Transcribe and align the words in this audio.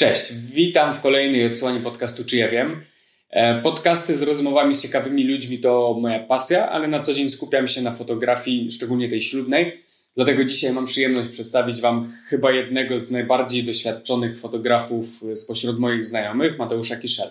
Cześć, 0.00 0.32
witam 0.32 0.94
w 0.94 1.00
kolejnej 1.00 1.46
odsłonie 1.46 1.80
podcastu 1.80 2.24
Czy 2.24 2.36
ja 2.36 2.48
wiem. 2.48 2.84
E, 3.30 3.62
podcasty 3.62 4.16
z 4.16 4.22
rozmowami 4.22 4.74
z 4.74 4.82
ciekawymi 4.82 5.28
ludźmi 5.28 5.58
to 5.58 5.96
moja 6.00 6.18
pasja, 6.18 6.68
ale 6.68 6.88
na 6.88 7.00
co 7.00 7.14
dzień 7.14 7.28
skupiam 7.28 7.68
się 7.68 7.82
na 7.82 7.92
fotografii, 7.92 8.72
szczególnie 8.72 9.08
tej 9.08 9.22
ślubnej. 9.22 9.82
Dlatego 10.16 10.44
dzisiaj 10.44 10.72
mam 10.72 10.86
przyjemność 10.86 11.28
przedstawić 11.28 11.80
Wam 11.80 12.12
chyba 12.26 12.52
jednego 12.52 12.98
z 12.98 13.10
najbardziej 13.10 13.64
doświadczonych 13.64 14.40
fotografów 14.40 15.06
spośród 15.34 15.78
moich 15.78 16.04
znajomych, 16.04 16.58
Mateusza 16.58 16.96
Kiszel. 16.96 17.30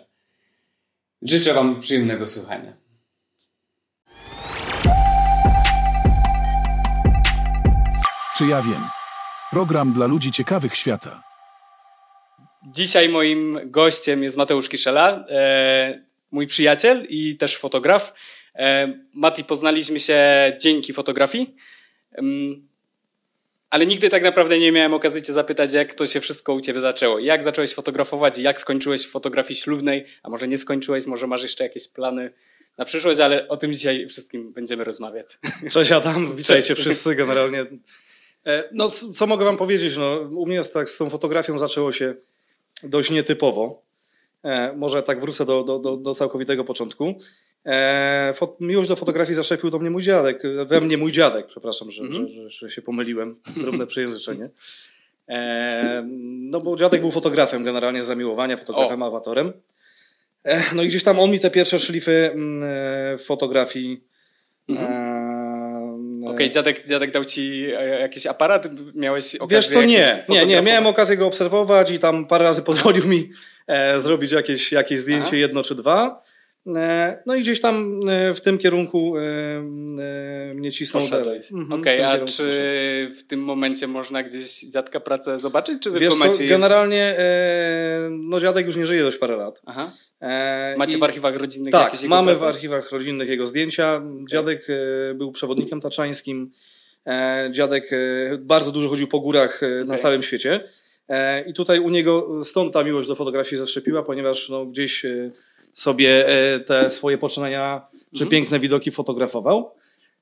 Życzę 1.22 1.54
Wam 1.54 1.80
przyjemnego 1.80 2.28
słuchania. 2.28 2.74
Czy 8.38 8.46
ja 8.46 8.62
wiem? 8.62 8.82
Program 9.52 9.94
dla 9.94 10.06
ludzi 10.06 10.32
ciekawych 10.32 10.76
świata. 10.76 11.29
Dzisiaj 12.68 13.10
moim 13.10 13.60
gościem 13.66 14.24
jest 14.24 14.38
Mateusz 14.38 14.70
Kiszela, 14.70 15.26
e, 15.30 16.04
mój 16.32 16.48
przyjaciel 16.48 17.06
i 17.10 17.38
też 17.38 17.58
fotograf. 17.58 18.14
E, 18.56 18.94
Mati, 19.14 19.44
poznaliśmy 19.44 20.00
się 20.00 20.20
dzięki 20.62 20.94
fotografii, 20.94 21.56
ale 23.70 23.86
nigdy 23.86 24.10
tak 24.10 24.24
naprawdę 24.24 24.60
nie 24.60 24.72
miałem 24.72 24.94
okazji 24.94 25.22
Cię 25.22 25.34
zapytać, 25.34 25.74
jak 25.74 25.94
to 25.94 26.06
się 26.06 26.22
wszystko 26.22 26.54
u 26.54 26.62
Ciebie 26.62 26.80
zaczęło. 26.80 27.20
Jak 27.20 27.44
zacząłeś 27.44 27.74
fotografować 27.74 28.38
i 28.38 28.44
jak 28.44 28.60
skończyłeś 28.60 29.08
w 29.08 29.12
fotografii 29.12 29.60
ślubnej, 29.60 30.06
a 30.24 30.30
może 30.30 30.48
nie 30.48 30.58
skończyłeś, 30.58 31.06
może 31.06 31.28
masz 31.28 31.44
jeszcze 31.44 31.64
jakieś 31.64 31.88
plany 31.88 32.34
na 32.78 32.86
przyszłość, 32.86 33.20
ale 33.20 33.48
o 33.48 33.58
tym 33.58 33.74
dzisiaj 33.74 34.08
wszystkim 34.08 34.54
będziemy 34.54 34.84
rozmawiać. 34.84 35.28
Cześć 35.72 35.92
Adam, 35.92 36.28
witajcie 36.36 36.68
Cześć. 36.68 36.82
wszyscy 36.82 37.16
generalnie. 37.16 37.66
E, 38.46 38.70
no, 38.72 38.90
co 38.90 39.28
mogę 39.28 39.46
wam 39.46 39.58
powiedzieć? 39.58 39.96
No, 39.98 40.20
u 40.20 40.46
mnie 40.46 40.64
tak, 40.64 40.90
z 40.90 40.98
tą 40.98 41.10
fotografią 41.10 41.58
zaczęło 41.58 41.92
się 41.92 42.16
dość 42.84 43.12
nietypowo. 43.12 43.82
E, 44.44 44.74
może 44.74 45.04
tak 45.04 45.22
wrócę 45.22 45.46
do, 45.46 45.64
do, 45.64 45.80
do, 45.80 45.98
do 45.98 46.14
całkowitego 46.16 46.64
początku. 46.64 47.16
E, 47.66 48.34
fot, 48.36 48.56
miłość 48.60 48.90
do 48.90 48.96
fotografii 48.96 49.36
zaszczepił 49.36 49.70
do 49.70 49.80
mnie 49.80 49.90
mój 49.90 50.02
dziadek, 50.02 50.44
we 50.68 50.82
mnie 50.82 50.98
mój 50.98 51.12
dziadek, 51.12 51.48
przepraszam, 51.48 51.92
że, 51.92 52.04
mm 52.04 52.14
-hmm. 52.14 52.28
że, 52.28 52.50
że, 52.50 52.50
że, 52.50 52.70
się 52.70 52.82
pomyliłem, 52.82 53.36
drobne 53.58 53.88
przejęzyczenie. 53.88 54.50
E, 55.28 56.04
no 56.52 56.62
bo 56.62 56.76
dziadek 56.76 57.02
był 57.02 57.12
fotografem 57.12 57.64
generalnie 57.64 58.04
zamiłowania, 58.04 58.58
fotografem, 58.58 59.04
o. 59.04 59.08
amatorem. 59.08 59.54
E, 60.44 60.76
no 60.76 60.84
i 60.84 60.88
gdzieś 60.88 61.04
tam 61.04 61.20
on 61.20 61.32
mi 61.32 61.40
te 61.40 61.52
pierwsze 61.52 61.80
szlify 61.80 62.32
mm, 62.32 62.62
e, 63.14 63.18
fotografii 63.18 64.04
mm 64.70 64.84
-hmm 64.84 65.39
Okej, 66.24 66.36
okay, 66.36 66.50
dziadek, 66.50 66.88
dziadek 66.88 67.12
dał 67.12 67.26
ci 67.26 67.66
e, 67.78 68.00
jakiś 68.00 68.26
aparat? 68.26 68.68
Miałeś 68.96 69.36
okazję 69.36 69.58
Wiesz 69.58 69.68
co, 69.68 69.84
nie, 69.84 70.24
nie, 70.30 70.46
nie, 70.46 70.62
miałem 70.62 70.88
okazję 70.88 71.18
go 71.18 71.28
obserwować 71.28 71.92
i 71.92 72.00
tam 72.00 72.26
parę 72.26 72.44
razy 72.44 72.62
pozwolił 72.70 73.08
mi 73.08 73.30
e, 73.68 74.00
zrobić 74.00 74.32
jakieś, 74.32 74.72
jakieś 74.72 75.00
zdjęcie, 75.00 75.28
Aha. 75.28 75.36
jedno 75.36 75.64
czy 75.64 75.76
dwa. 75.76 76.22
E, 76.68 77.24
no 77.26 77.36
i 77.36 77.42
gdzieś 77.42 77.62
tam 77.62 78.02
e, 78.10 78.34
w 78.34 78.42
tym 78.42 78.58
kierunku 78.58 79.14
mnie 80.54 80.72
cisnął 80.72 81.08
dalej. 81.08 81.40
Mhm, 81.54 81.82
Okej, 81.82 82.00
okay, 82.00 82.24
a 82.24 82.26
czy 82.26 82.52
w 83.18 83.28
tym 83.28 83.40
momencie 83.40 83.88
można 83.88 84.24
gdzieś 84.24 84.60
dziadka 84.60 85.00
pracę 85.00 85.40
zobaczyć? 85.40 85.84
Czy 85.84 85.92
Wiesz 85.92 86.14
co, 86.14 86.44
generalnie 86.50 87.16
no 88.10 88.40
dziadek 88.40 88.66
już 88.66 88.76
nie 88.76 88.86
żyje 88.86 89.04
dość 89.04 89.18
parę 89.18 89.36
lat. 89.36 89.62
Aha. 89.66 89.92
Macie 90.78 90.98
I, 90.98 91.00
w 91.00 91.04
archiwach 91.04 91.36
rodzinnych 91.36 91.72
tak, 91.72 91.94
jakieś 91.94 92.10
mamy 92.10 92.32
prace? 92.32 92.46
w 92.46 92.48
archiwach 92.48 92.92
rodzinnych 92.92 93.30
jego 93.30 93.46
zdjęcia. 93.46 94.02
Dziadek 94.30 94.68
był 95.16 95.32
przewodnikiem 95.32 95.82
taczańskim. 95.82 96.52
Dziadek 97.52 97.90
bardzo 98.40 98.72
dużo 98.72 98.90
chodził 98.90 99.08
po 99.08 99.20
górach 99.20 99.58
okay. 99.58 99.86
na 99.86 99.98
całym 99.98 100.24
świecie. 100.24 100.64
I 101.48 101.54
tutaj 101.54 101.80
u 101.80 101.90
niego 101.90 102.44
stąd 102.44 102.74
ta 102.74 102.84
miłość 102.84 103.08
do 103.08 103.16
fotografii 103.16 103.60
zaszczepiła, 103.60 104.04
ponieważ 104.04 104.50
no, 104.50 104.66
gdzieś 104.66 105.06
sobie 105.74 106.28
e, 106.28 106.60
te 106.60 106.92
swoje 106.92 107.18
poczynania, 107.18 107.88
że 108.14 108.26
mhm. 108.26 108.30
piękne 108.30 108.60
widoki 108.60 108.92
fotografował. 108.92 109.72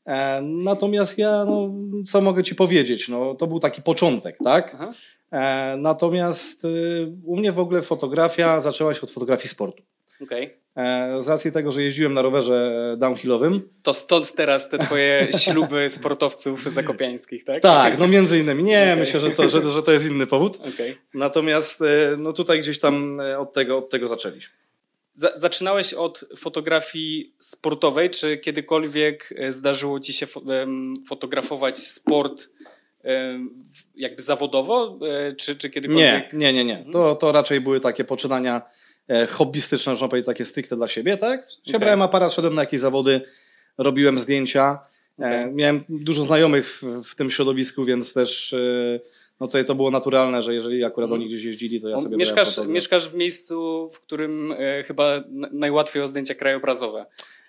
E, 0.05 0.41
natomiast 0.41 1.17
ja, 1.17 1.45
no, 1.45 1.69
co 2.11 2.21
mogę 2.21 2.43
ci 2.43 2.55
powiedzieć, 2.55 3.09
no, 3.09 3.35
to 3.35 3.47
był 3.47 3.59
taki 3.59 3.81
początek, 3.81 4.37
tak? 4.43 4.71
Aha. 4.75 4.91
E, 5.31 5.77
natomiast 5.77 6.63
u 7.25 7.37
mnie 7.37 7.51
w 7.51 7.59
ogóle 7.59 7.81
fotografia 7.81 8.61
zaczęła 8.61 8.93
się 8.93 9.01
od 9.01 9.11
fotografii 9.11 9.49
sportu. 9.49 9.83
Okay. 10.21 10.49
Z 11.17 11.27
racji 11.27 11.51
tego, 11.51 11.71
że 11.71 11.83
jeździłem 11.83 12.13
na 12.13 12.21
rowerze 12.21 12.95
downhillowym. 12.97 13.69
To 13.83 13.93
stąd 13.93 14.35
teraz 14.35 14.69
te 14.69 14.77
twoje 14.77 15.27
śluby 15.43 15.89
sportowców 15.89 16.63
zakopiańskich, 16.63 17.45
tak? 17.45 17.61
Tak, 17.61 17.99
no 17.99 18.07
między 18.07 18.39
innymi. 18.39 18.63
Nie, 18.63 18.83
okay. 18.83 18.95
myślę, 18.95 19.19
że 19.19 19.31
to, 19.31 19.49
że, 19.49 19.67
że 19.67 19.83
to 19.83 19.91
jest 19.91 20.05
inny 20.05 20.27
powód. 20.27 20.55
Okay. 20.73 20.95
Natomiast 21.13 21.79
no 22.17 22.33
tutaj 22.33 22.59
gdzieś 22.59 22.79
tam 22.79 23.21
od 23.37 23.53
tego, 23.53 23.77
od 23.77 23.89
tego 23.89 24.07
zaczęliśmy 24.07 24.53
zaczynałeś 25.17 25.93
od 25.93 26.25
fotografii 26.37 27.33
sportowej. 27.39 28.09
Czy 28.09 28.37
kiedykolwiek 28.37 29.33
e, 29.37 29.51
zdarzyło 29.51 29.99
ci 29.99 30.13
się 30.13 30.27
fotografować 31.07 31.77
sport 31.77 32.49
jakby 33.95 34.21
zawodowo? 34.21 34.99
E, 35.07 35.33
czy, 35.33 35.55
czy 35.55 35.69
kiedykolwiek... 35.69 36.33
Nie, 36.33 36.53
nie, 36.53 36.65
nie. 36.65 36.83
nie. 36.85 36.91
To, 36.93 37.15
to 37.15 37.31
raczej 37.31 37.61
były 37.61 37.79
takie 37.79 38.03
poczynania 38.03 38.61
e, 39.07 39.27
hobbystyczne, 39.27 39.91
można 39.91 40.07
powiedzieć, 40.07 40.25
takie 40.25 40.45
stricte 40.45 40.75
dla 40.75 40.87
siebie, 40.87 41.17
tak? 41.17 41.47
Okay. 41.67 41.79
Brałem 41.79 42.01
aparat, 42.01 42.33
szedłem 42.33 42.55
na 42.55 42.61
jakieś 42.61 42.79
zawody, 42.79 43.21
robiłem 43.77 44.17
zdjęcia. 44.17 44.79
Okay. 45.17 45.51
Miałem 45.51 45.83
dużo 45.89 46.23
znajomych 46.23 46.67
w, 46.67 46.83
w, 47.03 47.15
tym 47.15 47.29
środowisku, 47.29 47.85
więc 47.85 48.13
też 48.13 48.55
no 49.39 49.47
tutaj 49.47 49.65
to 49.65 49.75
było 49.75 49.91
naturalne, 49.91 50.41
że 50.41 50.53
jeżeli 50.53 50.83
akurat 50.83 51.11
oni 51.11 51.25
gdzieś 51.27 51.43
jeździli, 51.43 51.81
to 51.81 51.89
ja 51.89 51.97
sobie 51.97 52.17
mieszkasz, 52.17 52.57
mieszkasz 52.67 53.09
w 53.09 53.13
miejscu, 53.13 53.89
w 53.93 53.99
którym 53.99 54.51
e, 54.57 54.83
chyba 54.83 55.23
najłatwiej 55.51 56.01
o 56.03 56.07
zdjęcia 56.07 56.35
krajobrazowe. 56.35 57.05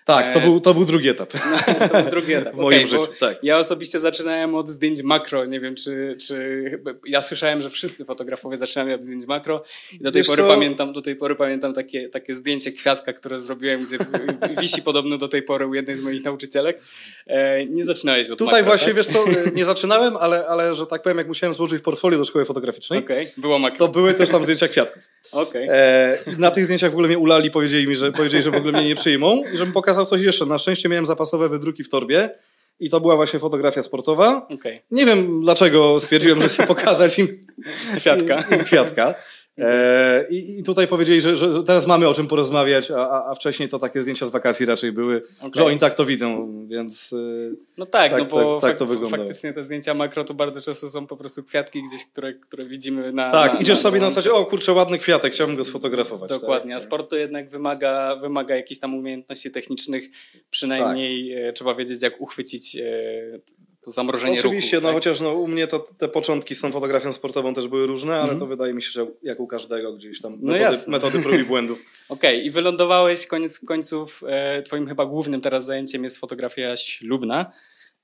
Tak, 0.09 0.33
to 0.33 0.39
e, 0.39 0.41
był, 0.41 0.59
to 0.59 0.73
był 0.73 0.85
drugi 0.85 1.09
etap. 1.09 1.33
No, 1.33 1.87
to 1.87 2.01
był 2.01 2.11
drugi 2.11 2.33
etap. 2.33 2.53
w 2.53 2.57
moim 2.57 2.77
okay, 2.77 2.87
życiu, 2.87 3.07
tak. 3.19 3.43
Ja 3.43 3.57
osobiście 3.57 3.99
zaczynałem 3.99 4.55
od 4.55 4.69
zdjęć 4.69 5.01
makro. 5.03 5.45
Nie 5.45 5.59
wiem, 5.59 5.75
czy, 5.75 6.17
czy 6.27 6.79
ja 7.05 7.21
słyszałem, 7.21 7.61
że 7.61 7.69
wszyscy 7.69 8.05
fotografowie 8.05 8.57
zaczynają 8.57 8.95
od 8.95 9.03
zdjęć 9.03 9.25
makro. 9.25 9.63
I 9.91 9.99
do 9.99 10.11
tej 10.11 10.23
pory 10.23 10.43
pamiętam, 10.43 10.93
do 10.93 11.01
tej 11.01 11.15
pory 11.15 11.35
pamiętam 11.35 11.73
takie, 11.73 12.09
takie 12.09 12.33
zdjęcie 12.33 12.71
kwiatka, 12.71 13.13
które 13.13 13.41
zrobiłem, 13.41 13.81
gdzie 13.81 13.97
wisi 14.61 14.81
podobno 14.81 15.17
do 15.17 15.27
tej 15.27 15.43
pory 15.43 15.67
u 15.67 15.73
jednej 15.73 15.95
z 15.95 16.01
moich 16.01 16.25
nauczycielek. 16.25 16.81
E, 17.27 17.65
nie 17.65 17.85
zaczynałeś 17.85 18.29
od 18.29 18.39
Tutaj 18.39 18.61
makro, 18.61 18.71
właśnie, 18.71 18.87
tak? 18.87 18.95
wiesz 18.95 19.07
co, 19.07 19.25
nie 19.53 19.65
zaczynałem, 19.73 20.17
ale, 20.17 20.47
ale 20.47 20.75
że 20.75 20.85
tak 20.85 21.01
powiem, 21.01 21.17
jak 21.17 21.27
musiałem 21.27 21.53
złożyć 21.53 21.83
portfolio 21.83 22.17
do 22.17 22.25
szkoły 22.25 22.45
fotograficznej, 22.45 22.99
okay. 22.99 23.25
było 23.37 23.59
makro. 23.59 23.87
to 23.87 23.93
były 23.93 24.13
też 24.13 24.29
tam 24.29 24.43
zdjęcia 24.43 24.67
kwiatków. 24.67 25.03
Okay. 25.31 25.67
E, 25.69 26.17
na 26.37 26.51
tych 26.51 26.65
zdjęciach 26.65 26.91
w 26.91 26.93
ogóle 26.93 27.07
mnie 27.07 27.17
ulali, 27.17 27.51
powiedzieli 27.51 27.87
mi, 27.87 27.95
że, 27.95 28.11
powiedzieli, 28.11 28.43
że 28.43 28.51
w 28.51 28.55
ogóle 28.55 28.71
mnie 28.73 28.87
nie 28.87 28.95
przyjmą 28.95 29.43
i 29.53 29.57
żebym 29.57 29.73
pokazał 29.73 29.98
coś 30.05 30.21
jeszcze. 30.21 30.45
Na 30.45 30.57
szczęście 30.57 30.89
miałem 30.89 31.05
zapasowe 31.05 31.49
wydruki 31.49 31.83
w 31.83 31.89
torbie 31.89 32.29
i 32.79 32.89
to 32.89 33.01
była 33.01 33.15
właśnie 33.15 33.39
fotografia 33.39 33.81
sportowa. 33.81 34.47
Okay. 34.47 34.79
Nie 34.91 35.05
wiem 35.05 35.41
dlaczego 35.41 35.99
stwierdziłem, 35.99 36.41
że 36.41 36.49
chcę 36.49 36.67
pokazać 36.67 37.19
im 37.19 37.45
kwiatka. 37.99 38.43
Im 38.51 38.63
kwiatka. 38.63 39.15
E, 39.61 40.25
I, 40.29 40.59
I, 40.59 40.63
tutaj 40.63 40.87
powiedzieli, 40.87 41.21
że, 41.21 41.35
że, 41.35 41.63
teraz 41.63 41.87
mamy 41.87 42.07
o 42.07 42.13
czym 42.13 42.27
porozmawiać, 42.27 42.91
a, 42.91 43.25
a, 43.25 43.35
wcześniej 43.35 43.69
to 43.69 43.79
takie 43.79 44.01
zdjęcia 44.01 44.25
z 44.25 44.29
wakacji 44.29 44.65
raczej 44.65 44.91
były, 44.91 45.21
okay. 45.39 45.51
że 45.55 45.65
oni 45.65 45.79
tak 45.79 45.93
to 45.93 46.05
widzą, 46.05 46.53
więc. 46.67 47.13
E, 47.13 47.15
no 47.77 47.85
tak, 47.85 48.11
tak 48.11 48.21
no 48.21 48.25
bo 48.25 48.61
tak, 48.61 48.69
tak 48.71 48.79
to 48.79 48.85
wygląda. 48.85 49.17
faktycznie 49.17 49.53
te 49.53 49.63
zdjęcia 49.63 49.93
makro 49.93 50.23
to 50.23 50.33
bardzo 50.33 50.61
często 50.61 50.89
są 50.89 51.07
po 51.07 51.17
prostu 51.17 51.43
kwiatki 51.43 51.83
gdzieś, 51.83 52.05
które, 52.05 52.33
które 52.33 52.65
widzimy 52.65 53.11
na. 53.11 53.31
Tak, 53.31 53.53
na, 53.53 53.59
idziesz 53.59 53.77
na, 53.77 53.83
sobie 53.83 53.99
na 53.99 54.09
zasadzie, 54.09 54.33
o 54.33 54.45
kurczę, 54.45 54.73
ładny 54.73 54.97
kwiatek, 54.99 55.33
chciałbym 55.33 55.55
go 55.55 55.63
sfotografować. 55.63 56.29
Dokładnie, 56.29 56.71
tak, 56.71 56.81
a 56.81 56.85
sport 56.85 57.09
to 57.09 57.15
jednak 57.15 57.49
wymaga, 57.49 58.15
wymaga 58.15 58.55
jakichś 58.55 58.79
tam 58.79 58.95
umiejętności 58.95 59.51
technicznych, 59.51 60.09
przynajmniej 60.49 61.35
tak. 61.45 61.55
trzeba 61.55 61.75
wiedzieć, 61.75 62.03
jak 62.03 62.21
uchwycić 62.21 62.77
to 63.81 63.91
zamrożenie 63.91 64.33
no, 64.33 64.39
Oczywiście, 64.39 64.77
ruchu, 64.77 64.87
no 64.87 64.89
tak? 64.89 64.95
chociaż 64.95 65.19
no, 65.19 65.33
u 65.33 65.47
mnie 65.47 65.67
to 65.67 65.79
te 65.79 66.07
początki 66.07 66.55
z 66.55 66.61
tą 66.61 66.71
fotografią 66.71 67.11
sportową 67.11 67.53
też 67.53 67.67
były 67.67 67.87
różne, 67.87 68.15
ale 68.15 68.23
mm. 68.23 68.39
to 68.39 68.47
wydaje 68.47 68.73
mi 68.73 68.81
się, 68.81 68.91
że 68.91 69.07
jak 69.23 69.39
u 69.39 69.47
każdego 69.47 69.93
gdzieś 69.93 70.21
tam 70.21 70.37
no 70.41 70.53
metody, 70.53 70.77
metody 70.87 71.19
prób 71.19 71.35
i 71.35 71.43
błędów. 71.43 71.79
Okej, 72.09 72.35
okay. 72.35 72.45
i 72.45 72.51
wylądowałeś 72.51 73.27
koniec 73.27 73.59
końców, 73.59 74.21
e, 74.27 74.61
twoim 74.61 74.87
chyba 74.87 75.05
głównym 75.05 75.41
teraz 75.41 75.65
zajęciem 75.65 76.03
jest 76.03 76.17
fotografia 76.17 76.75
ślubna. 76.75 77.51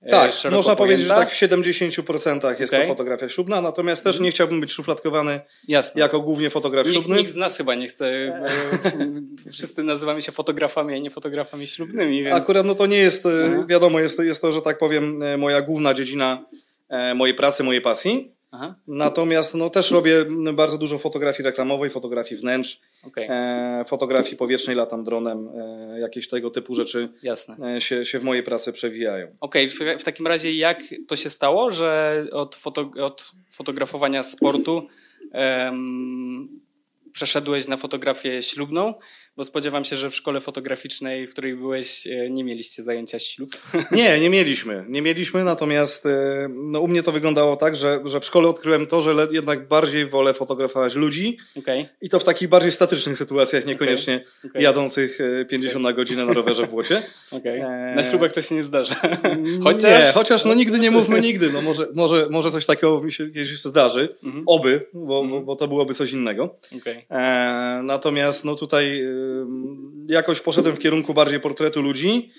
E, 0.06 0.12
tak, 0.12 0.32
można 0.52 0.76
powiedzieć, 0.76 1.08
że 1.08 1.14
tak 1.14 1.32
w 1.32 1.34
70% 1.34 2.60
jest 2.60 2.74
okay. 2.74 2.82
to 2.82 2.88
fotografia 2.88 3.30
ślubna, 3.30 3.62
natomiast 3.62 4.04
też 4.04 4.20
nie 4.20 4.32
chciałbym 4.32 4.62
być 4.62 4.72
szufladkowany 4.72 5.40
Jasne. 5.68 6.02
jako 6.02 6.20
głównie 6.20 6.50
fotograf 6.50 6.86
nikt, 6.86 6.98
ślubny. 6.98 7.18
Nikt 7.18 7.32
z 7.32 7.36
nas 7.36 7.58
chyba 7.58 7.76
nie 7.76 7.88
chce, 7.88 8.42
wszyscy 9.54 9.84
nazywamy 9.84 10.22
się 10.22 10.32
fotografami, 10.32 10.94
a 10.94 10.98
nie 10.98 11.10
fotografami 11.10 11.68
ślubnymi. 11.68 12.24
Więc... 12.24 12.36
Akurat 12.36 12.66
no 12.66 12.76
to 12.76 12.86
nie 12.86 12.98
jest, 12.98 13.24
Aha. 13.26 13.66
wiadomo, 13.70 14.00
jest 14.00 14.18
to, 14.18 14.24
jest 14.24 14.42
to, 14.42 14.52
że 14.52 14.62
tak 14.62 14.78
powiem, 14.78 15.24
e, 15.24 15.38
moja 15.38 15.62
główna 15.62 15.94
dziedzina 15.94 16.46
e, 16.90 17.14
mojej 17.14 17.36
pracy, 17.36 17.64
mojej 17.64 17.82
pasji. 17.82 18.35
Aha. 18.56 18.76
Natomiast 18.88 19.54
no, 19.54 19.70
też 19.70 19.92
robię 19.92 20.26
bardzo 20.54 20.78
dużo 20.78 20.98
fotografii 20.98 21.46
reklamowej, 21.46 21.90
fotografii 21.90 22.42
wnętrz, 22.42 22.80
okay. 23.04 23.28
e, 23.30 23.86
fotografii 23.88 24.38
powietrznej, 24.38 24.76
latam 24.76 25.04
dronem, 25.04 25.50
e, 25.58 26.00
jakieś 26.00 26.30
tego 26.30 26.50
typu 26.50 26.76
rzeczy 26.76 27.10
Jasne. 27.24 27.76
E, 27.76 27.82
się, 27.82 28.06
się 28.06 28.20
w 28.20 28.24
mojej 28.24 28.44
pracy 28.44 28.74
przewijają. 28.74 29.28
Okej, 29.40 29.70
okay. 29.76 29.96
w, 29.96 30.02
w, 30.02 30.04
takim 30.04 30.28
razie 30.28 30.52
jak 30.52 30.84
to 31.08 31.16
się 31.16 31.30
stało, 31.30 31.72
że 31.72 32.24
od, 32.32 32.56
foto, 32.56 32.92
od 33.02 33.32
fotografowania 33.52 34.24
sportu 34.24 34.88
przeszedłeś 37.12 37.68
na 37.68 37.78
fotografię 37.78 38.44
ślubną, 38.44 38.94
bo 39.38 39.44
spodziewam 39.44 39.84
się, 39.84 39.98
że 39.98 40.10
w 40.10 40.16
szkole 40.16 40.42
fotograficznej, 40.42 41.28
w 41.28 41.32
której 41.32 41.56
byłeś, 41.56 42.08
e, 42.08 42.30
nie 42.30 42.44
mieliście 42.44 42.84
zajęcia 42.84 43.20
ślub. 43.20 43.50
Nie, 43.92 44.20
nie 44.20 44.30
mieliśmy. 44.30 44.86
Nie 44.90 45.02
mieliśmy, 45.02 45.44
natomiast 45.44 46.06
e, 46.06 46.48
no, 46.50 46.80
u 46.80 46.88
mnie 46.88 47.04
to 47.04 47.12
wyglądało 47.12 47.56
tak, 47.56 47.76
że, 47.76 48.00
że 48.06 48.20
w 48.20 48.26
szkole 48.26 48.50
odkryłem 48.50 48.88
to, 48.88 49.02
że 49.02 49.28
jednak 49.32 49.68
bardziej 49.68 50.06
wolę 50.06 50.34
fotografować 50.34 50.96
ludzi 50.96 51.38
okay. 51.58 51.86
i 52.02 52.10
to 52.10 52.20
w 52.20 52.24
takich 52.24 52.50
bardziej 52.50 52.72
statycznych 52.72 53.18
sytuacjach, 53.18 53.66
niekoniecznie 53.66 54.16
okay. 54.16 54.50
Okay. 54.50 54.62
jadących 54.62 55.20
50 55.50 55.84
na 55.84 55.94
godzinę 55.94 56.26
na 56.26 56.34
rowerze 56.34 56.68
w 56.68 56.70
błocie. 56.70 57.04
Na 57.96 58.04
ślubach 58.04 58.32
to 58.34 58.42
się 58.42 58.56
nie 58.56 58.64
zdarza. 58.64 58.96
chociaż... 59.64 60.06
Nie, 60.06 60.12
chociaż 60.12 60.46
no 60.46 60.54
nigdy 60.54 60.80
nie 60.80 60.92
mówmy 60.92 61.22
nigdy. 61.22 61.52
No, 61.52 61.62
może, 61.62 61.88
może, 61.94 62.28
może 62.30 62.52
coś 62.52 62.66
takiego 62.66 63.02
mi 63.02 63.12
się 63.12 63.26
kiedyś 63.28 63.62
zdarzy. 63.62 64.10
Mhm. 64.24 64.44
Oby, 64.48 64.88
bo, 64.94 65.22
mhm. 65.22 65.46
bo 65.46 65.56
to 65.56 65.68
byłoby 65.68 65.94
coś 65.94 66.12
innego. 66.12 66.56
E, 67.12 67.82
natomiast 67.84 68.46
no 68.46 68.56
tutaj 68.56 69.04
jakoś 70.10 70.40
poszedłem 70.40 70.76
w 70.76 70.80
kierunku 70.80 71.14
bardziej 71.14 71.40
portretu 71.40 71.82
ludzi. 71.82 72.32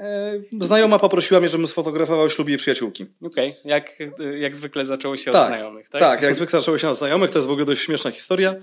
E, 0.00 0.40
znajoma 0.60 0.98
poprosiła 0.98 1.40
mnie, 1.40 1.48
żebym 1.48 1.66
sfotografował 1.66 2.30
ślub 2.30 2.48
jej 2.48 2.58
przyjaciółki. 2.58 3.06
Okej, 3.22 3.50
okay. 3.50 3.60
jak, 3.64 3.98
jak 4.40 4.56
zwykle 4.56 4.86
zaczęło 4.86 5.16
się 5.16 5.30
tak, 5.30 5.42
od 5.42 5.48
znajomych, 5.48 5.88
tak? 5.88 6.00
Tak, 6.00 6.22
jak 6.22 6.34
zwykle 6.34 6.60
zaczęło 6.60 6.78
się 6.78 6.88
od 6.88 6.98
znajomych, 6.98 7.30
to 7.30 7.38
jest 7.38 7.48
w 7.48 7.50
ogóle 7.50 7.66
dość 7.66 7.82
śmieszna 7.82 8.10
historia. 8.10 8.54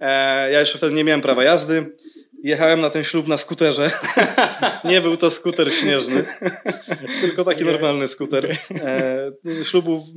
E, 0.00 0.50
ja 0.52 0.60
jeszcze 0.60 0.78
wtedy 0.78 0.94
nie 0.94 1.04
miałem 1.04 1.20
prawa 1.20 1.44
jazdy. 1.44 1.96
Jechałem 2.44 2.80
na 2.80 2.90
ten 2.90 3.04
ślub 3.04 3.28
na 3.28 3.36
skuterze. 3.36 3.90
nie 4.84 5.00
był 5.00 5.16
to 5.16 5.30
skuter 5.30 5.74
śnieżny, 5.74 6.24
tylko 7.20 7.44
taki 7.44 7.64
normalny 7.64 8.06
skuter. 8.06 8.56
E, 8.70 9.64
ślubu 9.64 9.98
w, 9.98 10.08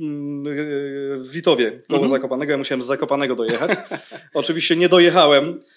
w 1.18 1.30
Witowie, 1.30 1.82
koło 1.88 2.04
-hmm. 2.04 2.08
Zakopanego. 2.08 2.52
Ja 2.52 2.58
musiałem 2.58 2.82
z 2.82 2.86
Zakopanego 2.86 3.34
dojechać. 3.34 3.70
Oczywiście 4.34 4.76
nie 4.76 4.88
dojechałem, 4.88 5.60
E, 5.60 5.75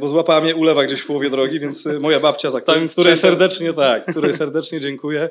bo 0.00 0.08
złapała 0.08 0.40
mnie 0.40 0.56
ulewa 0.56 0.84
gdzieś 0.84 1.00
w 1.00 1.06
połowie 1.06 1.30
drogi, 1.30 1.60
więc 1.60 1.86
e, 1.86 1.98
moja 1.98 2.20
babcia, 2.20 2.50
za 2.50 2.60
której, 2.60 2.88
której 2.88 3.16
serdecznie, 3.16 3.72
tak, 3.72 4.06
której 4.06 4.34
serdecznie 4.34 4.80
dziękuję, 4.80 5.28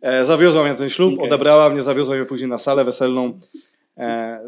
e, 0.00 0.24
zawiozła 0.24 0.64
mnie 0.64 0.74
ten 0.74 0.90
ślub, 0.90 1.14
okay. 1.14 1.26
odebrała 1.26 1.70
mnie, 1.70 1.82
zawiozła 1.82 2.16
mnie 2.16 2.24
później 2.24 2.50
na 2.50 2.58
salę 2.58 2.84
weselną, 2.84 3.40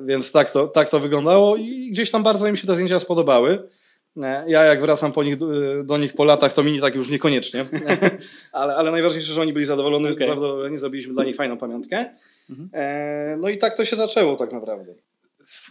więc 0.07 0.33
tak 0.33 0.51
to, 0.51 0.69
tak 0.69 0.91
to 0.91 1.01
wyglądało 1.01 1.57
i 1.57 1.91
gdzieś 1.91 2.11
tam 2.11 2.23
bardzo 2.23 2.53
mi 2.53 2.59
się 2.59 2.67
te 2.67 2.75
zdjęcia 2.75 2.99
spodobały. 2.99 3.69
Ja 4.47 4.65
jak 4.65 4.81
wracam 4.81 5.13
po 5.13 5.25
nich, 5.25 5.37
do 5.85 5.99
nich 5.99 6.15
po 6.15 6.25
latach, 6.25 6.53
to 6.53 6.63
mi 6.63 6.81
tak 6.81 6.95
już 6.95 7.11
niekoniecznie, 7.11 7.65
ale, 8.53 8.75
ale 8.75 8.91
najważniejsze, 8.91 9.33
że 9.33 9.41
oni 9.41 9.53
byli 9.53 9.65
zadowoleni, 9.65 10.11
okay. 10.11 10.29
zadowoleni 10.29 10.77
zrobiliśmy 10.77 11.15
dla 11.15 11.25
nich 11.25 11.37
fajną 11.37 11.59
pamiątkę. 11.59 12.05
Mhm. 12.51 12.71
No 13.41 13.49
i 13.49 13.59
tak 13.59 13.77
to 13.77 13.85
się 13.85 13.97
zaczęło 13.97 14.37
tak 14.37 14.53
naprawdę 14.53 14.95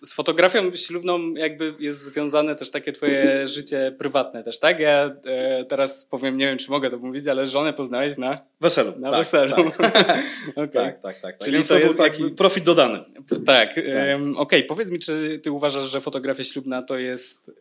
z, 0.04 0.13
fotografią 0.13 0.75
ślubną 0.75 1.33
jakby 1.33 1.74
jest 1.80 2.00
związane 2.00 2.56
też 2.56 2.72
takie 2.72 2.92
twoje 2.92 3.48
życie 3.48 3.95
prywatne 3.98 4.44
też, 4.44 4.60
tak? 4.60 4.80
Ja 4.80 5.16
e, 5.25 5.66
teraz 5.66 6.06
powiem, 6.06 6.38
nie 6.38 6.48
wiem 6.48 6.57
czy 6.57 6.69
mogę 6.69 6.89
to 6.89 6.98
mówić, 6.98 7.27
ale 7.27 7.48
żonę 7.48 7.74
poznałeś 7.74 8.18
na 8.18 8.39
weselu. 8.62 8.94
Na 9.00 9.12
tak, 9.12 9.19
weselu. 9.19 9.72
Tak. 9.72 9.94
okay. 10.56 10.68
tak, 10.68 11.00
tak, 11.00 11.00
tak, 11.00 11.22
tak. 11.22 11.38
Czyli 11.38 11.51
Więc 11.51 11.68
to, 11.68 11.80
jest 11.80 11.98
taki 11.98 12.22
jakby... 12.22 12.36
profit 12.36 12.63
dodany. 12.63 13.00
Tak. 13.30 13.39
tak. 13.45 13.69
Um, 13.77 14.38
Okej, 14.38 14.60
okay. 14.60 14.63
powiedz 14.63 14.92
mi, 14.92 15.00
czy 15.00 15.39
ty 15.39 15.51
uważasz, 15.51 15.83
że 15.83 16.01
fotografia 16.01 16.44
ślubna 16.44 16.81
to 16.81 16.98
jest, 16.98 17.51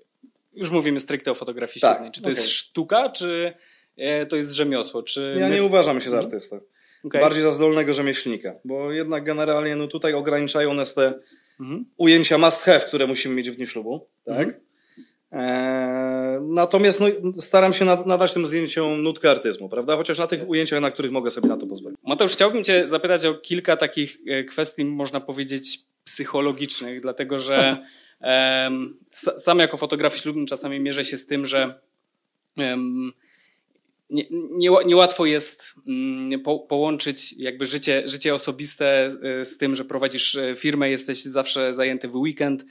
już 0.53 0.71
mówimy 0.71 1.01
stricte 1.01 1.31
o 1.31 1.35
fotografii 1.35 1.81
tak. 1.81 1.93
ślubnej, 1.93 2.13
czy 2.13 2.21
to 2.21 2.29
okay. 2.29 2.41
jest 2.41 2.49
sztuka, 2.49 3.09
czy 3.09 3.53
e, 3.97 4.27
to 4.27 4.37
jest 4.37 4.51
rzemiosło? 4.51 5.03
Czy 5.03 5.37
ja 5.41 5.49
nie 5.49 5.65
uważam 5.65 6.01
się 6.01 6.11
za 6.11 6.17
mhm. 6.17 6.27
artystę. 6.27 6.61
Okay. 7.05 7.21
Bardziej 7.21 7.43
za 7.43 7.53
zdolnego 7.53 7.95
rzemieślnika, 7.95 8.55
bo 8.65 8.93
jednak 8.93 9.25
generalnie 9.25 9.77
no 9.77 9.89
tutaj 9.89 10.15
ograniczają 10.15 10.75
nas 10.75 10.95
te 10.95 11.15
mhm. 11.65 11.85
ujęcia 11.97 12.39
must 12.39 12.63
have, 12.63 12.81
które 12.81 13.07
musimy 13.07 13.35
mieć 13.35 13.51
w 13.51 13.57
dniu 13.57 13.67
ślubu, 13.67 14.07
tak? 14.25 14.49
Mhm. 14.49 14.65
Eee, 15.33 16.41
natomiast 16.43 17.01
no, 17.01 17.07
staram 17.43 17.73
się 17.73 17.85
nadać 17.85 18.33
tym 18.33 18.47
zdjęciom 18.47 19.03
nutkę 19.03 19.31
artyzmu, 19.31 19.69
prawda? 19.69 19.97
Chociaż 19.97 20.19
na 20.19 20.27
tych 20.27 20.43
yes. 20.43 20.49
ujęciach, 20.49 20.81
na 20.81 20.91
których 20.91 21.13
mogę 21.13 21.31
sobie 21.31 21.49
na 21.49 21.57
to 21.57 21.67
pozwolić. 21.67 21.99
Mateusz, 22.07 22.33
chciałbym 22.33 22.65
Cię 22.65 22.89
zapytać 22.89 23.25
o 23.25 23.35
kilka 23.35 23.77
takich 23.77 24.17
e, 24.27 24.45
kwestii, 24.45 24.85
można 24.85 25.21
powiedzieć, 25.21 25.79
psychologicznych, 26.05 27.01
dlatego 27.01 27.39
że 27.39 27.77
um, 28.21 28.97
sam 29.39 29.59
jako 29.59 29.77
fotograf 29.77 30.17
ślubny 30.17 30.47
czasami 30.47 30.81
mierzę 30.81 31.05
się 31.05 31.19
z 31.19 31.27
tym, 31.27 31.47
że 31.47 31.81
um, 32.57 33.13
nie, 34.11 34.25
nie, 34.31 34.71
niełatwo 34.87 35.27
jest 35.27 35.75
mm, 35.87 36.41
po, 36.41 36.59
połączyć 36.59 37.33
jakby 37.33 37.67
życie, 37.67 38.03
życie 38.06 38.35
osobiste 38.35 39.09
y, 39.41 39.45
z 39.45 39.59
tym, 39.59 39.75
że 39.75 39.85
prowadzisz 39.85 40.35
y, 40.35 40.55
firmę, 40.56 40.91
jesteś 40.91 41.23
zawsze 41.23 41.75
zajęty 41.75 42.09
w 42.09 42.17
weekend. 42.17 42.65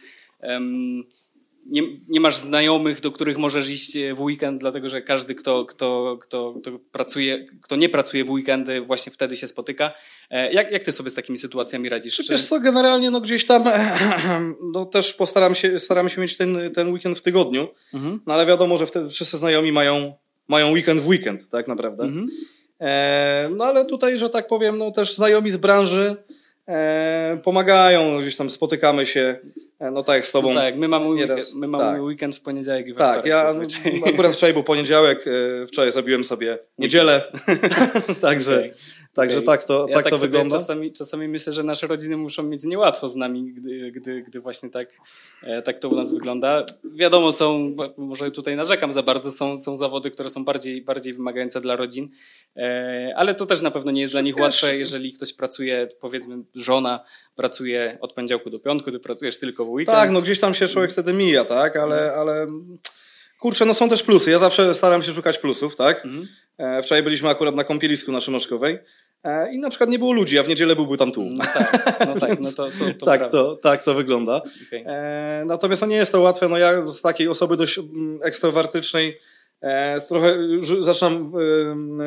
Nie, 1.66 1.82
nie, 2.10 2.20
masz 2.20 2.38
znajomych, 2.38 3.02
do 3.02 3.12
których 3.12 3.38
możesz 3.38 3.70
iść 3.70 3.96
y, 3.96 4.14
w 4.14 4.22
weekend, 4.22 4.60
dlatego 4.60 4.90
że 4.90 5.02
każdy, 5.02 5.36
kto, 5.36 5.66
kto, 5.66 6.18
kto, 6.22 6.54
kto, 6.62 6.80
pracuje, 6.92 7.46
kto 7.62 7.76
nie 7.76 7.90
pracuje 7.90 8.24
w 8.24 8.30
weekendy, 8.32 8.82
właśnie 8.82 9.12
wtedy 9.12 9.36
się 9.36 9.48
spotyka. 9.48 9.92
E, 10.30 10.54
jak, 10.54 10.72
jak 10.72 10.84
ty 10.84 10.92
sobie 10.92 11.10
z 11.10 11.14
takimi 11.14 11.38
sytuacjami 11.38 11.90
radzisz? 11.90 12.16
Czy... 12.16 12.24
Wiesz 12.30 12.46
co, 12.46 12.60
generalnie 12.60 13.12
no 13.12 13.22
gdzieś 13.22 13.46
tam 13.46 13.64
no 14.74 14.86
też 14.86 15.14
postaram 15.14 15.56
się, 15.56 15.80
staram 15.80 16.10
się 16.10 16.22
mieć 16.22 16.38
ten, 16.38 16.72
ten 16.76 16.94
weekend 16.94 17.18
w 17.18 17.22
tygodniu, 17.22 17.68
mhm. 17.94 18.20
no 18.26 18.34
ale 18.34 18.46
wiadomo, 18.46 18.78
że 18.78 18.88
wtedy 18.88 19.10
wszyscy 19.10 19.38
znajomi 19.38 19.72
mają 19.72 20.14
mają 20.48 20.72
weekend 20.72 21.02
w 21.02 21.08
weekend, 21.08 21.50
tak 21.50 21.68
naprawdę. 21.68 22.04
Mhm. 22.04 22.28
E, 22.82 23.50
no 23.56 23.66
ale 23.66 23.86
tutaj, 23.86 24.18
że 24.18 24.30
tak 24.30 24.48
powiem, 24.48 24.78
no 24.78 24.92
też 24.92 25.16
znajomi 25.16 25.50
z 25.50 25.58
branży 25.58 26.16
e, 26.68 27.40
pomagają, 27.44 28.12
no, 28.12 28.20
gdzieś 28.20 28.36
tam 28.36 28.50
spotykamy 28.50 29.06
się, 29.06 29.40
e, 29.80 29.92
no 29.92 30.04
tak 30.04 30.16
jak 30.16 30.26
z 30.26 30.32
tobą. 30.32 30.54
No 30.54 30.62
tak, 30.62 30.76
my 30.76 30.88
mamy, 30.88 31.08
weekend, 31.08 31.56
my 31.56 31.68
mamy 31.68 31.84
tak. 31.84 32.02
weekend 32.02 32.36
w 32.36 32.42
poniedziałek 32.42 32.88
i 32.88 32.94
we 32.94 33.00
Tak, 33.00 33.26
ja 33.26 33.54
akurat 34.06 34.34
wczoraj 34.34 34.54
był 34.54 34.64
poniedziałek, 34.64 35.26
e, 35.28 35.66
wczoraj 35.66 35.92
zrobiłem 35.92 36.24
sobie 36.24 36.60
niedzielę, 36.78 37.32
także... 38.22 38.58
Okay. 38.58 38.72
Także 39.14 39.38
okay. 39.38 39.46
tak 39.46 39.66
to, 39.66 39.86
ja 39.90 39.96
tak, 39.96 40.04
tak 40.04 40.14
to 40.14 40.18
wygląda. 40.18 40.58
Czasami, 40.58 40.92
czasami 40.92 41.28
myślę, 41.28 41.54
że 41.54 41.64
nasze 41.64 41.88
rodziny 41.88 42.18
muszą 42.18 42.44
mieć 42.44 42.64
niełatwo 42.64 43.10
z 43.10 43.16
nami, 43.16 43.54
gdy, 43.54 43.92
gdy, 43.92 44.22
gdy 44.22 44.40
właśnie 44.40 44.70
tak, 44.70 44.90
e, 45.44 45.62
tak 45.62 45.80
to 45.80 45.90
u 45.90 45.96
nas 45.96 46.14
wygląda. 46.14 46.66
Wiadomo, 46.96 47.32
są, 47.32 47.76
może 47.98 48.32
tutaj 48.32 48.56
narzekam 48.56 48.92
za 48.92 49.04
bardzo, 49.04 49.32
są, 49.32 49.58
są 49.58 49.78
zawody, 49.78 50.12
które 50.12 50.30
są 50.30 50.46
bardziej, 50.46 50.82
bardziej 50.82 51.14
wymagające 51.14 51.62
dla 51.62 51.76
rodzin, 51.76 52.10
e, 52.56 53.14
ale 53.16 53.36
to 53.36 53.46
też 53.46 53.62
na 53.62 53.72
pewno 53.72 53.92
nie 53.92 54.02
jest 54.02 54.14
dla 54.14 54.22
nich 54.22 54.40
łatwe, 54.40 54.78
jeżeli 54.78 55.14
ktoś 55.14 55.34
pracuje, 55.34 55.88
powiedzmy 56.00 56.44
żona 56.56 57.00
pracuje 57.36 57.98
od 58.02 58.14
poniedziałku 58.14 58.50
do 58.50 58.60
piątku, 58.60 58.92
ty 58.92 59.00
pracujesz 59.00 59.40
tylko 59.40 59.66
w 59.66 59.70
weekend. 59.70 59.98
Tak, 59.98 60.12
no 60.12 60.22
gdzieś 60.22 60.40
tam 60.40 60.54
się 60.54 60.68
człowiek 60.68 60.92
wtedy 60.92 61.14
mija, 61.14 61.46
tak, 61.46 61.78
ale, 61.78 62.14
ale 62.14 62.48
kurczę, 63.44 63.66
no 63.66 63.74
są 63.74 63.90
też 63.90 64.04
plusy. 64.04 64.32
Ja 64.32 64.38
zawsze 64.38 64.74
staram 64.74 65.04
się 65.04 65.12
szukać 65.12 65.38
plusów, 65.38 65.76
tak. 65.76 66.06
Mhm. 66.06 66.28
E, 66.58 66.82
wczoraj 66.82 67.04
byliśmy 67.04 67.30
akurat 67.30 67.56
na 67.56 67.64
kąpielisku 67.64 68.12
na 68.12 68.20
Szymoszkowej 68.20 68.80
e, 69.24 69.54
i 69.54 69.60
na 69.60 69.70
przykład 69.70 69.90
nie 69.90 70.00
było 70.00 70.12
ludzi, 70.12 70.40
a 70.40 70.44
w 70.44 70.48
niedzielę 70.48 70.76
byłby 70.76 70.98
tam 70.98 71.12
tłum. 71.12 71.36
No 71.36 71.44
tak, 71.44 72.08
no 72.08 72.20
tak, 72.20 72.40
no 72.40 72.52
to, 72.52 72.66
to, 72.66 72.72
to 73.00 73.06
tak, 73.12 73.32
to, 73.32 73.56
tak 73.56 73.84
to 73.84 73.94
wygląda. 73.94 74.42
Okay. 74.68 74.84
E, 74.88 75.44
natomiast 75.46 75.82
no 75.82 75.88
nie 75.88 75.96
jest 75.96 76.12
to 76.12 76.22
łatwe. 76.22 76.50
No 76.50 76.58
ja 76.58 76.88
z 76.88 77.02
takiej 77.02 77.28
osoby 77.28 77.58
dość 77.58 77.78
mm, 77.78 78.20
ekstrawertycznej 78.24 79.20
trochę 80.08 80.38
zaczynam 80.80 81.32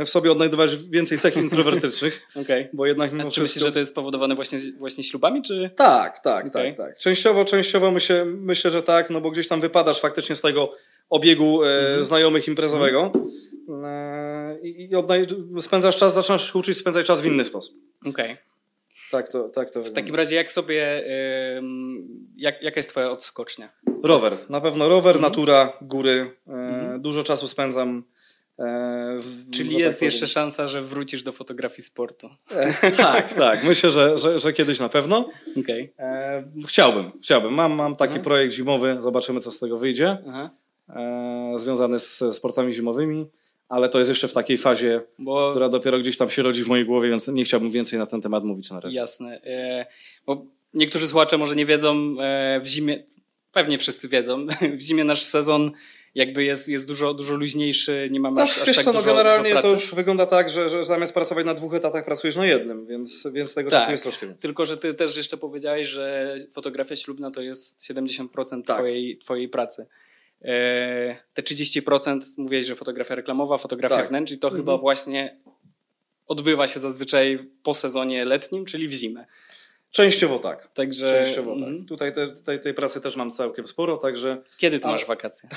w 0.04 0.08
sobie 0.08 0.32
odnajdywać 0.32 0.76
więcej 0.76 1.18
cech 1.18 1.36
introwertycznych. 1.36 2.22
okay. 2.42 2.68
Bo 2.72 2.86
jednak 2.86 3.12
mimo 3.12 3.22
A 3.22 3.26
czy 3.26 3.30
wszystko... 3.30 3.42
myślisz, 3.42 3.64
że 3.64 3.72
to 3.72 3.78
jest 3.78 3.90
spowodowane 3.90 4.34
właśnie, 4.34 4.58
właśnie 4.78 5.04
ślubami, 5.04 5.42
czy? 5.42 5.70
Tak, 5.76 6.18
tak, 6.18 6.46
okay. 6.46 6.74
tak, 6.74 6.86
tak. 6.86 6.98
Częściowo, 6.98 7.44
częściowo 7.44 7.90
myślę, 7.90 8.24
myślę, 8.24 8.70
że 8.70 8.82
tak, 8.82 9.10
no 9.10 9.20
bo 9.20 9.30
gdzieś 9.30 9.48
tam 9.48 9.60
wypadasz 9.60 10.00
faktycznie 10.00 10.36
z 10.36 10.40
tego 10.40 10.72
obiegu 11.10 11.62
mhm. 11.62 12.02
znajomych 12.02 12.48
imprezowego. 12.48 13.12
E, 13.84 14.58
i, 14.62 14.90
spędzasz 15.60 15.96
czas, 15.96 16.14
zaczynasz 16.14 16.52
się 16.52 16.58
uczyć 16.58 16.78
spędzać 16.78 17.06
czas 17.06 17.20
w 17.20 17.26
inny 17.26 17.44
sposób. 17.44 17.74
Okej. 18.00 18.32
Okay. 18.32 18.36
Tak 19.10 19.28
to, 19.28 19.48
tak 19.48 19.70
to 19.70 19.82
W 19.84 19.92
takim 19.92 20.14
razie 20.14 20.36
jak 20.36 20.52
sobie, 20.52 21.04
jak, 22.36 22.62
jaka 22.62 22.78
jest 22.78 22.88
twoja 22.88 23.10
odskocznia? 23.10 23.72
Rower. 24.02 24.32
Na 24.48 24.60
pewno 24.60 24.88
rower, 24.88 25.16
mhm. 25.16 25.32
natura, 25.32 25.72
góry. 25.82 26.36
E, 26.48 26.52
mhm. 26.52 27.00
Dużo 27.00 27.22
czasu 27.22 27.48
spędzam 27.48 28.04
e, 28.58 28.64
w, 29.18 29.50
Czyli 29.50 29.78
jest 29.78 30.02
jeszcze 30.02 30.28
szansa, 30.28 30.68
że 30.68 30.82
wrócisz 30.82 31.22
do 31.22 31.32
fotografii 31.32 31.82
sportu. 31.82 32.28
tak, 32.96 33.34
tak. 33.34 33.64
Myślę, 33.64 33.90
że, 33.90 34.18
że, 34.18 34.38
że 34.38 34.52
kiedyś 34.52 34.78
na 34.78 34.88
pewno. 34.88 35.30
Okay. 35.60 35.92
chciałbym, 36.68 37.12
chciałbym. 37.22 37.54
Mam, 37.54 37.72
mam 37.72 37.96
taki 37.96 38.10
mhm. 38.10 38.24
projekt 38.24 38.54
zimowy, 38.54 38.96
zobaczymy 39.00 39.40
co 39.40 39.52
z 39.52 39.58
tego 39.58 39.78
wyjdzie. 39.78 40.18
Aha. 40.28 40.50
Związany 41.56 41.98
z 41.98 42.22
sportami 42.32 42.72
zimowymi 42.72 43.26
ale 43.68 43.88
to 43.88 43.98
jest 43.98 44.08
jeszcze 44.08 44.28
w 44.28 44.32
takiej 44.32 44.58
fazie, 44.58 45.00
Bo... 45.18 45.50
która 45.50 45.68
dopiero 45.68 45.98
gdzieś 45.98 46.16
tam 46.16 46.30
się 46.30 46.42
rodzi 46.42 46.64
w 46.64 46.68
mojej 46.68 46.86
głowie, 46.86 47.08
więc 47.08 47.28
nie 47.28 47.44
chciałbym 47.44 47.70
więcej 47.70 47.98
na 47.98 48.06
ten 48.06 48.20
temat 48.20 48.44
mówić 48.44 48.70
na 48.70 48.80
razie. 48.80 48.96
Jasne. 48.96 49.40
E, 49.44 49.86
bo 50.26 50.46
niektórzy 50.74 51.08
słuchacze 51.08 51.38
może 51.38 51.56
nie 51.56 51.66
wiedzą, 51.66 52.16
e, 52.20 52.60
w 52.60 52.66
zimie, 52.66 53.04
pewnie 53.52 53.78
wszyscy 53.78 54.08
wiedzą, 54.08 54.46
w 54.78 54.80
zimie 54.80 55.04
nasz 55.04 55.22
sezon 55.22 55.70
jakby 56.14 56.44
jest, 56.44 56.68
jest 56.68 56.86
dużo, 56.86 57.14
dużo 57.14 57.34
luźniejszy, 57.34 58.08
nie 58.10 58.20
mamy 58.20 58.36
No, 58.36 58.42
aż, 58.42 58.58
aż 58.58 58.76
tak 58.76 58.84
co, 58.84 58.92
no 58.92 58.98
dużo, 58.98 59.14
generalnie 59.14 59.50
dużo 59.50 59.62
to 59.62 59.68
już 59.68 59.94
wygląda 59.94 60.26
tak, 60.26 60.50
że, 60.50 60.68
że 60.68 60.84
zamiast 60.84 61.14
pracować 61.14 61.46
na 61.46 61.54
dwóch 61.54 61.74
etatach 61.74 62.04
pracujesz 62.04 62.36
na 62.36 62.46
jednym, 62.46 62.86
więc, 62.86 63.26
więc 63.32 63.54
tego 63.54 63.70
Tak. 63.70 63.80
czasu 63.80 63.90
jest 63.90 64.02
troszkę 64.02 64.26
więcej. 64.26 64.42
Tylko, 64.42 64.66
że 64.66 64.76
ty 64.76 64.94
też 64.94 65.16
jeszcze 65.16 65.36
powiedziałeś, 65.36 65.88
że 65.88 66.36
fotografia 66.52 66.96
ślubna 66.96 67.30
to 67.30 67.40
jest 67.40 67.80
70% 67.80 68.62
Tak. 68.62 68.76
twojej, 68.76 69.18
twojej 69.18 69.48
pracy. 69.48 69.86
E, 70.42 71.16
te 71.34 71.42
30% 71.42 72.20
mówiłeś, 72.36 72.66
że 72.66 72.74
fotografia 72.74 73.14
reklamowa, 73.14 73.58
fotografia 73.58 73.96
Tak. 73.96 74.08
wnętrz 74.08 74.32
i 74.32 74.38
to 74.38 74.48
Mhm. 74.48 74.62
chyba 74.62 74.78
właśnie 74.78 75.40
odbywa 76.26 76.66
się 76.68 76.80
zazwyczaj 76.80 77.38
po 77.62 77.74
sezonie 77.74 78.24
letnim, 78.24 78.64
czyli 78.64 78.88
w 78.88 78.92
zimę. 78.92 79.26
Częściowo 79.96 80.38
tak. 80.38 80.68
Także 80.74 81.24
Częściowo 81.24 81.52
mhm. 81.52 81.78
tak. 81.78 81.88
Tutaj 81.88 82.12
te, 82.12 82.28
tej, 82.28 82.60
tej 82.60 82.74
pracy 82.74 83.00
też 83.00 83.16
mam 83.16 83.30
całkiem 83.30 83.66
sporo, 83.66 83.96
także 83.96 84.42
kiedy 84.58 84.80
ty 84.80 84.88
masz 84.88 85.04
wakacje? 85.06 85.48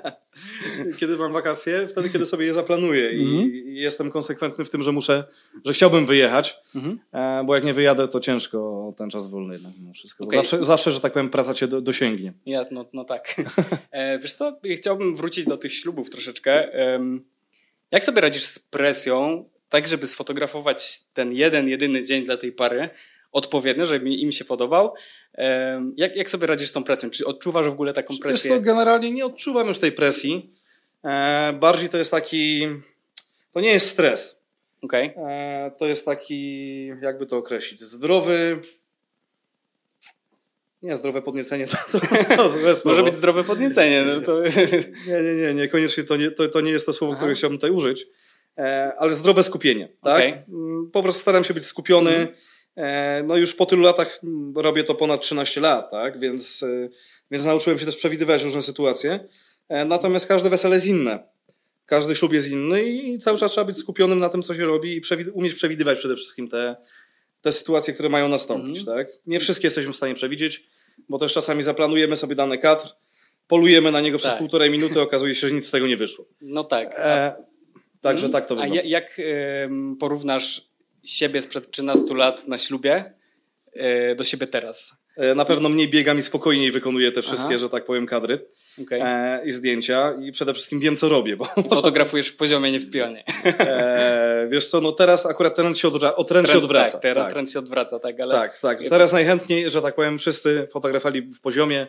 kiedy 0.98 1.16
mam 1.16 1.32
wakacje? 1.32 1.88
Wtedy, 1.88 2.10
kiedy 2.10 2.26
sobie 2.26 2.46
je 2.46 2.54
zaplanuję 2.54 3.08
Mhm. 3.10 3.42
i, 3.42 3.56
i 3.56 3.74
jestem 3.74 4.10
konsekwentny 4.10 4.64
w 4.64 4.70
tym, 4.70 4.82
że 4.82 4.92
muszę, 4.92 5.24
że 5.64 5.72
chciałbym 5.72 6.06
wyjechać, 6.06 6.60
Mhm. 6.74 6.98
e, 7.12 7.44
bo 7.46 7.54
jak 7.54 7.64
nie 7.64 7.74
wyjadę, 7.74 8.08
to 8.08 8.20
ciężko 8.20 8.90
ten 8.96 9.10
czas 9.10 9.26
wolny 9.26 9.54
jednak 9.54 9.72
mimo 9.80 9.92
wszystko. 9.92 10.24
Okej. 10.24 10.38
Zawsze, 10.38 10.64
zawsze, 10.64 10.92
że 10.92 11.00
tak 11.00 11.12
powiem, 11.12 11.30
praca 11.30 11.54
cię 11.54 11.68
do, 11.68 11.80
dosięgnie. 11.80 12.32
Ja, 12.46 12.64
no, 12.70 12.84
no 12.92 13.04
tak. 13.04 13.34
E, 13.90 14.18
wiesz 14.18 14.32
co, 14.32 14.60
chciałbym 14.76 15.16
wrócić 15.16 15.46
do 15.46 15.56
tych 15.56 15.74
ślubów 15.74 16.10
troszeczkę. 16.10 16.68
Jak 17.90 18.04
sobie 18.04 18.20
radzisz 18.20 18.44
z 18.44 18.58
presją, 18.58 19.44
tak 19.68 19.86
żeby 19.86 20.06
sfotografować 20.06 21.00
ten 21.14 21.32
jeden, 21.32 21.68
jedyny 21.68 22.04
dzień 22.04 22.24
dla 22.24 22.36
tej 22.36 22.52
pary 22.52 22.90
odpowiednio, 23.32 23.86
żeby 23.86 24.10
im 24.10 24.32
się 24.32 24.44
podobał? 24.44 24.94
Jak, 25.96 26.16
jak 26.16 26.30
sobie 26.30 26.46
radzisz 26.46 26.68
z 26.68 26.72
tą 26.72 26.84
presją? 26.84 27.10
Czy 27.10 27.26
odczuwasz 27.26 27.66
w 27.66 27.72
ogóle 27.72 27.92
taką 27.92 28.14
Wiesz 28.14 28.20
presję? 28.20 28.50
co, 28.50 28.60
generalnie 28.60 29.10
nie 29.10 29.26
odczuwam 29.26 29.68
już 29.68 29.78
tej 29.78 29.92
presji. 29.92 30.50
E, 31.04 31.52
bardziej 31.60 31.88
to 31.88 31.98
jest 31.98 32.10
taki, 32.10 32.68
to 33.52 33.60
nie 33.60 33.68
jest 33.68 33.88
stres. 33.88 34.38
Okej. 34.82 35.14
E, 35.16 35.70
to 35.78 35.86
jest 35.86 36.04
taki, 36.04 36.86
jakby 36.86 37.26
to 37.26 37.36
określić, 37.36 37.80
zdrowy. 37.80 38.58
Nie, 40.82 40.96
zdrowe 40.96 41.22
podniecenie 41.22 41.66
to, 41.72 41.76
to, 41.92 41.98
to 42.36 42.48
złe 42.48 42.74
słowo. 42.74 42.80
Może 42.84 43.02
być 43.02 43.14
zdrowe 43.14 43.44
podniecenie. 43.44 44.04
No 44.04 44.20
to... 44.20 44.42
Nie, 44.42 45.22
nie, 45.22 45.34
nie, 45.42 45.54
niekoniecznie 45.54 46.04
to 46.04 46.16
nie, 46.16 46.30
to, 46.30 46.48
to 46.48 46.60
nie 46.60 46.70
jest 46.70 46.86
to 46.86 46.92
słowo, 46.92 47.12
Aha. 47.12 47.20
które 47.20 47.34
chciałbym 47.34 47.58
tutaj 47.58 47.70
użyć, 47.70 48.06
e, 48.58 48.92
ale 48.98 49.12
zdrowe 49.12 49.42
skupienie. 49.42 49.88
Tak? 50.02 50.22
Mhm. 50.24 50.44
Mm, 50.48 50.90
Po 50.90 51.02
prostu 51.02 51.22
staram 51.22 51.44
się 51.44 51.54
być 51.54 51.64
skupiony. 51.66 52.10
E, 52.10 52.28
no 53.24 53.36
już 53.36 53.54
po 53.54 53.66
tylu 53.66 53.82
latach 53.82 54.20
robię 54.56 54.84
to 54.84 54.94
ponad 54.94 55.20
13 55.20 55.60
lat, 55.60 55.90
tak? 55.90 56.18
więc, 56.20 56.62
e, 56.62 56.88
więc 57.30 57.44
nauczyłem 57.44 57.78
się 57.78 57.86
też 57.86 57.96
przewidywać 57.96 58.42
różne 58.44 58.62
sytuacje. 58.62 59.28
E, 59.68 59.84
natomiast 59.84 60.26
każde 60.26 60.50
wesele 60.50 60.74
jest 60.76 60.86
inne. 60.86 61.32
Każdy 61.86 62.16
ślub 62.16 62.32
jest 62.32 62.48
inny 62.48 62.82
i 62.84 63.18
cały 63.18 63.38
czas 63.38 63.52
trzeba 63.52 63.64
być 63.64 63.76
skupionym 63.76 64.18
na 64.18 64.28
tym, 64.28 64.42
co 64.42 64.54
się 64.56 64.64
robi 64.66 64.96
i 64.96 65.00
przewid- 65.00 65.30
umieć 65.34 65.54
przewidywać 65.54 65.98
przede 65.98 66.16
wszystkim 66.16 66.48
te, 66.48 66.76
te 67.40 67.52
sytuacje, 67.52 67.94
które 67.94 68.08
mają 68.08 68.28
nastąpić. 68.28 68.78
Mhm. 68.78 68.98
Tak? 68.98 69.08
Nie 69.26 69.40
wszystkie 69.40 69.66
jesteśmy 69.66 69.92
w 69.92 69.96
stanie 69.96 70.14
przewidzieć, 70.14 70.64
bo 71.08 71.18
też 71.18 71.32
czasami 71.32 71.62
zaplanujemy 71.62 72.16
sobie 72.16 72.34
dany 72.34 72.58
kadr, 72.58 72.88
polujemy 73.48 73.92
na 73.92 74.00
niego 74.00 74.18
przez 74.18 74.30
Tak. 74.30 74.38
półtorej 74.38 74.70
minuty, 74.70 75.00
okazuje 75.00 75.34
się, 75.34 75.48
że 75.48 75.54
nic 75.54 75.66
z 75.66 75.70
tego 75.70 75.86
nie 75.86 75.96
wyszło. 75.96 76.24
No 76.40 76.64
tak. 76.64 76.98
A, 76.98 77.02
E, 77.02 77.34
także 78.00 78.26
Mhm. 78.26 78.32
tak 78.32 78.48
to 78.48 78.54
A 78.54 78.56
wygląda. 78.56 78.82
ja- 78.82 78.88
jak 78.88 79.20
porównasz 80.00 80.68
siebie 81.04 81.42
sprzed 81.42 81.70
13 81.70 82.14
lat 82.14 82.48
na 82.48 82.58
ślubie 82.58 83.14
e, 83.72 84.14
do 84.14 84.24
siebie 84.24 84.46
teraz? 84.46 84.92
E, 85.16 85.34
Na 85.34 85.44
pewno 85.44 85.68
mniej 85.68 85.88
biegam 85.88 86.18
i 86.18 86.22
spokojniej 86.22 86.70
wykonuję 86.70 87.12
te 87.12 87.22
wszystkie, 87.22 87.46
Aha. 87.48 87.58
że 87.58 87.70
tak 87.70 87.84
powiem, 87.84 88.06
kadry 88.06 88.46
Okej. 88.82 89.00
e, 89.04 89.40
i 89.44 89.50
zdjęcia 89.50 90.12
i 90.22 90.32
przede 90.32 90.52
wszystkim 90.54 90.80
wiem, 90.80 90.96
co 90.96 91.08
robię, 91.08 91.36
bo 91.36 91.44
Fotografujesz 91.74 92.28
w 92.28 92.36
poziomie, 92.36 92.72
nie 92.72 92.80
w 92.80 92.90
pionie. 92.90 93.24
e, 93.44 94.46
wiesz 94.50 94.66
co, 94.68 94.80
no 94.80 94.92
teraz 94.92 95.26
akurat 95.26 95.54
trend 95.56 95.78
się, 95.78 95.88
odwra- 95.88 96.12
o, 96.16 96.24
trend 96.24 96.48
się 96.48 96.58
odwraca. 96.58 96.90
Tak, 96.92 97.02
teraz 97.02 97.24
tak. 97.24 97.32
trend 97.32 97.50
się 97.50 97.58
odwraca, 97.58 97.98
tak, 97.98 98.20
ale 98.20 98.34
tak, 98.34 98.58
tak. 98.58 98.82
Teraz 98.90 99.12
najchętniej, 99.12 99.70
że 99.70 99.82
tak 99.82 99.94
powiem, 99.94 100.18
wszyscy 100.18 100.68
fotografali 100.72 101.22
w 101.22 101.40
poziomie, 101.40 101.86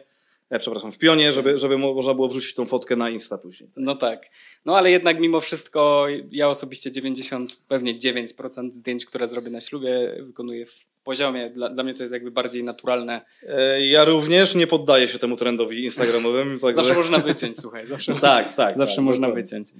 e, 0.50 0.60
przepraszam, 0.60 0.91
w 0.91 0.98
pionie, 0.98 1.32
żeby, 1.32 1.58
żeby 1.58 1.77
mo- 1.77 1.93
można 1.93 2.13
było 2.13 2.27
wrzucić 2.27 2.53
tą 2.53 2.65
fotkę 2.65 2.96
na 2.96 3.10
Insta 3.10 3.38
później. 3.38 3.70
no 3.77 3.96
tak. 3.96 4.29
No 4.65 4.77
ale 4.77 4.91
jednak 4.91 5.20
mimo 5.20 5.41
wszystko 5.41 6.05
ja 6.32 6.50
osobiście 6.50 6.91
90, 6.91 7.60
pewnie 7.67 7.96
9% 7.96 8.72
zdjęć, 8.72 9.05
które 9.05 9.27
zrobię 9.27 9.51
na 9.51 9.62
ślubie 9.62 10.15
wykonuję 10.20 10.65
w 10.65 10.86
poziomie. 11.03 11.50
Dla, 11.50 11.70
dla 11.70 11.84
mnie 11.84 11.93
to 11.93 12.03
jest 12.03 12.13
jakby 12.13 12.32
bardziej 12.32 12.63
naturalne. 12.63 13.22
E, 13.48 13.86
ja 13.86 14.05
również 14.05 14.55
nie 14.55 14.67
poddaję 14.67 15.08
się 15.08 15.20
temu 15.20 15.36
trendowi 15.36 15.84
instagramowemu. 15.84 16.58
Także... 16.60 16.75
Zawsze 16.75 16.93
można 16.93 17.17
wyciąć, 17.17 17.60
słuchaj, 17.60 17.88
zawsze, 17.88 18.15
Tak, 18.22 18.55
tak. 18.55 18.77
zawsze 18.77 18.96
tak, 18.96 19.05
można 19.05 19.27
dokładnie. 19.27 19.43
wyciąć. 19.43 19.72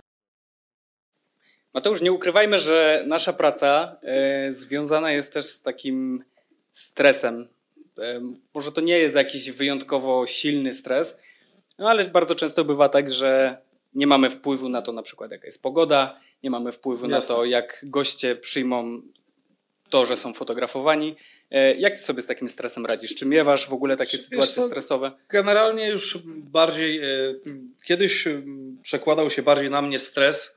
Mateusz, 1.74 2.02
nie 2.02 2.12
ukrywajmy, 2.12 2.60
że 2.60 3.04
nasza 3.08 3.34
praca 3.34 3.98
e, 4.02 4.52
związana 4.54 5.12
jest 5.12 5.34
też 5.34 5.46
z 5.46 5.62
takim 5.62 6.24
stresem. 6.72 7.48
E, 7.98 8.22
może 8.54 8.72
to 8.72 8.82
nie 8.82 8.98
jest 8.98 9.16
jakiś 9.16 9.52
wyjątkowo 9.52 10.28
silny 10.28 10.74
stres, 10.74 11.20
no 11.80 11.90
ale 11.90 12.06
bardzo 12.06 12.36
często 12.36 12.66
bywa 12.66 12.90
tak, 12.90 13.14
że 13.14 13.58
nie 13.96 14.08
mamy 14.08 14.30
wpływu 14.30 14.70
na 14.70 14.82
to, 14.82 14.92
na 14.92 15.02
przykład 15.02 15.32
jaka 15.32 15.46
jest 15.46 15.62
pogoda, 15.62 16.20
nie 16.44 16.50
mamy 16.50 16.72
wpływu 16.72 17.08
na 17.08 17.16
Jasne. 17.16 17.36
to, 17.36 17.46
jak 17.46 17.80
goście 17.88 18.36
przyjmą 18.36 19.02
to, 19.90 20.06
że 20.06 20.16
są 20.16 20.34
fotografowani. 20.34 21.16
E, 21.52 21.76
jak 21.76 21.94
ty 21.94 22.00
sobie 22.00 22.22
z 22.22 22.26
takim 22.26 22.50
stresem 22.50 22.86
radzisz? 22.86 23.16
Czy 23.16 23.26
miewasz 23.26 23.70
w 23.70 23.74
ogóle 23.74 23.96
takie 23.96 24.18
Wiesz 24.18 24.26
sytuacje 24.26 24.64
stresowe? 24.64 25.12
Generalnie 25.30 25.88
już 25.88 26.18
bardziej, 26.26 27.00
e, 27.00 27.04
kiedyś 27.86 28.28
e, 28.28 28.42
przekładał 28.82 29.30
się 29.30 29.42
bardziej 29.44 29.70
na 29.70 29.82
mnie 29.82 30.00
stres, 30.00 30.50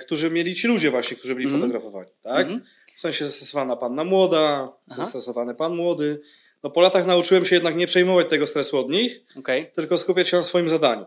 którzy 0.00 0.30
mieli 0.30 0.54
ci 0.54 0.68
ludzie 0.68 0.90
właśnie, 0.90 1.16
którzy 1.16 1.34
byli 1.34 1.44
Mhm. 1.46 1.62
fotografowani, 1.62 2.10
tak? 2.22 2.40
Mhm. 2.46 2.62
W 2.96 3.00
sensie 3.00 3.24
zestresowana 3.26 3.76
panna 3.76 4.04
młoda, 4.04 4.72
Aha. 4.90 5.04
zestresowany 5.04 5.54
pan 5.54 5.76
młody. 5.76 6.20
No 6.62 6.70
po 6.70 6.80
latach 6.80 7.06
nauczyłem 7.06 7.44
się 7.44 7.54
jednak 7.54 7.76
nie 7.76 7.86
przejmować 7.86 8.28
tego 8.28 8.46
stresu 8.46 8.78
od 8.78 8.90
nich, 8.90 9.20
Okej. 9.38 9.70
tylko 9.74 9.98
skupiać 9.98 10.28
się 10.28 10.36
na 10.36 10.42
swoim 10.42 10.68
zadaniu. 10.68 11.04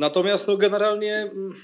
Natomiast 0.00 0.48
no 0.48 0.56
generalnie 0.56 1.14
mm, 1.14 1.54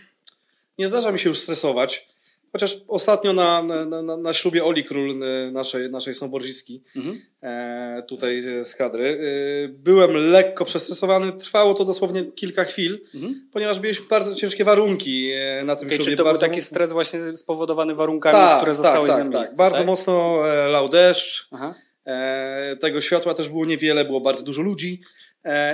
nie 0.79 0.87
zdarza 0.87 1.13
mi 1.13 1.19
się 1.19 1.29
już 1.29 1.39
stresować, 1.39 2.09
chociaż 2.53 2.77
ostatnio 2.89 3.33
na, 3.33 3.63
na, 3.63 4.03
na, 4.03 4.17
na 4.17 4.33
ślubie 4.33 4.65
Oli 4.65 4.85
Król, 4.85 5.23
e, 5.23 5.51
naszej, 5.51 5.91
naszej 5.91 6.15
snowboardzistki, 6.15 6.83
Mhm. 6.97 7.21
e, 7.43 8.03
tutaj 8.09 8.43
z 8.65 8.75
kadry. 8.75 9.21
E, 9.65 9.69
byłem 9.69 10.13
lekko 10.17 10.65
przestresowany, 10.65 11.33
trwało 11.33 11.75
to 11.75 11.85
dosłownie 11.85 12.25
kilka 12.25 12.65
chwil, 12.65 12.99
Mhm. 13.15 13.49
ponieważ 13.53 13.81
mieliśmy 13.81 14.07
bardzo 14.11 14.35
ciężkie 14.35 14.65
warunki 14.65 15.31
e, 15.35 15.63
na 15.65 15.77
tym 15.77 15.89
Okej, 15.89 15.99
ślubie. 15.99 16.11
czy 16.13 16.17
to 16.17 16.23
był 16.23 16.33
bardzo 16.33 16.41
taki 16.47 16.59
mocno- 16.61 16.67
stres 16.67 16.93
właśnie 16.93 17.37
spowodowany 17.37 17.95
warunkami, 17.95 18.35
tak, 18.35 18.57
które 18.59 18.73
tak, 18.73 18.77
zostały 18.83 19.09
tak, 19.09 19.19
na 19.19 19.25
tak. 19.25 19.33
miejscu? 19.35 19.57
Bardzo 19.57 19.79
tak? 19.79 19.87
mocno 19.87 20.49
e, 20.49 20.69
lał 20.69 20.89
deszcz, 20.89 21.49
Aha. 21.51 21.75
e, 22.07 22.77
tego 22.81 23.01
światła 23.01 23.35
też 23.35 23.49
było 23.49 23.67
niewiele, 23.67 24.05
było 24.05 24.21
bardzo 24.21 24.43
dużo 24.43 24.63
ludzi 24.63 25.01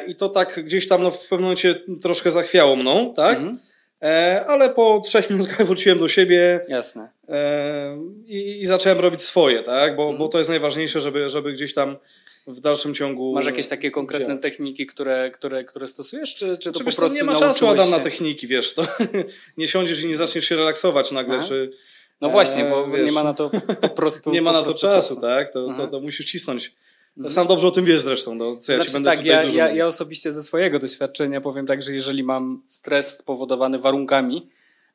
i 0.06 0.14
to 0.16 0.28
tak 0.28 0.64
gdzieś 0.64 0.88
tam 0.88 1.02
no, 1.02 1.10
w 1.10 1.18
pewnym 1.22 1.40
momencie 1.40 1.74
troszkę 2.02 2.30
zachwiało 2.30 2.76
mną, 2.76 3.12
tak? 3.16 3.36
Mhm. 3.36 3.58
E, 4.02 4.44
ale 4.48 4.70
po 4.70 5.00
trzech 5.04 5.30
minutach 5.30 5.62
wróciłem 5.66 5.98
do 5.98 6.08
siebie 6.08 6.60
Jasne. 6.68 7.08
e, 7.28 7.98
i, 8.26 8.60
i 8.62 8.66
zacząłem 8.66 9.00
robić 9.00 9.20
swoje, 9.22 9.62
tak? 9.62 9.96
Bo, 9.96 10.02
Mhm. 10.02 10.18
bo 10.18 10.28
to 10.28 10.38
jest 10.38 10.50
najważniejsze, 10.50 11.00
żeby, 11.00 11.28
żeby 11.28 11.52
gdzieś 11.52 11.74
tam 11.74 11.96
w 12.46 12.60
dalszym 12.60 12.94
ciągu. 12.94 13.32
Masz 13.34 13.46
jakieś 13.46 13.68
takie 13.68 13.90
konkretne 13.90 14.26
działać. 14.28 14.42
techniki, 14.42 14.86
które, 14.86 15.30
które, 15.30 15.64
które 15.64 15.86
stosujesz, 15.86 16.34
czy, 16.34 16.56
czy 16.56 16.72
to 16.72 16.78
Czy 16.78 16.84
po 16.84 16.92
prostu 16.92 17.16
nie 17.16 17.24
ma 17.24 17.36
czasu 17.38 17.66
Adam 17.68 17.90
na 17.90 17.96
się? 17.96 18.02
techniki, 18.04 18.46
wiesz, 18.46 18.74
to 18.74 18.82
nie 19.58 19.68
siądziesz 19.68 20.00
i 20.02 20.06
nie 20.06 20.16
zaczniesz 20.16 20.44
się 20.48 20.56
relaksować 20.56 21.10
nagle, 21.10 21.36
Aha. 21.38 21.48
czy 21.48 21.70
No 22.20 22.30
właśnie, 22.30 22.64
bo 22.64 22.96
E, 22.98 23.04
nie 23.04 23.12
ma 23.12 23.24
na 23.24 23.34
to 23.34 23.50
po 23.80 23.88
prostu 24.00 24.30
nie 24.30 24.42
ma 24.42 24.50
po 24.50 24.52
na 24.52 24.58
to 24.58 24.64
prostu 24.64 24.86
czasu, 24.86 25.16
tak? 25.16 25.52
To, 25.52 25.66
to, 25.76 25.86
to 25.86 26.00
musisz 26.00 26.26
cisnąć. 26.26 26.72
Mhm. 27.16 27.34
Sam 27.34 27.46
dobrze 27.46 27.66
o 27.66 27.70
tym 27.70 27.84
wiesz 27.84 28.00
zresztą, 28.00 28.34
no, 28.34 28.56
co 28.56 28.72
ja 28.72 28.78
znaczy, 28.78 28.90
ci 28.90 28.92
będę 28.92 29.10
tak, 29.10 29.24
ja, 29.24 29.42
ja, 29.42 29.70
ja 29.70 29.86
osobiście 29.86 30.32
ze 30.32 30.42
swojego 30.42 30.78
doświadczenia 30.78 31.40
powiem 31.40 31.66
tak, 31.66 31.82
że 31.82 31.92
jeżeli 31.92 32.24
mam 32.24 32.62
stres 32.66 33.18
spowodowany 33.18 33.78
warunkami, 33.78 34.48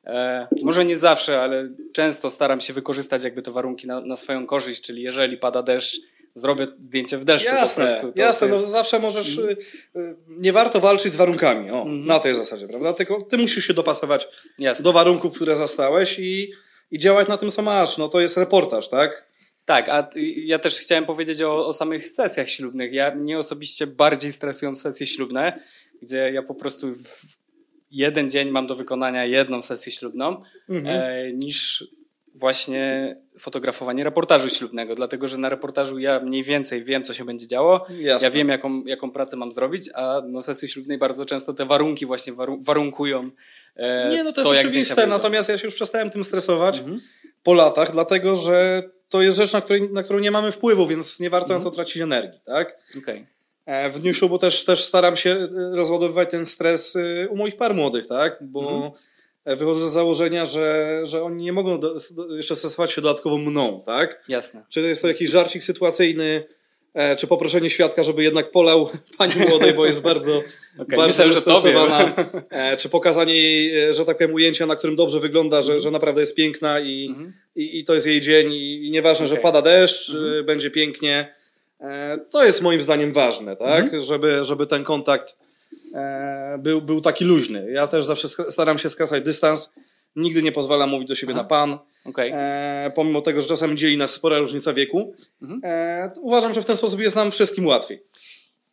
e, 0.06 0.46
może 0.62 0.84
nie 0.84 0.96
zawsze, 0.96 1.40
ale 1.40 1.68
często 1.92 2.30
staram 2.30 2.60
się 2.60 2.72
wykorzystać 2.72 3.24
jakby 3.24 3.42
te 3.42 3.50
warunki 3.50 3.86
na, 3.86 4.00
na 4.00 4.16
swoją 4.16 4.46
korzyść, 4.46 4.82
czyli 4.82 5.02
jeżeli 5.02 5.36
pada 5.36 5.62
deszcz, 5.62 6.00
zrobię 6.34 6.66
zdjęcie 6.80 7.18
w 7.18 7.24
deszczu 7.24 7.50
po 7.50 7.54
Jasne, 7.56 7.84
prostu. 7.84 8.12
To, 8.12 8.22
jasne, 8.22 8.48
to 8.48 8.54
jest... 8.54 8.66
no 8.66 8.72
zawsze 8.72 8.98
możesz, 8.98 9.38
y, 9.38 9.56
y, 9.96 10.16
nie 10.28 10.52
warto 10.52 10.80
walczyć 10.80 11.14
z 11.14 11.16
warunkami, 11.16 11.70
o, 11.70 11.80
Mhm. 11.80 12.06
na 12.06 12.18
tej 12.18 12.34
zasadzie, 12.34 12.68
prawda? 12.68 12.92
Tylko 12.92 13.22
ty 13.22 13.38
musisz 13.38 13.64
się 13.66 13.74
dopasować 13.74 14.28
Jasne. 14.58 14.82
do 14.82 14.92
warunków, 14.92 15.34
które 15.36 15.56
zastałeś 15.56 16.18
i, 16.18 16.52
i 16.90 16.98
działać 16.98 17.28
na 17.28 17.36
tym, 17.36 17.50
co 17.50 17.62
masz, 17.62 17.98
no 17.98 18.08
to 18.08 18.20
jest 18.20 18.36
reportaż, 18.36 18.88
tak? 18.88 19.28
Tak, 19.68 19.88
a 19.88 20.08
ja 20.36 20.58
też 20.58 20.74
chciałem 20.74 21.04
powiedzieć 21.04 21.42
o, 21.42 21.66
o 21.66 21.72
samych 21.72 22.08
sesjach 22.08 22.50
ślubnych. 22.50 22.92
Ja, 22.92 23.14
mnie 23.14 23.38
osobiście 23.38 23.86
bardziej 23.86 24.32
stresują 24.32 24.76
sesje 24.76 25.06
ślubne, 25.06 25.60
gdzie 26.02 26.16
ja 26.32 26.42
po 26.42 26.54
prostu 26.54 26.86
jeden 27.90 28.30
dzień 28.30 28.50
mam 28.50 28.66
do 28.66 28.74
wykonania 28.74 29.24
jedną 29.24 29.62
sesję 29.62 29.92
ślubną, 29.92 30.42
Mhm. 30.68 30.86
e, 30.86 31.32
niż 31.32 31.84
właśnie 32.34 33.16
fotografowanie 33.38 34.04
reportażu 34.04 34.48
ślubnego, 34.50 34.94
dlatego 34.94 35.28
że 35.28 35.38
na 35.38 35.48
reportażu 35.48 35.98
ja 35.98 36.20
mniej 36.20 36.44
więcej 36.44 36.84
wiem, 36.84 37.04
co 37.04 37.14
się 37.14 37.24
będzie 37.24 37.46
działo, 37.46 37.86
Jasne. 37.90 38.26
ja 38.28 38.30
wiem, 38.30 38.48
jaką, 38.48 38.84
jaką 38.84 39.10
pracę 39.10 39.36
mam 39.36 39.52
zrobić, 39.52 39.90
a 39.94 40.20
na 40.26 40.42
sesji 40.42 40.68
ślubnej 40.68 40.98
bardzo 40.98 41.24
często 41.26 41.54
te 41.54 41.66
warunki 41.66 42.06
właśnie 42.06 42.32
waru- 42.32 42.64
warunkują 42.64 43.30
e, 43.76 44.10
Nie, 44.10 44.24
no 44.24 44.32
to 44.32 44.40
jest 44.40 44.52
jak 44.54 44.68
zdjęcia 44.68 44.92
oczywiste, 44.94 45.06
natomiast 45.06 45.48
ja 45.48 45.58
się 45.58 45.66
już 45.66 45.74
przestałem 45.74 46.10
tym 46.10 46.24
stresować 46.24 46.82
po 47.42 47.54
latach, 47.54 47.92
dlatego 47.92 48.36
że 48.36 48.82
to 49.08 49.22
jest 49.22 49.36
rzecz, 49.36 49.52
na, 49.52 49.60
której, 49.60 49.90
na 49.92 50.02
którą 50.02 50.18
nie 50.18 50.30
mamy 50.30 50.52
wpływu, 50.52 50.86
więc 50.86 51.20
nie 51.20 51.30
warto 51.30 51.58
na 51.58 51.64
to 51.64 51.70
tracić 51.70 52.02
energii, 52.02 52.40
tak? 52.44 52.78
Okej. 52.98 53.26
E, 53.66 53.90
W 53.90 54.00
dniu 54.00 54.14
ślubu 54.14 54.38
też, 54.38 54.64
też 54.64 54.84
staram 54.84 55.16
się 55.16 55.30
e, 55.30 55.48
rozładowywać 55.76 56.30
ten 56.30 56.46
stres 56.46 56.96
e, 56.96 57.28
u 57.28 57.36
moich 57.36 57.56
par 57.56 57.74
młodych, 57.74 58.06
tak? 58.06 58.38
Bo 58.40 58.92
e, 59.44 59.56
wychodzę 59.56 59.88
z 59.88 59.92
założenia, 59.92 60.46
że, 60.46 61.00
że 61.04 61.22
oni 61.22 61.44
nie 61.44 61.52
mogą 61.52 61.80
do, 61.80 61.94
do, 62.10 62.36
jeszcze 62.36 62.56
stresować 62.56 62.90
się 62.90 63.00
dodatkowo 63.00 63.38
mną, 63.38 63.82
tak? 63.86 64.24
Jasne. 64.28 64.64
Czy 64.68 64.80
to 64.80 64.86
jest 64.86 65.02
to 65.02 65.08
jakiś 65.08 65.30
żarcik 65.30 65.64
sytuacyjny, 65.64 66.44
czy 67.18 67.26
poproszenie 67.26 67.70
świadka, 67.70 68.02
żeby 68.02 68.22
jednak 68.22 68.50
polał 68.50 68.88
pani 69.18 69.32
młodej, 69.48 69.74
bo 69.74 69.86
jest 69.86 70.00
bardzo, 70.00 70.42
Okej, 70.78 70.98
bardzo 70.98 71.26
myślałem, 71.26 71.90
że. 71.90 72.14
E, 72.50 72.76
czy 72.76 72.88
pokazanie 72.88 73.34
jej, 73.34 73.80
e, 73.88 73.92
że 73.92 74.04
tak 74.04 74.18
powiem, 74.18 74.34
ujęcia, 74.34 74.66
na 74.66 74.76
którym 74.76 74.96
dobrze 74.96 75.20
wygląda, 75.20 75.62
że, 75.62 75.80
że 75.80 75.90
naprawdę 75.90 76.20
jest 76.20 76.34
piękna 76.34 76.80
i, 76.80 77.14
i, 77.56 77.78
i 77.78 77.84
to 77.84 77.94
jest 77.94 78.06
jej 78.06 78.20
dzień 78.20 78.52
i, 78.52 78.90
nieważne, 78.90 79.28
że 79.28 79.34
Mhm. 79.34 79.54
Okej. 79.54 79.62
pada 79.62 79.70
deszcz, 79.70 80.10
e, 80.40 80.42
będzie 80.42 80.70
pięknie. 80.70 81.34
E, 81.80 82.18
to 82.30 82.44
jest 82.44 82.62
moim 82.62 82.80
zdaniem 82.80 83.12
ważne, 83.12 83.56
tak? 83.56 83.84
Mhm. 83.84 84.02
Żeby, 84.02 84.44
żeby 84.44 84.66
ten 84.66 84.84
kontakt 84.84 85.36
e, 85.94 86.58
był, 86.62 86.82
był 86.82 87.00
taki 87.00 87.24
luźny. 87.24 87.70
Ja 87.72 87.86
też 87.86 88.04
zawsze 88.04 88.28
staram 88.28 88.78
się 88.78 88.90
skracać 88.90 89.24
dystans. 89.24 89.72
Nigdy 90.16 90.42
nie 90.42 90.52
pozwalam 90.52 90.90
mówić 90.90 91.08
do 91.08 91.14
siebie 91.14 91.34
na 91.34 91.44
pan. 91.44 91.78
Okej. 92.08 92.32
E, 92.34 92.92
pomimo 92.94 93.20
tego, 93.20 93.42
że 93.42 93.48
czasami 93.48 93.76
dzieli 93.76 93.96
nas 93.96 94.10
spora 94.10 94.38
różnica 94.38 94.72
wieku. 94.72 95.14
Mhm. 95.42 95.60
E, 95.64 96.10
uważam, 96.20 96.52
że 96.52 96.62
w 96.62 96.66
ten 96.66 96.76
sposób 96.76 97.00
jest 97.00 97.16
nam 97.16 97.30
wszystkim 97.30 97.66
łatwiej. 97.66 98.02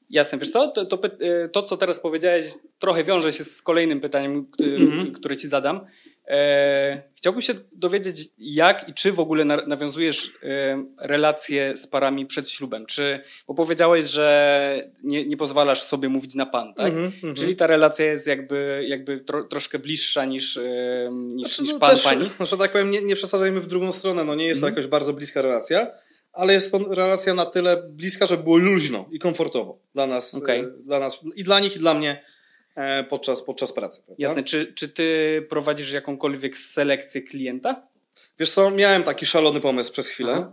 Jasne, 0.10 0.38
wiesz 0.38 0.50
co, 0.50 0.68
to, 0.68 0.86
to, 0.86 1.00
e, 1.20 1.50
to 1.50 1.62
co 1.62 1.78
teraz 1.78 2.00
powiedziałeś 2.00 2.46
trochę 2.80 3.04
wiąże 3.04 3.34
się 3.34 3.44
z 3.44 3.62
kolejnym 3.62 4.00
pytaniem, 4.00 4.46
który, 4.46 4.76
Mhm. 4.76 5.12
które 5.12 5.38
ci 5.38 5.48
zadam. 5.48 5.86
E, 6.28 7.04
chciałbym 7.16 7.42
się 7.42 7.54
dowiedzieć, 7.72 8.30
jak 8.38 8.90
i 8.90 8.94
czy 8.94 9.12
w 9.12 9.20
ogóle 9.20 9.46
na, 9.46 9.66
nawiązujesz 9.68 10.32
e, 10.44 10.86
relacje 11.02 11.78
z 11.78 11.88
parami 11.88 12.26
przed 12.26 12.50
ślubem. 12.50 12.86
Czy, 12.86 13.22
bo 13.48 13.54
powiedziałeś, 13.54 14.06
że 14.06 14.90
nie, 15.04 15.26
nie 15.26 15.38
pozwalasz 15.38 15.84
sobie 15.84 16.10
mówić 16.10 16.36
na 16.36 16.46
pan, 16.46 16.74
tak? 16.74 16.88
Mhm, 16.88 17.06
mhm. 17.06 17.36
Czyli 17.36 17.56
ta 17.56 17.68
relacja 17.68 18.06
jest 18.06 18.28
jakby, 18.28 18.86
jakby 18.88 19.20
tro, 19.20 19.44
troszkę 19.44 19.80
bliższa 19.80 20.26
niż, 20.26 20.58
e, 20.58 21.10
niż, 21.12 21.48
Znaczy, 21.48 21.62
niż 21.62 21.72
no 21.74 21.80
pan, 21.80 21.90
też, 21.90 22.04
pani. 22.04 22.30
Że 22.50 22.58
tak 22.58 22.72
powiem, 22.72 22.92
nie, 22.92 23.02
nie 23.02 23.16
przesadzajmy 23.16 23.62
w 23.62 23.68
drugą 23.68 23.92
stronę. 23.92 24.24
No 24.24 24.36
nie 24.36 24.46
jest 24.46 24.62
to 24.62 24.68
jakoś 24.68 24.88
bardzo 24.88 25.14
bliska 25.14 25.42
relacja, 25.42 25.92
ale 26.34 26.54
jest 26.54 26.72
to 26.72 26.78
relacja 26.78 27.34
na 27.34 27.46
tyle 27.46 27.84
bliska, 27.90 28.26
żeby 28.26 28.44
było 28.44 28.58
luźno 28.58 29.10
i 29.12 29.20
komfortowo 29.20 29.80
dla 29.94 30.08
nas, 30.08 30.34
e, 30.48 30.64
dla 30.84 31.00
nas 31.00 31.20
i 31.36 31.44
dla 31.44 31.60
nich, 31.60 31.76
i 31.76 31.80
dla 31.80 31.94
mnie 31.94 32.24
podczas, 33.10 33.42
podczas 33.42 33.74
pracy. 33.74 34.02
prawda? 34.06 34.24
Jasne, 34.24 34.44
czy, 34.44 34.74
czy 34.74 34.90
ty 34.90 35.42
prowadzisz 35.50 35.92
jakąkolwiek 35.92 36.58
selekcję 36.58 37.22
klienta? 37.22 37.88
Wiesz 38.40 38.52
co, 38.52 38.72
miałem 38.72 39.04
taki 39.04 39.26
szalony 39.26 39.60
pomysł 39.60 39.92
przez 39.92 40.08
chwilę. 40.08 40.52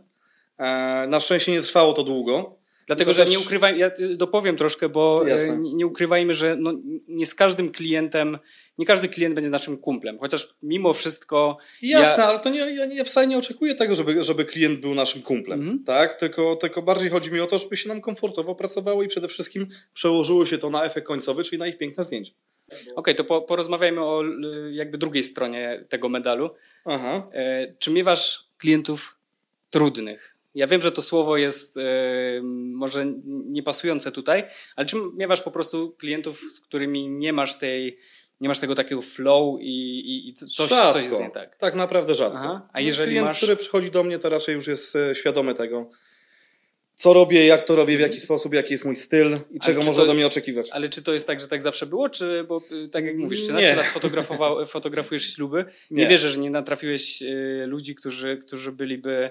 E, 0.58 1.06
na 1.08 1.20
szczęście 1.20 1.52
nie 1.52 1.62
trwało 1.62 1.92
to 1.92 2.02
długo. 2.02 2.61
Dlatego, 2.86 3.10
To 3.10 3.14
że 3.14 3.22
też- 3.24 3.30
nie 3.32 3.38
ukrywaj, 3.38 3.78
ja 3.78 3.90
y, 4.00 4.16
dopowiem 4.16 4.56
troszkę, 4.56 4.88
bo 4.88 5.26
Jasne. 5.26 5.54
y, 5.54 5.56
nie 5.58 5.74
nie 5.74 5.86
ukrywajmy, 5.86 6.34
że 6.34 6.56
no, 6.58 6.72
nie 7.08 7.26
z 7.26 7.34
każdym 7.34 7.70
klientem, 7.70 8.38
nie 8.78 8.86
każdy 8.86 9.08
klient 9.08 9.34
będzie 9.34 9.50
naszym 9.50 9.78
kumplem, 9.78 10.18
chociaż 10.18 10.54
mimo 10.62 10.92
wszystko 10.92 11.58
Jasne, 11.82 12.22
ja, 12.22 12.28
ale 12.28 12.38
to 12.38 12.50
nie, 12.50 12.58
ja 12.58 12.86
nie, 12.86 13.04
wcale 13.04 13.26
nie 13.26 13.38
oczekuję 13.38 13.74
tego, 13.74 13.94
żeby, 13.94 14.24
żeby 14.24 14.44
klient 14.44 14.80
był 14.80 14.94
naszym 14.94 15.22
kumplem, 15.22 15.60
Mhm. 15.60 15.84
tak? 15.84 16.14
Tylko, 16.14 16.56
tylko 16.56 16.82
bardziej 16.82 17.10
chodzi 17.10 17.32
mi 17.32 17.40
o 17.40 17.46
to, 17.46 17.58
żeby 17.58 17.76
się 17.76 17.88
nam 17.88 18.00
komfortowo 18.00 18.54
pracowało 18.54 19.02
i 19.02 19.08
przede 19.08 19.28
wszystkim 19.28 19.66
przełożyło 19.94 20.46
się 20.46 20.58
to 20.58 20.70
na 20.70 20.84
efekt 20.84 21.06
końcowy, 21.06 21.44
czyli 21.44 21.58
na 21.58 21.66
ich 21.66 21.78
piękne 21.78 22.04
zdjęcia. 22.04 22.32
Okej, 22.96 23.14
to 23.14 23.24
po, 23.24 23.42
porozmawiajmy 23.42 24.00
o 24.00 24.22
jakby 24.70 24.98
drugiej 24.98 25.22
stronie 25.22 25.84
tego 25.88 26.08
medalu. 26.08 26.50
Aha. 26.84 27.28
E, 27.32 27.74
czy 27.78 27.90
miewasz 27.90 28.44
klientów 28.58 29.16
trudnych? 29.70 30.36
Ja 30.54 30.66
wiem, 30.66 30.80
że 30.80 30.92
to 30.92 31.02
słowo 31.02 31.36
jest 31.36 31.76
e, 31.76 31.80
może 32.74 33.06
niepasujące 33.26 34.12
tutaj, 34.12 34.44
ale 34.76 34.86
czy 34.86 34.96
miewasz 35.14 35.40
po 35.42 35.50
prostu 35.50 35.96
klientów, 35.98 36.40
z 36.54 36.60
którymi 36.60 37.08
nie 37.08 37.32
masz 37.32 37.58
tej, 37.58 37.98
nie 38.40 38.48
masz 38.48 38.58
tego 38.58 38.74
takiego 38.74 39.02
flow 39.02 39.60
i, 39.60 39.98
i, 40.00 40.28
i 40.28 40.34
coś, 40.34 40.50
rzadko. 40.68 40.92
coś 40.92 41.02
jest 41.04 41.20
nie 41.20 41.30
tak? 41.30 41.56
Tak 41.56 41.74
naprawdę 41.74 42.14
rzadko. 42.14 42.38
Aha. 42.38 42.68
A 42.72 42.80
No, 42.80 42.86
jeżeli 42.86 43.10
klient, 43.10 43.26
masz- 43.28 43.36
który 43.36 43.56
przychodzi 43.56 43.90
do 43.90 44.02
mnie, 44.02 44.18
to 44.18 44.28
raczej 44.28 44.54
już 44.54 44.66
jest 44.66 44.96
e, 44.96 45.14
świadomy 45.14 45.54
tego, 45.54 45.90
co 46.94 47.12
robię, 47.12 47.46
jak 47.46 47.62
to 47.62 47.76
robię, 47.76 47.96
w 47.96 48.00
jaki 48.00 48.20
sposób, 48.20 48.54
jaki 48.54 48.74
jest 48.74 48.84
mój 48.84 48.96
styl 48.96 49.38
i 49.50 49.60
czego 49.60 49.80
czy 49.80 49.86
można 49.86 50.02
to- 50.02 50.06
do 50.08 50.14
mnie 50.14 50.26
oczekiwać. 50.26 50.70
Ale 50.70 50.88
czy 50.88 51.02
to 51.02 51.12
jest 51.12 51.26
tak, 51.26 51.40
że 51.40 51.48
tak 51.48 51.62
zawsze 51.62 51.86
było, 51.86 52.08
czy 52.08 52.44
bo 52.48 52.60
y, 52.84 52.88
tak 52.88 53.04
jak 53.04 53.16
mówisz, 53.16 53.42
13 53.42 53.70
Nie. 53.70 53.76
lat 53.76 53.86
fotografujesz 54.66 55.34
śluby? 55.34 55.64
Nie. 55.90 56.02
Nie. 56.02 56.08
wierzę, 56.08 56.30
że 56.30 56.38
nie 56.40 56.50
natrafiłeś 56.50 57.22
y, 57.22 57.64
ludzi, 57.66 57.94
którzy, 57.94 58.36
którzy 58.46 58.72
byliby 58.72 59.30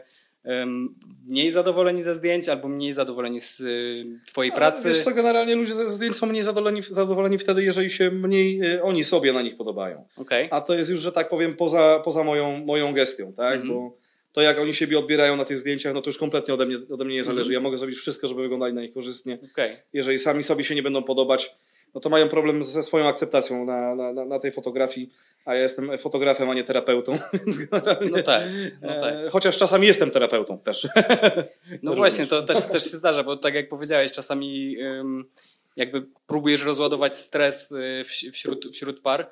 mniej 1.27 1.51
zadowoleni 1.51 2.03
ze 2.03 2.15
zdjęć 2.15 2.49
albo 2.49 2.67
mniej 2.67 2.93
zadowoleni 2.93 3.39
z 3.39 3.59
y, 3.59 4.05
twojej 4.25 4.51
Ale 4.51 4.59
pracy. 4.59 4.87
Wiesz 4.87 5.03
co, 5.03 5.11
generalnie 5.11 5.55
ludzie 5.55 5.73
ze 5.73 5.89
zdjęć 5.89 6.15
są 6.15 6.25
mniej 6.25 6.43
zadowoleni, 6.43 6.81
zadowoleni 6.91 7.37
wtedy, 7.37 7.63
jeżeli 7.63 7.89
się 7.89 8.11
mniej 8.11 8.61
e, 8.61 8.83
oni 8.83 9.03
sobie 9.03 9.33
na 9.33 9.41
nich 9.41 9.57
podobają. 9.57 10.05
Okej. 10.17 10.47
A 10.51 10.61
to 10.61 10.73
jest 10.73 10.89
już, 10.89 11.01
że 11.01 11.11
tak 11.11 11.29
powiem, 11.29 11.53
poza, 11.53 12.01
poza 12.05 12.23
moją, 12.23 12.65
moją 12.65 12.93
gestią, 12.93 13.33
tak? 13.33 13.55
Mhm. 13.55 13.73
Bo 13.73 13.93
to, 14.31 14.41
jak 14.41 14.59
oni 14.59 14.73
siebie 14.73 14.99
odbierają 14.99 15.35
na 15.35 15.45
tych 15.45 15.57
zdjęciach, 15.57 15.93
no 15.93 16.01
to 16.01 16.09
już 16.09 16.17
kompletnie 16.17 16.53
ode 16.53 16.65
mnie, 16.65 16.77
ode 16.89 17.05
mnie 17.05 17.15
nie 17.15 17.23
zależy. 17.23 17.41
Mhm. 17.41 17.53
Ja 17.53 17.59
mogę 17.59 17.77
zrobić 17.77 17.97
wszystko, 17.97 18.27
żeby 18.27 18.41
wyglądali 18.41 18.73
na 18.73 18.81
nich 18.81 18.93
korzystnie. 18.93 19.39
Okej. 19.51 19.71
Jeżeli 19.93 20.19
sami 20.19 20.43
sobie 20.43 20.63
się 20.63 20.75
nie 20.75 20.83
będą 20.83 21.03
podobać, 21.03 21.55
no 21.95 22.01
to 22.01 22.09
mają 22.09 22.29
problem 22.29 22.63
ze 22.63 22.81
swoją 22.81 23.07
akceptacją 23.07 23.65
na, 23.65 23.95
na, 23.95 24.25
na, 24.25 24.39
tej 24.39 24.51
fotografii, 24.51 25.09
a 25.45 25.55
ja 25.55 25.61
jestem 25.61 25.97
fotografem, 25.97 26.49
a 26.49 26.53
nie 26.53 26.63
terapeutą, 26.63 27.17
więc 27.33 27.57
generalnie... 27.57 28.11
No 28.11 28.23
tak, 28.23 28.43
no 28.81 28.99
tak. 28.99 29.13
E, 29.13 29.29
chociaż 29.29 29.57
czasami 29.57 29.87
jestem 29.87 30.11
terapeutą 30.11 30.57
też. 30.57 30.87
No 31.83 31.93
właśnie, 32.01 32.27
to 32.27 32.41
też, 32.41 32.65
też 32.65 32.91
się 32.91 32.97
zdarza, 32.97 33.23
bo 33.23 33.37
tak 33.37 33.53
jak 33.53 33.69
powiedziałeś, 33.69 34.11
czasami 34.11 34.77
jakby 35.75 36.05
próbujesz 36.27 36.63
rozładować 36.63 37.15
stres 37.15 37.71
y, 37.71 37.75
wś- 38.03 38.31
wśród, 38.31 38.67
wśród 38.73 39.01
par, 39.01 39.31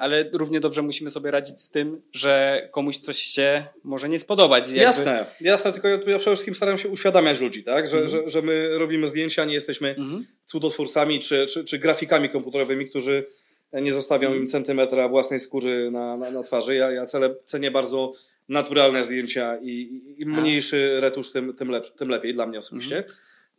ale 0.00 0.24
równie 0.32 0.60
dobrze 0.60 0.82
musimy 0.82 1.10
sobie 1.10 1.30
radzić 1.30 1.60
z 1.60 1.70
tym, 1.70 2.02
że 2.12 2.68
komuś 2.72 2.98
coś 2.98 3.18
się 3.18 3.64
może 3.84 4.08
nie 4.08 4.18
spodobać. 4.18 4.64
Jakby, 4.64 4.82
Jasne, 4.82 5.26
jasne, 5.40 5.72
tylko 5.72 5.88
ja, 5.88 5.98
przede 5.98 6.20
wszystkim 6.20 6.54
staram 6.54 6.78
się 6.78 6.88
uświadamiać 6.88 7.40
ludzi, 7.40 7.64
tak? 7.64 7.86
Że, 7.86 8.08
że, 8.08 8.28
że 8.28 8.42
my 8.42 8.78
robimy 8.78 9.06
zdjęcia, 9.06 9.44
nie 9.44 9.54
jesteśmy 9.54 9.88
Mhm. 9.98 10.26
cudotwórcami 10.46 11.20
czy, 11.20 11.46
czy, 11.46 11.64
czy 11.64 11.78
grafikami 11.78 12.28
komputerowymi, 12.28 12.86
którzy 12.86 13.26
nie 13.72 13.92
zostawią 13.92 14.34
im 14.34 14.46
centymetra 14.46 15.08
własnej 15.08 15.40
skóry 15.40 15.90
na, 15.90 16.16
na, 16.16 16.30
na 16.30 16.42
twarzy. 16.42 16.74
Ja, 16.74 16.90
ja 16.90 17.06
cele, 17.06 17.34
cenię 17.44 17.70
bardzo 17.70 18.12
naturalne 18.48 19.04
zdjęcia 19.04 19.58
i, 19.62 20.02
i 20.18 20.26
mniejszy 20.26 21.00
retusz, 21.00 21.30
tym, 21.32 21.54
tym, 21.54 21.70
lepszy, 21.70 21.92
tym 21.92 22.08
lepiej 22.08 22.34
dla 22.34 22.46
mnie 22.46 22.58
osobiście. 22.58 23.04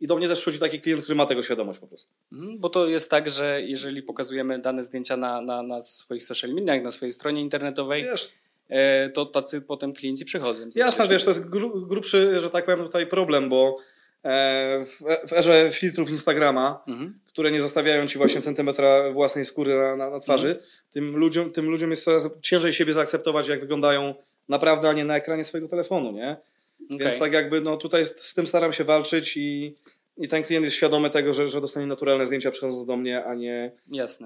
I 0.00 0.06
do 0.06 0.16
mnie 0.16 0.28
też 0.28 0.38
przychodzi 0.40 0.58
taki 0.58 0.80
klient, 0.80 1.02
który 1.02 1.16
ma 1.16 1.26
tego 1.26 1.42
świadomość 1.42 1.78
po 1.78 1.86
prostu. 1.86 2.12
Mhm, 2.32 2.58
Bo 2.58 2.68
to 2.70 2.86
jest 2.86 3.10
tak, 3.10 3.30
że 3.30 3.62
jeżeli 3.62 4.02
pokazujemy 4.02 4.58
dane 4.58 4.82
zdjęcia 4.82 5.16
na, 5.16 5.40
na, 5.40 5.62
na 5.62 5.82
swoich 5.82 6.24
social 6.24 6.50
mediach, 6.54 6.82
na 6.82 6.90
swojej 6.90 7.12
stronie 7.12 7.40
internetowej, 7.40 8.02
Wiesz, 8.02 8.28
e, 8.68 9.10
to 9.10 9.26
tacy 9.26 9.60
potem 9.60 9.92
klienci 9.92 10.24
przychodzą. 10.24 10.68
Jasne, 10.74 11.08
wiesz, 11.08 11.24
to 11.24 11.30
jest 11.30 11.48
gru, 11.50 11.86
grubszy, 11.86 12.40
że 12.40 12.50
tak 12.50 12.64
powiem, 12.64 12.84
tutaj 12.86 13.06
problem, 13.06 13.48
bo 13.48 13.76
e, 14.24 14.78
w, 14.84 15.28
w 15.28 15.32
erze 15.32 15.70
filtrów 15.72 16.10
Instagrama, 16.10 16.82
Mhm. 16.86 17.18
które 17.26 17.50
nie 17.50 17.60
zostawiają 17.60 18.06
ci 18.06 18.18
właśnie 18.18 18.42
centymetra 18.42 19.12
własnej 19.12 19.44
skóry 19.44 19.74
na, 19.74 19.96
na, 19.96 20.10
na 20.10 20.20
twarzy, 20.20 20.58
tym, 20.90 21.16
ludziom, 21.16 21.50
tym 21.50 21.70
ludziom 21.70 21.90
jest 21.90 22.04
coraz 22.04 22.28
ciężej 22.42 22.72
siebie 22.72 22.92
zaakceptować, 22.92 23.48
jak 23.48 23.60
wyglądają 23.60 24.14
naprawdę, 24.48 24.88
a 24.88 24.92
nie 24.92 25.04
na 25.04 25.16
ekranie 25.16 25.44
swojego 25.44 25.68
telefonu, 25.68 26.12
nie? 26.12 26.36
Okej. 26.84 26.98
Więc 26.98 27.18
tak 27.18 27.32
jakby, 27.32 27.60
no 27.60 27.76
tutaj 27.76 28.04
z, 28.04 28.14
z 28.20 28.34
tym 28.34 28.46
staram 28.46 28.72
się 28.72 28.84
walczyć 28.84 29.36
i, 29.36 29.74
i 30.18 30.28
ten 30.28 30.42
klient 30.42 30.64
jest 30.64 30.76
świadomy 30.76 31.10
tego, 31.10 31.32
że, 31.32 31.48
że 31.48 31.60
dostanie 31.60 31.86
naturalne 31.86 32.26
zdjęcia 32.26 32.50
przychodząc 32.50 32.86
do 32.86 32.96
mnie, 32.96 33.24
a 33.24 33.34
nie, 33.34 33.72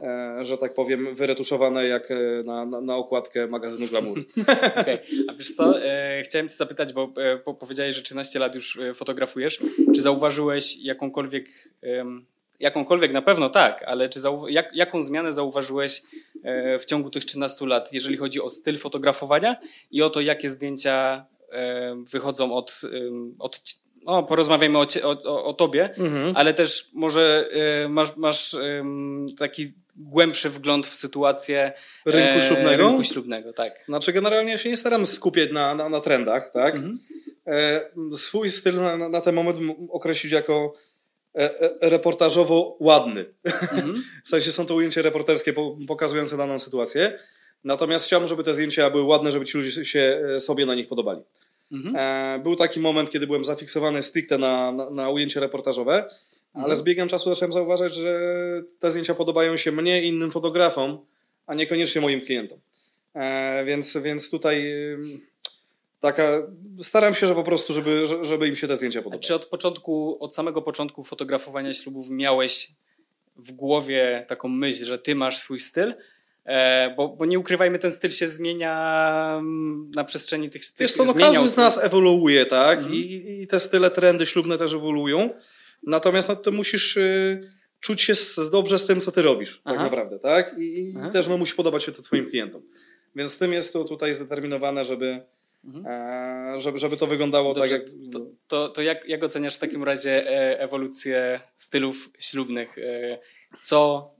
e, 0.03 0.45
że 0.45 0.59
tak 0.59 0.75
powiem, 0.75 1.15
wyretuszowane 1.15 1.87
jak 1.87 2.11
e, 2.11 2.43
na, 2.45 2.67
na, 2.67 2.81
na 2.81 2.97
okładkę 2.97 3.47
magazynu 3.47 3.87
Glamour. 3.87 4.19
Okej, 4.81 4.99
a 5.29 5.33
wiesz 5.33 5.55
co, 5.55 5.83
e, 5.83 6.23
chciałem 6.23 6.49
cię 6.49 6.55
zapytać, 6.55 6.93
bo 6.93 7.13
e, 7.17 7.39
po, 7.39 7.55
powiedziałeś, 7.55 7.97
że 7.97 8.03
13 8.03 8.39
lat 8.39 8.55
już 8.55 8.77
e, 8.77 8.95
fotografujesz. 8.95 9.61
Czy 9.95 10.03
zauważyłeś 10.03 10.77
jakąkolwiek, 10.77 11.49
em, 11.83 12.27
jakąkolwiek 12.61 13.13
na 13.13 13.23
pewno 13.23 13.51
tak, 13.51 13.83
ale 13.87 14.09
czy 14.09 14.21
zau, 14.21 14.49
jak, 14.49 14.77
jaką 14.77 15.03
zmianę 15.03 15.33
zauważyłeś 15.33 16.03
e, 16.43 16.79
w 16.79 16.85
ciągu 16.85 17.11
tych 17.11 17.25
13 17.25 17.67
lat, 17.67 17.93
jeżeli 17.93 18.17
chodzi 18.17 18.41
o 18.41 18.51
styl 18.51 18.79
fotografowania 18.79 19.57
i 19.91 20.03
o 20.03 20.11
to, 20.11 20.21
jakie 20.21 20.51
zdjęcia 20.51 21.27
e, 21.40 21.40
wychodzą 22.13 22.55
od, 22.55 22.81
od 23.39 23.61
no, 24.03 24.23
porozmawiajmy 24.23 24.79
o, 24.79 24.87
cie, 24.87 25.07
o, 25.07 25.45
o, 25.45 25.53
tobie, 25.55 25.95
Mhm. 25.97 26.37
ale 26.37 26.55
też 26.55 26.91
może 26.93 27.49
e, 27.85 27.89
masz, 27.89 28.17
masz 28.17 28.55
em, 28.55 29.27
taki 29.39 29.73
głębszy 29.97 30.51
wgląd 30.51 30.87
w 30.87 30.95
sytuację 30.95 31.73
Rynku 32.07 32.39
e, 32.39 32.43
ślubnego? 32.43 32.89
Rynku 32.89 33.05
ślubnego, 33.05 33.53
tak. 33.53 33.73
Znaczy 33.89 34.13
generalnie 34.13 34.53
ja 34.53 34.59
się 34.59 34.69
nie 34.69 34.77
staram 34.77 35.07
skupiać 35.07 35.51
na, 35.53 35.75
na, 35.75 35.89
na 35.89 36.01
trendach, 36.01 36.51
tak? 36.53 36.75
Mhm. 36.75 36.99
E, 37.47 37.81
swój 38.19 38.49
styl 38.49 38.77
na, 38.77 39.09
na, 39.09 39.21
ten 39.21 39.35
moment 39.35 39.59
określić 39.91 40.33
jako 40.33 40.73
e, 41.35 41.61
e, 41.61 41.91
reportażowo 41.91 42.77
ładny. 42.81 43.35
Mhm. 43.45 43.95
W 44.25 44.29
sensie 44.29 44.53
są 44.53 44.67
to 44.67 44.75
ujęcia 44.75 45.03
reporterskie 45.03 45.53
po, 45.53 45.77
pokazujące 45.89 46.37
daną 46.37 46.59
sytuację. 46.59 47.19
Natomiast 47.65 48.05
chciałbym, 48.07 48.29
żeby 48.29 48.45
te 48.45 48.55
zdjęcia 48.55 48.91
były 48.91 49.03
ładne, 49.03 49.31
żeby 49.31 49.45
ci 49.47 49.59
ludzie 49.59 49.85
się 49.85 50.23
e, 50.37 50.41
sobie 50.41 50.67
na 50.67 50.75
nich 50.75 50.89
podobali. 50.89 51.23
Mhm. 51.73 51.97
E, 51.97 52.43
był 52.43 52.57
taki 52.57 52.81
moment, 52.81 53.11
kiedy 53.11 53.27
byłem 53.27 53.45
zafiksowany 53.45 54.03
stricte 54.03 54.39
na, 54.39 54.73
na, 54.73 54.91
na 54.91 55.09
ujęcie 55.11 55.41
reportażowe, 55.41 56.09
ale 56.55 56.77
z 56.77 56.83
biegiem 56.83 57.09
czasu 57.09 57.31
zacząłem 57.31 57.53
zauważać, 57.53 57.95
że 57.95 58.21
te 58.81 58.91
zdjęcia 58.91 59.15
podobają 59.15 59.57
się 59.57 59.73
mnie 59.73 60.03
i 60.03 60.09
innym 60.09 60.31
fotografom, 60.31 60.99
a 61.47 61.55
niekoniecznie 61.55 62.01
moim 62.01 62.21
klientom. 62.21 62.59
E, 63.15 63.65
więc, 63.65 63.97
więc 64.03 64.31
tutaj 64.31 64.73
taka, 66.01 66.43
staram 66.83 67.15
się, 67.15 67.27
że 67.27 67.35
po 67.35 67.43
prostu, 67.43 67.75
żeby, 67.75 68.07
że- 68.07 68.25
żeby 68.25 68.49
im 68.49 68.57
się 68.57 68.69
te 68.69 68.77
zdjęcia 68.77 69.03
podobały. 69.03 69.23
czy 69.23 69.35
od 69.35 69.47
początku, 69.47 70.17
od 70.21 70.35
samego 70.35 70.63
początku 70.63 71.03
fotografowania 71.03 71.73
ślubów 71.73 72.11
miałeś 72.11 72.71
w 73.37 73.53
głowie 73.53 74.25
taką 74.29 74.49
myśl, 74.49 74.85
że 74.85 74.99
ty 74.99 75.15
masz 75.15 75.39
swój 75.39 75.61
styl? 75.61 75.95
E, 76.51 76.95
bo, 76.97 77.09
bo 77.09 77.27
nie 77.27 77.39
ukrywajmy, 77.39 77.79
ten 77.79 77.93
styl 77.93 78.11
się 78.11 78.29
zmienia 78.29 79.37
mm, 79.39 79.91
na 79.95 80.05
przestrzeni 80.05 80.51
tych, 80.51 80.67
tych 80.67 80.79
Wiesz 80.79 80.93
co, 80.93 81.05
no 81.05 81.15
każdy 81.15 81.47
z 81.47 81.57
nas 81.57 81.79
ewoluuje, 81.79 82.47
tak? 82.47 82.79
Mhm. 82.79 82.95
I, 82.95 83.39
I 83.43 83.47
te 83.47 83.61
style, 83.61 83.91
trendy 83.91 84.27
ślubne 84.27 84.59
też 84.59 84.75
ewoluują. 84.75 85.31
Natomiast 85.83 86.29
no, 86.29 86.37
to 86.37 86.53
musisz 86.53 86.97
y, 86.97 87.41
czuć 87.81 88.03
się 88.03 88.15
dobrze 88.53 88.79
z 88.79 88.87
tym, 88.87 89.01
co 89.01 89.13
ty 89.13 89.23
robisz, 89.23 89.63
tak 89.65 89.75
Aha. 89.75 89.83
naprawdę, 89.83 90.19
tak? 90.19 90.55
I, 90.59 90.95
Aha. 90.99 91.11
też 91.11 91.29
no, 91.29 91.39
musi 91.39 91.55
podobać 91.55 91.83
się 91.83 91.93
to 91.93 92.03
twoim 92.03 92.29
klientom. 92.31 92.63
Więc 93.17 93.33
z 93.33 93.39
tym 93.39 93.53
jest 93.53 93.73
to 93.73 93.85
tutaj 93.85 94.15
zdeterminowane, 94.15 94.85
żeby, 94.85 95.21
e, 95.87 96.55
żeby, 96.57 96.79
żeby 96.79 96.97
to 96.97 97.07
wyglądało 97.07 97.51
Mhm. 97.51 97.69
Dobrze, 97.69 97.85
tak, 97.85 97.95
jak... 97.95 98.13
To, 98.13 98.27
to, 98.47 98.69
to 98.69 98.83
jak, 98.83 99.09
jak 99.09 99.25
oceniasz 99.25 99.55
w 99.55 99.59
takim 99.59 99.85
razie 99.85 100.29
e, 100.29 100.61
ewolucję 100.61 101.41
stylów 101.57 102.11
ślubnych? 102.19 102.77
Co 103.63 104.11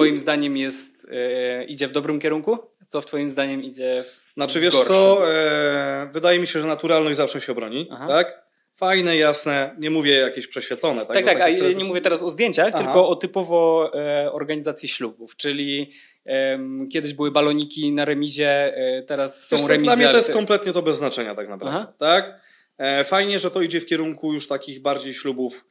twoim 0.00 0.18
zdaniem 0.18 0.56
jest, 0.56 1.06
e, 1.10 1.64
idzie 1.64 1.88
w 1.88 1.92
dobrym 1.92 2.20
kierunku? 2.20 2.58
Co 2.86 3.00
w 3.00 3.06
twoim 3.06 3.30
zdaniem 3.30 3.62
idzie 3.62 4.04
w 4.06 4.32
Znaczy 4.34 4.60
wiesz 4.60 4.74
gorszym? 4.74 4.94
co, 4.94 5.34
e, 5.34 6.10
wydaje 6.12 6.38
mi 6.38 6.46
się, 6.46 6.60
że 6.60 6.66
naturalność 6.66 7.16
zawsze 7.16 7.40
się 7.40 7.52
obroni, 7.52 7.88
Aha. 7.90 8.08
tak? 8.08 8.50
Fajne, 8.76 9.16
jasne, 9.16 9.76
nie 9.78 9.90
mówię 9.90 10.12
jakieś 10.12 10.46
prześwietlone, 10.46 11.06
tak? 11.06 11.16
Tak, 11.16 11.24
tak, 11.24 11.40
a 11.40 11.48
ja 11.48 11.72
nie 11.72 11.84
mówię 11.84 12.00
teraz 12.00 12.22
o 12.22 12.30
zdjęciach, 12.30 12.70
Aha. 12.74 12.78
tylko 12.78 13.08
o 13.08 13.16
typowo 13.16 13.90
e, 13.94 14.32
organizacji 14.32 14.88
ślubów, 14.88 15.36
czyli 15.36 15.92
kiedyś 16.92 17.12
były 17.12 17.30
baloniki 17.30 17.92
na 17.92 18.04
remizie, 18.04 18.76
e, 18.76 19.02
teraz 19.02 19.48
są 19.48 19.56
Wiesz 19.56 19.68
remizy. 19.68 19.84
Dla 19.84 19.96
mnie 19.96 20.08
to 20.08 20.16
jest 20.16 20.32
kompletnie 20.32 20.72
to 20.72 20.82
bez 20.82 20.96
znaczenia 20.96 21.34
tak 21.34 21.48
naprawdę. 21.48 21.78
Aha. 21.78 21.92
Tak? 21.98 22.40
E, 22.78 23.04
fajnie, 23.04 23.38
że 23.38 23.50
to 23.50 23.62
idzie 23.62 23.80
w 23.80 23.86
kierunku 23.86 24.32
już 24.32 24.48
takich 24.48 24.82
bardziej 24.82 25.14
ślubów 25.14 25.64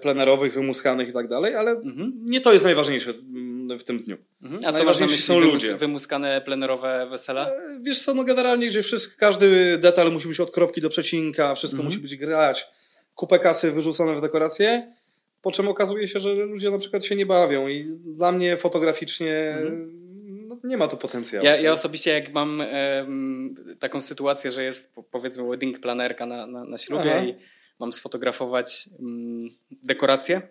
plenerowych, 0.00 0.54
wymuskanych 0.54 1.08
i 1.08 1.12
tak 1.12 1.28
dalej, 1.28 1.54
ale 1.54 1.70
Mhm. 1.70 2.12
nie 2.24 2.40
to 2.40 2.52
jest 2.52 2.64
najważniejsze 2.64 3.10
mm, 3.10 3.78
w 3.78 3.84
tym 3.84 3.98
dniu. 3.98 4.16
Mhm. 4.42 4.60
A 4.66 4.72
co 4.72 4.84
masz 4.84 4.98
na 4.98 5.06
myśli 5.06 5.18
są 5.22 5.40
ludzie. 5.40 5.76
wymuskane 5.76 6.40
plenerowe 6.40 7.06
wesela? 7.10 7.48
E, 7.50 7.78
Wiesz 7.82 8.02
co, 8.04 8.14
no 8.14 8.24
generalnie, 8.24 8.66
gdzie 8.66 8.82
wszystko, 8.82 9.14
każdy 9.18 9.78
detal 9.78 10.12
musi 10.12 10.28
być 10.28 10.40
od 10.40 10.50
kropki 10.50 10.80
do 10.80 10.88
przecinka, 10.88 11.54
wszystko 11.54 11.76
Mhm. 11.76 11.86
musi 11.94 12.02
być 12.02 12.16
grać, 12.16 12.66
kupę 13.14 13.38
kasy 13.38 13.72
wyrzucone 13.72 14.14
w 14.14 14.20
dekoracje, 14.20 14.92
po 15.42 15.52
czym 15.52 15.68
okazuje 15.68 16.08
się, 16.08 16.20
że 16.20 16.34
ludzie 16.34 16.70
na 16.70 16.78
przykład 16.78 17.04
się 17.04 17.16
nie 17.16 17.26
bawią 17.26 17.68
i 17.68 17.84
dla 18.04 18.32
mnie 18.32 18.56
fotograficznie 18.56 19.56
no, 20.48 20.58
nie 20.64 20.76
ma 20.76 20.88
to 20.88 20.96
potencjału. 20.96 21.46
Mhm. 21.46 21.56
Ja, 21.62 21.68
ja 21.68 21.72
osobiście 21.72 22.10
jak 22.10 22.32
mam 22.32 22.62
taką 23.78 24.00
sytuację, 24.00 24.52
że 24.52 24.64
jest 24.64 24.94
po- 24.94 25.02
powiedzmy 25.02 25.48
wedding 25.48 25.80
planerka 25.80 26.26
na, 26.26 26.46
na, 26.46 26.64
na 26.64 26.78
ślubie 26.78 27.14
Aha. 27.16 27.24
i 27.24 27.34
mam 27.82 27.92
sfotografować 27.92 28.88
mm, 29.00 29.50
dekoracje, 29.70 30.42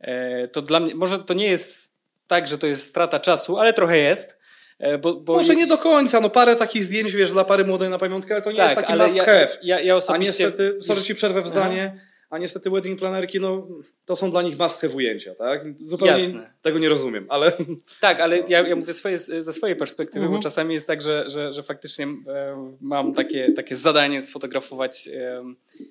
e, 0.00 0.48
to 0.48 0.62
dla 0.62 0.80
mnie, 0.80 0.94
może 0.94 1.18
to 1.18 1.34
nie 1.34 1.46
jest 1.46 1.92
tak, 2.26 2.48
że 2.48 2.58
to 2.58 2.66
jest 2.66 2.86
strata 2.86 3.20
czasu, 3.20 3.58
ale 3.58 3.72
trochę 3.72 3.98
jest. 3.98 4.36
e, 4.78 4.98
Bo, 4.98 5.14
bo 5.14 5.32
Może 5.32 5.56
nie 5.56 5.66
do 5.66 5.78
końca, 5.78 6.20
no 6.20 6.30
parę 6.30 6.56
takich 6.56 6.82
zdjęć, 6.82 7.12
wiesz, 7.12 7.30
dla 7.30 7.44
pary 7.44 7.64
młodej 7.64 7.88
na 7.90 7.98
pamiątkę, 7.98 8.34
ale 8.34 8.42
to 8.42 8.50
nie 8.50 8.56
tak, 8.56 8.70
jest 8.76 8.86
taki 8.86 8.98
must 8.98 9.14
ja, 9.14 9.24
have. 9.24 9.48
ja, 9.62 9.80
ja 9.80 9.92
A 9.92 9.96
osobiście... 9.96 10.44
niestety, 10.44 10.78
sorry 10.82 11.02
ci 11.02 11.14
przerwę 11.14 11.42
w 11.42 11.46
Aha. 11.56 11.98
A 12.30 12.38
niestety 12.38 12.70
wedding 12.70 12.98
planerki, 12.98 13.40
no 13.40 13.66
to 14.04 14.16
są 14.16 14.30
dla 14.30 14.42
nich 14.42 14.58
must 14.58 14.80
have 14.80 14.94
ujęcia, 14.94 15.34
tak? 15.34 15.60
Zupełnie 15.78 16.12
Jasne. 16.24 16.50
tego 16.62 16.78
nie 16.78 16.88
rozumiem, 16.88 17.26
ale 17.28 17.52
Tak, 18.00 18.20
ale 18.20 18.38
ja, 18.48 18.68
ja 18.68 18.76
mówię 18.76 18.92
swoje, 18.92 19.18
ze 19.18 19.52
swojej 19.52 19.76
perspektywy, 19.76 20.24
Mhm. 20.24 20.36
bo 20.38 20.42
czasami 20.42 20.74
jest 20.74 20.86
tak, 20.86 21.00
że, 21.02 21.24
że, 21.30 21.52
że 21.52 21.62
faktycznie 21.62 22.04
e, 22.06 22.74
mam 22.80 23.14
takie, 23.14 23.52
takie 23.52 23.76
zadanie 23.76 24.22
sfotografować 24.22 25.08
e, 25.08 25.42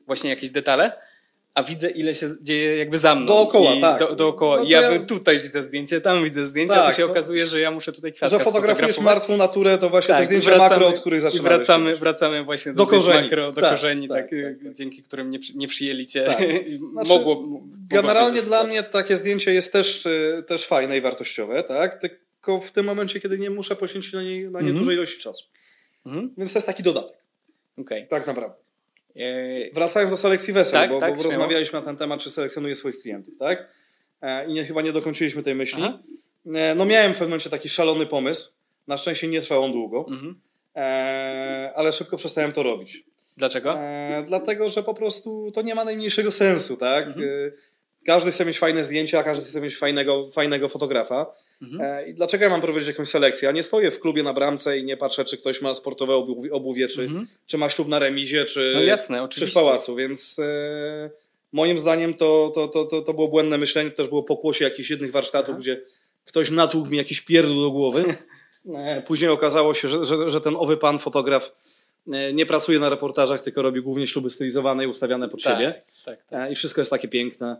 właśnie 0.06 0.30
jakieś 0.30 0.50
detale, 0.50 0.91
a 1.58 1.63
widzę 1.63 1.89
ile 1.89 2.13
się 2.15 2.30
dzieje 2.41 2.78
jakby 2.78 2.98
za 2.98 3.15
mną. 3.15 3.26
Dookoła, 3.26 3.74
I 3.74 3.82
tak. 3.82 4.00
Do, 4.00 4.15
dookoła. 4.15 4.58
No 4.58 4.63
ja, 4.67 4.82
ja- 4.82 5.00
tutaj 5.00 5.39
widzę 5.39 5.63
zdjęcie, 5.63 6.02
tam 6.02 6.24
widzę 6.24 6.46
zdjęcie, 6.48 6.74
a 6.74 6.78
Tak, 6.78 6.89
to 6.89 6.98
się 6.98 7.06
no. 7.06 7.12
okazuje, 7.12 7.46
że 7.46 7.60
ja 7.60 7.72
muszę 7.72 7.93
tutaj 7.93 8.13
kwiatka 8.13 8.38
że 8.38 8.43
fotografujesz 8.43 9.00
martwą 9.00 9.38
naturę, 9.38 9.78
to 9.78 9.89
właśnie 9.89 10.08
te 10.13 10.17
Tak, 10.17 10.26
zdjęcia 10.26 10.50
wracamy- 10.50 10.70
makro, 10.70 10.88
od 10.88 11.00
których 11.00 11.17
I 11.20 11.22
zaczynamy. 11.22 11.50
wracamy, 11.50 11.96
wracamy 11.96 12.43
właśnie 12.43 12.72
do, 12.74 12.78
Do 12.78 12.88
korzeni. 12.88 13.22
makro, 13.24 13.52
do 13.52 13.62
Tak, 13.62 13.72
korzeni, 13.72 14.08
tak, 14.08 14.17
tak, 14.22 14.30
tak, 14.30 14.63
tak. 14.63 14.74
dzięki 14.74 15.04
którym 15.04 15.30
nie, 15.30 15.39
nie 15.56 15.67
przyjęli 15.67 16.08
cię. 16.08 16.24
Tak. 16.26 16.38
Znaczy, 16.93 17.10
mogło, 17.10 17.43
Generalnie 17.89 18.41
dla 18.41 18.63
mnie 18.63 18.84
takie 18.84 19.15
zdjęcie 19.15 19.54
jest 19.54 19.72
też, 19.72 20.06
y, 20.06 20.43
też 20.48 20.65
fajne 20.65 20.98
i 20.98 21.02
wartościowe, 21.02 21.63
tak? 21.63 22.02
Tylko 22.02 22.60
w 22.60 22.72
tym 22.72 22.86
momencie, 22.86 23.20
kiedy 23.20 23.39
nie 23.39 23.50
muszę 23.50 23.76
poświęcić 23.76 24.13
na 24.13 24.24
nie, 24.24 24.30
na 24.50 24.60
nie 24.62 24.67
Mhm. 24.67 24.78
dużej 24.78 24.96
ilości 24.96 25.20
czasu. 25.22 25.43
Mhm. 26.06 26.34
Więc 26.38 26.54
to 26.54 26.60
jest 26.60 26.65
taki 26.67 26.84
dodatek, 26.84 27.17
Okej. 27.78 28.08
tak 28.08 28.28
naprawdę. 28.28 28.66
E, 29.19 29.71
Wracając 29.73 30.12
do 30.12 30.17
selekcji 30.17 30.53
wesel, 30.53 30.73
Tak, 30.73 30.89
bo, 30.89 30.99
tak, 30.99 31.17
bo 31.17 31.23
rozmawialiśmy 31.23 31.80
na 31.80 31.86
ten 31.86 31.97
temat, 31.97 32.19
czy 32.19 32.32
selekcjonuję 32.32 32.75
swoich 32.75 32.99
klientów, 33.01 33.38
tak? 33.38 33.69
E, 34.21 34.47
I 34.47 34.53
nie, 34.53 34.63
chyba 34.65 34.82
nie 34.82 34.91
dokończyliśmy 34.91 35.43
tej 35.43 35.56
myśli. 35.56 35.84
Aha. 35.84 35.99
E, 36.56 36.75
no 36.75 36.86
miałem 36.86 37.12
w 37.12 37.15
pewnym 37.15 37.30
momencie 37.30 37.49
taki 37.49 37.69
szalony 37.69 38.06
pomysł. 38.06 38.51
Na 38.88 38.97
szczęście 38.97 39.27
nie 39.27 39.41
trwał 39.41 39.63
on 39.63 39.71
długo, 39.71 40.06
mhm. 40.10 40.41
e, 40.75 41.71
ale 41.75 41.91
szybko 41.91 42.17
przestałem 42.17 42.51
to 42.51 42.63
robić. 42.63 43.03
Dlaczego? 43.38 43.77
Dlatego, 44.25 44.69
że 44.69 44.84
po 44.84 44.93
prostu 44.93 45.51
to 45.53 45.62
nie 45.62 45.75
ma 45.75 45.86
najmniejszego 45.86 46.32
sensu, 46.32 46.77
tak? 46.77 47.08
Mhm. 47.08 47.51
Każdy 48.08 48.32
chce 48.32 48.46
mieć 48.46 48.60
fajne 48.60 48.84
zdjęcia, 48.84 49.24
każdy 49.24 49.46
chce 49.46 49.62
mieć 49.62 49.78
fajnego, 49.78 50.30
fajnego 50.32 50.70
fotografa. 50.70 51.26
Mhm. 51.62 51.82
E, 51.82 52.10
I 52.10 52.13
dlaczego 52.13 52.43
ja 52.43 52.50
mam 52.50 52.62
prowadzić 52.62 52.88
jakąś 52.88 53.10
selekcję? 53.10 53.46
Ja 53.46 53.52
nie 53.52 53.63
stoję 53.63 53.91
w 53.91 54.00
klubie 54.00 54.24
na 54.24 54.34
bramce 54.34 54.78
i 54.78 54.84
nie 54.84 54.98
patrzę, 54.98 55.26
czy 55.26 55.38
ktoś 55.38 55.62
ma 55.62 55.74
sportowe 55.74 56.15
obuwie, 56.15 56.52
obuwie 56.52 56.88
czy, 56.88 57.02
Mhm. 57.02 57.28
czy 57.46 57.58
ma 57.58 57.70
ślub 57.70 57.88
na 57.88 58.00
remizie, 58.00 58.46
czy, 58.46 58.72
No 58.76 58.82
jasne, 58.82 59.28
czy 59.30 59.48
w 59.48 59.54
pałacu, 59.54 59.96
więc 59.96 60.39
e, 60.39 61.10
moim 61.52 61.78
zdaniem 61.78 62.13
to, 62.13 62.52
to, 62.56 62.67
to, 62.67 62.86
to, 62.86 63.02
to 63.02 63.13
było 63.13 63.28
błędne 63.28 63.58
myślenie, 63.58 63.89
to 63.89 63.98
też 63.98 64.08
było 64.08 64.24
pokłosie 64.24 64.65
jakichś 64.65 64.89
jednych 64.89 65.12
warsztatów, 65.12 65.50
Aha. 65.50 65.60
gdzie 65.60 65.82
ktoś 66.26 66.50
natłukł 66.52 66.89
mi 66.89 66.98
jakiś 66.98 67.22
pierdół 67.22 67.62
do 67.62 67.72
głowy. 67.72 68.04
E, 68.76 69.02
Później 69.02 69.30
okazało 69.30 69.74
się, 69.74 69.89
że, 69.89 70.06
że, 70.06 70.30
że 70.30 70.41
ten 70.41 70.56
owy 70.56 70.78
pan 70.78 71.00
fotograf 71.00 71.56
e, 72.13 72.34
nie 72.34 72.46
pracuje 72.46 72.80
na 72.80 72.89
reportażach, 72.89 73.43
tylko 73.43 73.62
robi 73.62 73.82
głównie 73.82 74.08
śluby 74.08 74.30
stylizowane 74.30 74.84
i 74.84 74.88
ustawiane 74.88 75.30
pod 75.30 75.41
siebie. 75.41 75.82
Tak, 76.06 76.26
tak. 76.30 76.52
I 76.52 76.56
wszystko 76.56 76.82
jest 76.82 76.91
takie 76.91 77.08
piękne. 77.08 77.58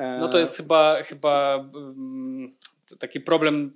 E, 0.00 0.18
No 0.20 0.28
to 0.28 0.38
jest 0.38 0.56
chyba, 0.56 1.02
chyba 1.02 1.64
mm, 1.74 2.52
taki 2.98 3.20
problem 3.20 3.72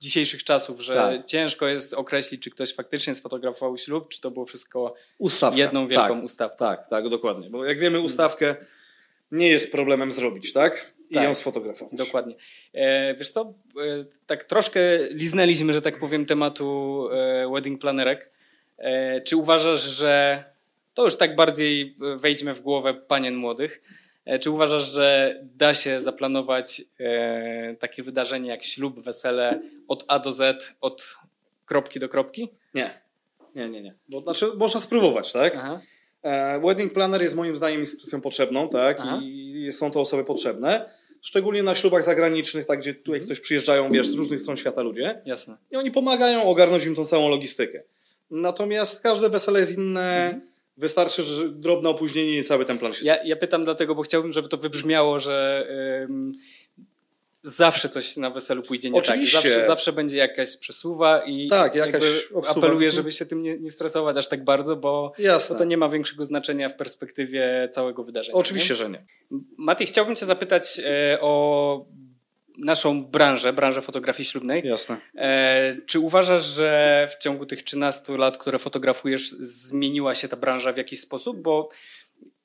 dzisiejszych 0.00 0.44
czasów, 0.44 0.80
że 0.80 0.94
Tak. 0.94 1.26
ciężko 1.26 1.66
jest 1.66 1.94
określić, 1.94 2.42
czy 2.42 2.50
ktoś 2.50 2.74
faktycznie 2.74 3.14
sfotografował 3.14 3.78
ślub, 3.78 4.08
czy 4.08 4.20
to 4.20 4.30
było 4.30 4.46
wszystko 4.46 4.94
ustawka. 5.18 5.58
jedną 5.58 5.86
wielką 5.86 6.14
tak, 6.14 6.24
ustawką. 6.24 6.56
Tak, 6.66 6.88
tak, 6.88 7.08
dokładnie. 7.08 7.50
Bo 7.50 7.64
jak 7.64 7.78
wiemy, 7.78 8.00
ustawkę 8.00 8.56
nie 9.32 9.48
jest 9.48 9.72
problemem 9.72 10.10
zrobić, 10.10 10.52
tak? 10.52 10.94
I 11.10 11.14
Tak. 11.14 11.24
ją 11.24 11.34
sfotografować. 11.34 11.94
Dokładnie. 11.94 12.34
E, 12.74 13.14
wiesz 13.14 13.30
co, 13.30 13.40
e, 13.40 14.04
tak 14.26 14.44
troszkę 14.44 14.80
liznęliśmy, 15.10 15.72
że 15.72 15.82
tak 15.82 15.98
powiem, 15.98 16.26
tematu 16.26 17.08
e, 17.12 17.48
wedding 17.52 17.80
planerek. 17.80 18.30
E, 18.78 19.20
czy 19.20 19.36
uważasz, 19.36 19.80
że 19.80 20.44
to 20.94 21.04
już 21.04 21.16
tak 21.16 21.36
bardziej 21.36 21.96
e, 22.14 22.16
wejdźmy 22.16 22.54
w 22.54 22.60
głowę 22.60 22.94
panien 22.94 23.34
młodych, 23.34 23.82
e, 23.82 24.01
czy 24.40 24.50
uważasz, 24.50 24.92
że 24.92 25.40
da 25.56 25.74
się 25.74 26.00
zaplanować 26.00 26.82
e, 27.00 27.76
takie 27.78 28.02
wydarzenie 28.02 28.50
jak 28.50 28.64
ślub, 28.64 29.00
wesele 29.00 29.60
od 29.88 30.04
A 30.08 30.18
do 30.18 30.32
Z, 30.32 30.74
od 30.80 31.16
kropki 31.66 32.00
do 32.00 32.08
kropki? 32.08 32.48
Nie. 32.74 33.02
Nie, 33.54 33.68
nie, 33.68 33.82
nie. 33.82 33.94
Bo, 34.08 34.20
znaczy, 34.20 34.46
można 34.56 34.80
spróbować, 34.80 35.32
tak? 35.32 35.56
Aha. 35.56 35.80
E, 36.22 36.60
wedding 36.60 36.92
planner 36.92 37.22
jest 37.22 37.34
moim 37.34 37.56
zdaniem 37.56 37.80
instytucją 37.80 38.20
potrzebną, 38.20 38.68
tak? 38.68 38.96
Aha. 39.00 39.20
I 39.22 39.68
są 39.72 39.90
to 39.90 40.00
osoby 40.00 40.24
potrzebne. 40.24 40.90
Szczególnie 41.22 41.62
na 41.62 41.74
ślubach 41.74 42.02
zagranicznych, 42.02 42.66
tak, 42.66 42.80
gdzie 42.80 42.94
tutaj 42.94 43.20
ktoś 43.20 43.40
przyjeżdżają, 43.40 43.90
wiesz, 43.90 44.06
z 44.06 44.14
różnych 44.14 44.40
stron 44.40 44.56
świata 44.56 44.82
ludzie. 44.82 45.22
Jasne. 45.24 45.56
I 45.70 45.76
oni 45.76 45.90
pomagają 45.90 46.44
ogarnąć 46.44 46.84
im 46.84 46.94
tą 46.94 47.04
całą 47.04 47.28
logistykę. 47.28 47.82
Natomiast 48.30 49.00
każde 49.00 49.28
wesele 49.28 49.60
jest 49.60 49.78
inne. 49.78 50.40
Wystarczy, 50.76 51.22
że 51.22 51.48
drobne 51.48 51.88
opóźnienie 51.88 52.38
i 52.38 52.44
cały 52.44 52.64
ten 52.64 52.78
plan 52.78 52.92
się 52.92 53.04
Ja, 53.04 53.24
ja 53.24 53.36
pytam 53.36 53.64
dlatego, 53.64 53.94
bo 53.94 54.02
chciałbym, 54.02 54.32
żeby 54.32 54.48
to 54.48 54.56
wybrzmiało, 54.56 55.18
że 55.18 55.66
ym, 56.10 56.32
zawsze 57.42 57.88
coś 57.88 58.16
na 58.16 58.30
weselu 58.30 58.62
pójdzie 58.62 58.90
nie 58.90 58.98
Oczywiście. 58.98 59.36
tak. 59.36 59.50
Zawsze, 59.50 59.66
zawsze 59.66 59.92
będzie 59.92 60.16
jakaś 60.16 60.56
przesuwa 60.56 61.22
i 61.26 61.48
Tak, 61.48 61.74
jakaś 61.74 62.02
apeluję, 62.48 62.90
żeby 62.90 63.12
się 63.12 63.26
tym 63.26 63.42
nie, 63.42 63.58
nie 63.58 63.70
stresować 63.70 64.16
aż 64.16 64.28
tak 64.28 64.44
bardzo, 64.44 64.76
bo 64.76 65.12
Jasne. 65.18 65.54
to, 65.54 65.58
to 65.58 65.64
nie 65.64 65.76
ma 65.76 65.88
większego 65.88 66.24
znaczenia 66.24 66.68
w 66.68 66.76
perspektywie 66.76 67.68
całego 67.72 68.04
wydarzenia. 68.04 68.38
Oczywiście, 68.38 68.74
nie? 68.74 68.78
że 68.78 68.90
nie. 68.90 69.04
Mati, 69.58 69.86
chciałbym 69.86 70.16
cię 70.16 70.26
zapytać 70.26 70.80
e, 70.84 71.18
o 71.20 71.86
naszą 72.58 73.04
branżę, 73.04 73.52
branżę 73.52 73.82
fotografii 73.82 74.28
ślubnej. 74.28 74.62
Jasne. 74.64 74.96
E, 75.16 75.76
czy 75.86 76.00
uważasz, 76.00 76.42
że 76.44 77.08
w 77.10 77.22
ciągu 77.22 77.46
tych 77.46 77.62
13 77.62 78.16
lat, 78.16 78.38
które 78.38 78.58
fotografujesz, 78.58 79.30
zmieniła 79.40 80.14
się 80.14 80.28
ta 80.28 80.36
branża 80.36 80.72
w 80.72 80.76
jakiś 80.76 81.00
sposób? 81.00 81.42
Bo 81.42 81.68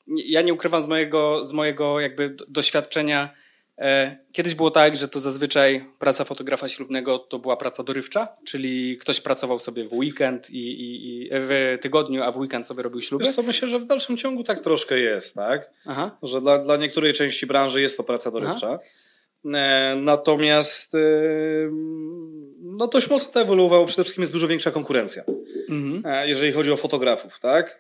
ja 0.08 0.42
nie 0.42 0.54
ukrywam 0.54 0.82
z 0.82 0.88
mojego, 0.88 1.44
z 1.46 1.52
mojego 1.54 2.00
jakby 2.00 2.30
do- 2.30 2.46
doświadczenia. 2.50 3.34
E, 3.78 4.18
kiedyś 4.32 4.56
było 4.56 4.72
tak, 4.72 4.96
że 4.96 5.08
to 5.08 5.20
zazwyczaj 5.20 5.86
praca 6.00 6.24
fotografa 6.26 6.70
ślubnego 6.70 7.20
to 7.20 7.40
była 7.40 7.58
praca 7.58 7.84
dorywcza, 7.84 8.28
czyli 8.46 8.98
ktoś 8.98 9.22
pracował 9.22 9.60
sobie 9.60 9.84
w 9.88 9.94
weekend 9.94 10.50
i, 10.50 10.58
i, 10.58 11.22
i 11.26 11.30
w 11.32 11.78
tygodniu, 11.82 12.24
a 12.24 12.32
w 12.32 12.38
weekend 12.38 12.68
sobie 12.68 12.84
robił 12.84 13.02
śluby. 13.02 13.26
Wiesz 13.26 13.36
co, 13.36 13.44
myślę, 13.44 13.68
że 13.68 13.80
w 13.80 13.86
dalszym 13.86 14.18
ciągu 14.18 14.44
tak 14.44 14.60
troszkę 14.60 15.00
jest, 15.00 15.36
tak? 15.36 15.72
Aha. 15.86 16.18
Że 16.24 16.42
dla, 16.42 16.60
dla 16.60 16.78
niektórej 16.78 17.14
części 17.14 17.46
branży 17.46 17.82
jest 17.82 17.98
to 17.98 18.04
praca 18.04 18.32
dorywcza. 18.32 18.74
E, 18.74 18.80
natomiast 19.96 20.96
e, 20.96 20.98
no 22.62 22.88
dość 22.88 23.10
mocno 23.10 23.32
to 23.32 23.42
ewoluowało. 23.42 23.86
Przede 23.86 24.04
wszystkim 24.04 24.22
jest 24.22 24.32
dużo 24.32 24.48
większa 24.48 24.72
konkurencja, 24.72 25.24
Mhm. 25.70 26.04
e, 26.06 26.28
jeżeli 26.28 26.52
chodzi 26.52 26.72
o 26.72 26.78
fotografów, 26.78 27.40
tak? 27.40 27.80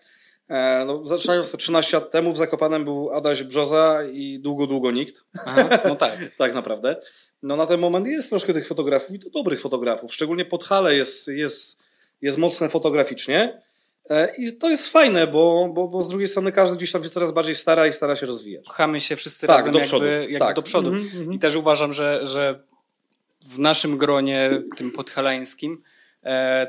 E, 0.49 0.83
no, 0.85 1.05
zaczynając 1.05 1.51
to 1.51 1.57
13 1.57 1.97
lat 1.97 2.11
temu 2.11 2.33
w 2.33 2.37
Zakopanem 2.37 2.83
był 2.85 3.09
Adaś 3.13 3.43
Brzoza 3.43 3.99
i 4.13 4.39
długo, 4.39 4.67
długo 4.67 4.91
nikt. 4.91 5.23
Aha. 5.45 5.69
No 5.85 5.95
tak. 5.95 6.19
tak 6.37 6.53
naprawdę. 6.53 6.95
No 7.43 7.55
na 7.55 7.65
ten 7.65 7.79
moment 7.79 8.07
jest 8.07 8.29
troszkę 8.29 8.53
tych 8.53 8.67
fotografów 8.67 9.15
i 9.15 9.19
to 9.19 9.29
dobrych 9.29 9.61
fotografów. 9.61 10.13
Szczególnie 10.13 10.45
Podhale 10.45 10.95
jest, 10.95 11.27
jest, 11.27 11.77
jest 12.21 12.37
mocne 12.37 12.69
fotograficznie. 12.69 13.61
E, 14.09 14.35
I 14.37 14.53
to 14.53 14.69
jest 14.69 14.87
fajne, 14.87 15.27
bo, 15.27 15.69
bo, 15.73 15.87
bo 15.87 16.01
z 16.01 16.09
drugiej 16.09 16.27
strony 16.27 16.51
każdy 16.51 16.77
gdzieś 16.77 16.91
tam 16.91 17.03
się 17.03 17.09
coraz 17.09 17.31
bardziej 17.31 17.55
stara 17.55 17.87
i 17.87 17.91
stara 17.91 18.15
się 18.15 18.25
rozwijać. 18.25 18.65
Pchamy 18.65 18.99
się 18.99 19.15
wszyscy 19.15 19.47
Tak, 19.47 19.57
razem 19.57 19.73
do 19.73 19.79
jakby, 19.79 19.87
przodu. 19.89 20.05
jakby 20.05 20.39
Tak. 20.39 20.55
do 20.55 20.61
przodu. 20.61 20.89
Mhm, 20.89 21.05
mhm. 21.05 21.33
I 21.33 21.39
też 21.39 21.55
uważam, 21.55 21.93
że, 21.93 22.25
że 22.25 22.59
w 23.41 23.59
naszym 23.59 23.97
gronie, 23.97 24.61
tym 24.77 24.91
podhalańskim, 24.91 25.83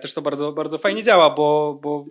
też 0.00 0.12
to 0.12 0.22
bardzo, 0.22 0.52
bardzo 0.52 0.78
fajnie 0.78 1.02
działa, 1.02 1.30
bo, 1.30 1.78
bo 1.82 2.04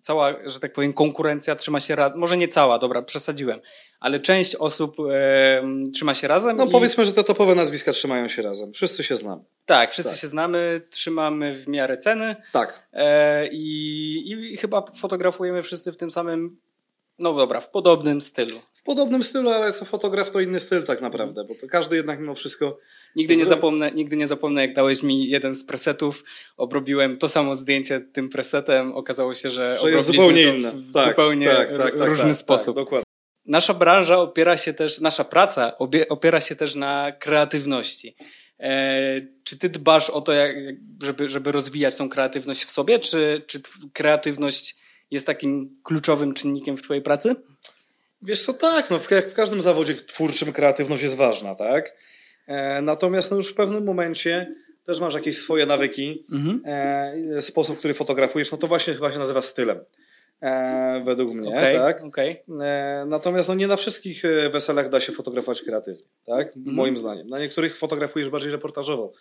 cała, 0.00 0.34
że 0.46 0.60
tak 0.60 0.72
powiem, 0.72 0.92
konkurencja 0.92 1.56
trzyma 1.56 1.80
się 1.80 1.94
razem. 1.94 2.20
Może 2.20 2.36
nie 2.36 2.48
cała, 2.48 2.78
dobra, 2.78 3.02
przesadziłem, 3.02 3.60
ale 4.00 4.20
część 4.20 4.54
osób 4.54 4.96
e, 5.10 5.62
trzyma 5.94 6.14
się 6.14 6.28
razem. 6.28 6.56
No 6.56 6.66
i, 6.66 6.70
powiedzmy, 6.70 7.04
że 7.04 7.12
te 7.12 7.24
topowe 7.24 7.54
nazwiska 7.54 7.92
trzymają 7.92 8.28
się 8.28 8.42
razem. 8.42 8.72
Wszyscy 8.72 9.04
się 9.04 9.16
znamy. 9.16 9.42
Tak, 9.66 9.92
wszyscy 9.92 10.12
tak. 10.12 10.20
się 10.20 10.26
znamy, 10.26 10.80
trzymamy 10.90 11.54
w 11.54 11.68
miarę 11.68 11.96
ceny 11.96 12.36
Tak. 12.52 12.88
e, 12.92 13.48
i, 13.48 14.52
i 14.52 14.56
chyba 14.56 14.84
fotografujemy 14.96 15.62
wszyscy 15.62 15.92
w 15.92 15.96
tym 15.96 16.10
samym, 16.10 16.56
no 17.18 17.34
dobra, 17.34 17.60
w 17.60 17.70
podobnym 17.70 18.20
stylu. 18.20 18.60
W 18.74 18.82
podobnym 18.84 19.24
stylu, 19.24 19.50
ale 19.50 19.72
co 19.72 19.84
fotograf 19.84 20.30
to 20.30 20.40
inny 20.40 20.60
styl 20.60 20.84
tak 20.84 21.00
naprawdę, 21.00 21.44
bo 21.44 21.54
to 21.54 21.66
każdy 21.66 21.96
jednak 21.96 22.20
mimo 22.20 22.34
wszystko 22.34 22.78
Nigdy 23.16 23.36
nie, 23.36 23.46
zapomnę, 23.46 23.90
nigdy 23.90 24.16
nie 24.16 24.26
zapomnę, 24.26 24.60
jak 24.60 24.74
dałeś 24.74 25.02
mi 25.02 25.28
jeden 25.28 25.54
z 25.54 25.64
presetów, 25.64 26.24
obrobiłem 26.56 27.18
to 27.18 27.28
samo 27.28 27.56
zdjęcie 27.56 28.00
tym 28.00 28.28
presetem, 28.28 28.92
okazało 28.92 29.34
się, 29.34 29.50
że, 29.50 29.78
że 29.82 29.90
jest 29.90 30.06
zupełnie 30.06 30.42
inne. 30.42 30.70
w 30.70 30.92
Tak, 30.92 31.08
zupełnie 31.08 31.48
tak, 31.48 31.70
tak, 31.70 31.98
tak, 31.98 32.08
różny 32.08 32.24
tak, 32.24 32.36
sposób. 32.36 32.76
Tak, 32.76 32.84
dokładnie. 32.84 33.04
Nasza 33.46 33.74
branża 33.74 34.18
opiera 34.18 34.56
się 34.56 34.74
też, 34.74 35.00
nasza 35.00 35.24
praca 35.24 35.72
opiera 36.08 36.40
się 36.40 36.56
też 36.56 36.74
na 36.74 37.12
kreatywności. 37.12 38.16
E, 38.60 39.20
czy 39.44 39.58
ty 39.58 39.68
dbasz 39.68 40.10
o 40.10 40.20
to, 40.20 40.32
jak, 40.32 40.56
żeby, 41.02 41.28
żeby 41.28 41.52
rozwijać 41.52 41.94
tą 41.94 42.08
kreatywność 42.08 42.64
w 42.64 42.70
sobie, 42.70 42.98
czy, 42.98 43.44
czy 43.46 43.60
kreatywność 43.92 44.76
jest 45.10 45.26
takim 45.26 45.76
kluczowym 45.82 46.34
czynnikiem 46.34 46.76
w 46.76 46.82
twojej 46.82 47.02
pracy? 47.02 47.36
Wiesz 48.22 48.42
co, 48.42 48.52
tak, 48.54 48.90
no, 48.90 49.00
jak 49.10 49.30
w 49.30 49.34
każdym 49.34 49.62
zawodzie 49.62 49.94
twórczym 49.94 50.52
kreatywność 50.52 51.02
jest 51.02 51.14
ważna, 51.14 51.54
tak? 51.54 51.96
E, 52.46 52.82
natomiast 52.82 53.30
no, 53.30 53.36
już 53.36 53.48
w 53.48 53.54
pewnym 53.54 53.84
momencie 53.84 54.54
też 54.84 55.00
masz 55.00 55.14
jakieś 55.14 55.38
swoje 55.38 55.66
nawyki, 55.66 56.26
e, 56.64 57.40
sposób, 57.40 57.78
który 57.78 57.94
fotografujesz, 57.94 58.52
no 58.52 58.58
to 58.58 58.68
właśnie 58.68 58.94
chyba 58.94 59.12
się 59.12 59.18
nazywa 59.18 59.42
stylem. 59.42 59.78
E, 60.42 61.02
według 61.04 61.34
mnie, 61.34 61.48
Okej, 61.48 61.76
tak? 61.76 62.02
E, 62.60 63.04
natomiast 63.08 63.48
no, 63.48 63.54
nie 63.54 63.66
na 63.66 63.76
wszystkich 63.76 64.22
weselach 64.52 64.88
da 64.88 65.00
się 65.00 65.12
fotografować 65.12 65.62
kreatywnie, 65.62 66.04
tak? 66.26 66.56
Mhm. 66.56 66.76
Moim 66.76 66.96
zdaniem. 66.96 67.28
Na 67.28 67.38
niektórych 67.38 67.76
fotografujesz 67.76 68.28
bardziej 68.28 68.50
reportażowo, 68.50 69.12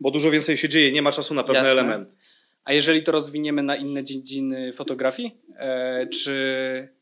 bo 0.00 0.10
dużo 0.10 0.30
więcej 0.30 0.56
się 0.56 0.68
dzieje, 0.68 0.92
nie 0.92 1.02
ma 1.02 1.12
czasu 1.12 1.34
na 1.34 1.44
pewne 1.44 1.68
elementy. 1.68 2.16
A 2.64 2.72
jeżeli 2.72 3.02
to 3.02 3.12
rozwiniemy 3.12 3.62
na 3.62 3.76
inne 3.76 4.04
dziedziny 4.04 4.72
fotografii, 4.72 5.38
e, 5.58 6.06
czy 6.06 6.97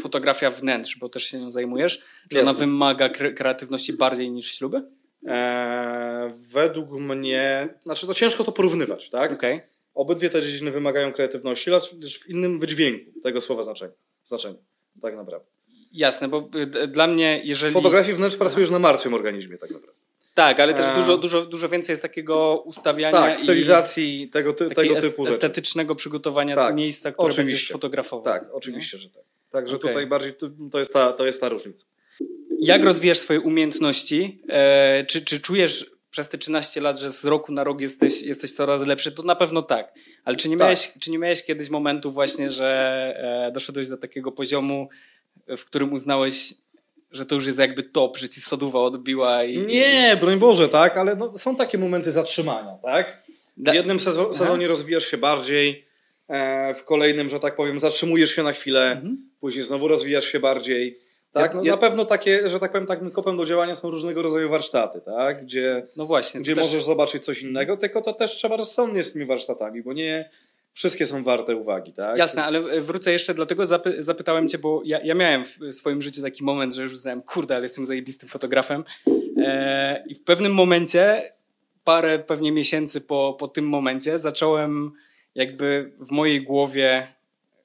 fotografia 0.00 0.50
wnętrz, 0.50 0.98
bo 0.98 1.08
też 1.08 1.24
się 1.24 1.38
nią 1.40 1.50
zajmujesz, 1.50 2.02
czy 2.28 2.40
ona 2.40 2.52
wymaga 2.52 3.08
kre- 3.08 3.34
kreatywności 3.34 3.92
bardziej 3.92 4.30
niż 4.30 4.54
śluby? 4.54 4.82
E, 5.26 6.34
według 6.52 6.90
mnie, 6.90 7.68
znaczy 7.82 8.06
to 8.06 8.14
ciężko 8.14 8.44
to 8.44 8.52
porównywać, 8.52 9.10
tak? 9.10 9.32
Okej. 9.32 9.60
Obydwie 9.94 10.30
te 10.30 10.42
dziedziny 10.42 10.70
wymagają 10.70 11.12
kreatywności, 11.12 11.70
lecz 11.70 11.94
w 12.20 12.28
innym 12.28 12.60
wydźwięku 12.60 13.20
tego 13.22 13.40
słowa 13.40 13.62
znaczenia. 13.62 13.92
znaczenia 14.24 14.58
tak 15.02 15.16
naprawdę. 15.16 15.46
Jasne, 15.92 16.28
bo 16.28 16.48
y, 16.82 16.86
dla 16.88 17.06
mnie, 17.06 17.40
jeżeli... 17.44 17.70
W 17.70 17.74
fotografii 17.74 18.14
wnętrz 18.14 18.36
pracujesz 18.36 18.70
na 18.70 18.78
martwym 18.78 19.14
organizmie 19.14 19.58
tak 19.58 19.70
naprawdę. 19.70 20.00
Tak, 20.34 20.60
ale 20.60 20.74
też 20.74 20.86
A. 20.86 20.96
dużo, 20.96 21.18
dużo, 21.18 21.46
dużo 21.46 21.68
więcej 21.68 21.92
jest 21.92 22.02
takiego 22.02 22.62
ustawiania 22.66 23.18
Tak, 23.18 23.40
i 23.40 23.42
stylizacji 23.42 24.28
tego, 24.32 24.52
ty, 24.52 24.70
tego 24.70 25.00
typu 25.00 25.24
rzeczy. 25.24 25.36
estetycznego 25.36 25.94
przygotowania 25.94 26.54
Tak, 26.56 26.74
miejsca, 26.74 27.12
które 27.12 27.26
oczywiście. 27.28 27.42
będziesz 27.44 27.68
fotografował. 27.72 28.24
Tak, 28.24 28.48
oczywiście, 28.52 28.98
że 28.98 29.10
tak. 29.10 29.22
Także 29.50 29.76
Okej. 29.76 29.90
tutaj 29.90 30.06
bardziej 30.06 30.32
to, 30.70 30.78
jest 30.78 30.92
ta, 30.92 31.12
to 31.12 31.26
jest 31.26 31.40
ta 31.40 31.48
różnica. 31.48 31.84
Jak 32.60 32.84
rozwijasz 32.84 33.18
swoje 33.18 33.40
umiejętności? 33.40 34.42
E, 34.48 35.04
czy, 35.08 35.22
czy 35.22 35.40
czujesz 35.40 35.90
przez 36.10 36.28
te 36.28 36.38
13 36.38 36.80
lat, 36.80 36.98
że 36.98 37.12
z 37.12 37.24
roku 37.24 37.52
na 37.52 37.64
rok 37.64 37.80
jesteś, 37.80 38.22
jesteś 38.22 38.52
coraz 38.52 38.86
lepszy? 38.86 39.12
To 39.12 39.22
na 39.22 39.36
pewno 39.36 39.62
tak. 39.62 39.94
Ale 40.24 40.36
czy 40.36 40.48
nie, 40.48 40.56
Tak. 40.56 40.64
miałeś, 40.66 40.92
czy 41.00 41.10
nie 41.10 41.18
miałeś 41.18 41.44
kiedyś 41.44 41.70
momentu 41.70 42.12
właśnie, 42.12 42.50
że 42.52 42.66
e, 43.48 43.52
doszedłeś 43.52 43.88
do 43.88 43.96
takiego 43.96 44.32
poziomu, 44.32 44.88
w 45.56 45.64
którym 45.64 45.92
uznałeś, 45.92 46.54
że 47.12 47.26
to 47.26 47.34
już 47.34 47.46
jest 47.46 47.58
jakby 47.58 47.82
top, 47.82 48.18
że 48.18 48.28
ci 48.28 48.40
soduwa 48.40 48.78
odbiła 48.80 49.44
i... 49.44 49.58
Nie, 49.58 50.16
broń 50.20 50.38
Boże, 50.38 50.68
tak, 50.68 50.96
ale 50.96 51.16
no, 51.16 51.38
są 51.38 51.56
takie 51.56 51.78
momenty 51.78 52.12
zatrzymania, 52.12 52.78
tak? 52.82 53.22
W 53.56 53.74
jednym 53.74 53.96
sezo- 53.98 54.34
sezonie 54.34 54.68
rozwijasz 54.68 55.06
się 55.06 55.18
bardziej, 55.18 55.84
w 56.74 56.84
kolejnym, 56.84 57.28
że 57.28 57.40
tak 57.40 57.56
powiem, 57.56 57.80
zatrzymujesz 57.80 58.30
się 58.36 58.42
na 58.42 58.52
chwilę, 58.52 59.02
później 59.40 59.64
znowu 59.64 59.88
rozwijasz 59.88 60.24
się 60.24 60.40
bardziej. 60.40 60.98
Tak? 61.32 61.44
Mhm. 61.46 61.64
Ja- 61.64 61.68
ja- 61.70 61.74
Na 61.76 61.80
pewno 61.80 62.04
takie, 62.04 62.48
że 62.48 62.60
tak 62.60 62.72
powiem, 62.72 62.86
takim 62.86 63.10
kopem 63.10 63.36
do 63.36 63.44
działania 63.44 63.76
są 63.76 63.90
różnego 63.90 64.22
rodzaju 64.22 64.48
warsztaty, 64.50 65.00
tak? 65.00 65.44
Gdzie, 65.44 65.86
No 65.96 66.06
właśnie. 66.06 66.40
gdzie 66.40 66.54
też- 66.54 66.64
możesz 66.64 66.84
zobaczyć 66.84 67.24
coś 67.24 67.42
innego, 67.42 67.76
tylko 67.76 68.00
to 68.00 68.12
też 68.12 68.30
trzeba 68.30 68.56
rozsądnie 68.56 69.02
z 69.02 69.12
tymi 69.12 69.26
warsztatami, 69.26 69.82
bo 69.82 69.92
nie 69.92 70.30
wszystkie 70.74 71.06
są 71.06 71.24
warte 71.24 71.56
uwagi, 71.56 71.92
tak? 71.92 72.18
Jasne, 72.18 72.44
ale 72.44 72.58
e, 72.58 72.80
wrócę 72.80 73.12
jeszcze, 73.12 73.34
dlatego 73.34 73.66
zapy- 73.66 74.02
zapytałem 74.02 74.48
cię, 74.48 74.58
bo 74.58 74.82
ja, 74.84 75.00
ja 75.04 75.14
miałem 75.14 75.44
w 75.44 75.58
swoim 75.74 76.02
życiu 76.02 76.22
taki 76.22 76.44
moment, 76.44 76.74
że 76.74 76.82
już 76.82 76.92
uznałem, 76.92 77.22
kurde, 77.22 77.54
ale 77.56 77.64
jestem 77.64 77.86
zajebistym 77.86 78.28
fotografem. 78.28 78.84
E, 79.36 80.04
I 80.06 80.14
w 80.14 80.22
pewnym 80.22 80.54
momencie, 80.54 81.22
parę 81.84 82.18
pewnie 82.18 82.52
miesięcy 82.52 83.00
po, 83.00 83.36
po 83.38 83.48
tym 83.48 83.68
momencie, 83.68 84.18
zacząłem 84.18 84.92
jakby 85.34 85.92
w 86.00 86.10
mojej 86.10 86.42
głowie 86.42 87.06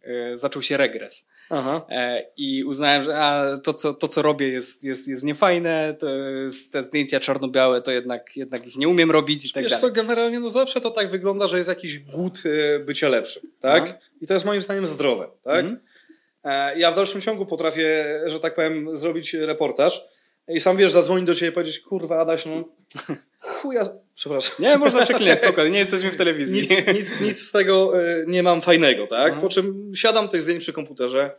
e, 0.04 0.36
zaczął 0.36 0.62
się 0.62 0.78
regres. 0.78 1.28
Aha. 1.49 1.86
E, 1.89 2.25
I 2.38 2.63
uznałem, 2.63 3.04
że 3.04 3.17
a, 3.17 3.58
to, 3.58 3.73
co, 3.73 3.93
to, 3.93 4.08
co 4.08 4.21
robię, 4.21 4.47
jest, 4.47 4.84
jest, 4.84 5.08
jest 5.08 5.23
niefajne. 5.23 5.95
To 5.99 6.10
jest, 6.10 6.71
te 6.71 6.84
zdjęcia 6.84 7.19
czarno-białe, 7.19 7.82
to 7.82 7.91
jednak, 7.91 8.38
jednak 8.38 8.67
ich 8.67 8.75
nie 8.75 8.88
umiem 8.88 9.12
robić 9.12 9.45
i 9.45 9.51
tak 9.54 9.63
Wiesz 9.63 9.71
dalej. 9.71 9.89
co, 9.89 9.93
generalnie 9.95 10.39
no 10.39 10.49
zawsze 10.49 10.82
to 10.82 10.91
tak 10.91 11.12
wygląda, 11.12 11.47
że 11.47 11.58
jest 11.58 11.69
jakiś 11.69 11.99
głód 11.99 12.43
e, 12.45 12.80
bycia 12.80 13.10
lepszym, 13.10 13.43
tak? 13.60 13.84
Aha. 13.88 13.97
I 14.21 14.28
to 14.28 14.34
jest 14.34 14.45
moim 14.45 14.62
zdaniem 14.62 14.86
zdrowe, 14.86 15.28
tak? 15.43 15.60
Mhm. 15.60 15.80
Ja 16.78 16.91
w 16.91 16.95
dalszym 16.95 17.21
ciągu 17.21 17.45
potrafię, 17.45 18.06
że 18.25 18.39
tak 18.39 18.56
powiem, 18.56 18.97
zrobić 18.97 19.34
reportaż 19.34 20.08
i 20.47 20.60
sam 20.60 20.77
wiesz, 20.77 20.91
zadzwonić 20.91 21.25
do 21.27 21.36
ciebie 21.36 21.49
i 21.51 21.53
powiedzieć, 21.53 21.79
kurwa 21.79 22.19
Adaś, 22.21 22.45
no 22.45 22.63
chuja, 23.39 23.89
przepraszam. 24.15 24.55
Nie, 24.60 24.77
można 24.77 25.03
przeklinać, 25.03 25.39
spokojnie, 25.39 25.71
nie 25.71 25.79
jesteśmy 25.79 26.12
w 26.12 26.17
telewizji. 26.17 26.62
Nic, 26.62 26.69
nic, 26.99 27.21
nic 27.21 27.41
z 27.47 27.51
tego 27.51 28.01
e, 28.03 28.25
nie 28.27 28.43
mam 28.43 28.62
fajnego, 28.62 29.08
tak? 29.08 29.25
Mhm. 29.25 29.41
Po 29.41 29.49
czym 29.49 29.91
siadam 29.95 30.27
tych 30.27 30.41
zdjęć 30.41 30.60
przy 30.63 30.73
komputerze, 30.73 31.31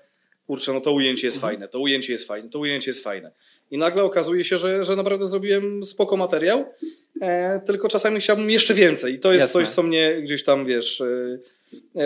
kurczę, 0.46 0.72
no 0.72 0.80
to 0.80 0.92
ujęcie 0.92 1.26
jest 1.26 1.36
Mhm. 1.36 1.52
fajne, 1.52 1.68
to 1.68 1.80
ujęcie 1.80 2.12
jest 2.12 2.26
fajne, 2.26 2.48
to 2.48 2.58
ujęcie 2.58 2.90
jest 2.90 3.02
fajne. 3.02 3.30
I 3.70 3.78
nagle 3.78 4.02
okazuje 4.02 4.44
się, 4.44 4.58
że, 4.58 4.84
że 4.84 4.96
naprawdę 4.96 5.26
zrobiłem 5.26 5.84
spoko 5.84 6.16
materiał, 6.16 6.64
e, 7.22 7.60
tylko 7.66 7.88
czasami 7.88 8.20
chciałbym 8.20 8.50
jeszcze 8.50 8.74
więcej. 8.74 9.14
I 9.14 9.18
to 9.20 9.32
jest 9.32 9.42
Jasne. 9.42 9.60
coś, 9.64 9.74
co 9.74 9.82
mnie 9.82 10.16
gdzieś 10.22 10.44
tam, 10.44 10.66
wiesz, 10.66 11.00
e, 11.00 11.38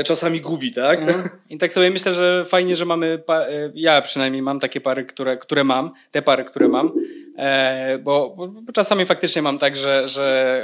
czasami 0.04 0.40
gubi, 0.40 0.72
tak? 0.72 1.00
Mhm. 1.00 1.28
I 1.50 1.58
tak 1.58 1.72
sobie 1.72 1.90
myślę, 1.90 2.14
że 2.14 2.44
fajnie, 2.44 2.76
że 2.76 2.84
mamy, 2.84 3.22
e, 3.28 3.70
ja 3.74 4.02
przynajmniej 4.02 4.42
mam 4.42 4.60
takie 4.60 4.80
pary, 4.80 5.04
które, 5.04 5.36
które 5.36 5.64
mam, 5.64 5.92
te 6.10 6.22
pary, 6.22 6.44
które 6.44 6.68
mam. 6.68 6.92
E, 7.38 7.98
bo, 7.98 8.34
bo, 8.36 8.72
czasami 8.72 9.06
faktycznie 9.06 9.42
mam 9.42 9.58
tak, 9.58 9.76
że, 9.76 10.06
że 10.06 10.62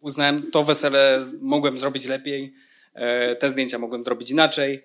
uznałem 0.00 0.50
to 0.50 0.64
wesele 0.64 1.24
mogłem 1.40 1.78
zrobić 1.78 2.06
lepiej, 2.06 2.54
e, 2.94 3.36
te 3.36 3.48
zdjęcia 3.48 3.78
mogłem 3.78 4.04
zrobić 4.04 4.30
inaczej. 4.30 4.84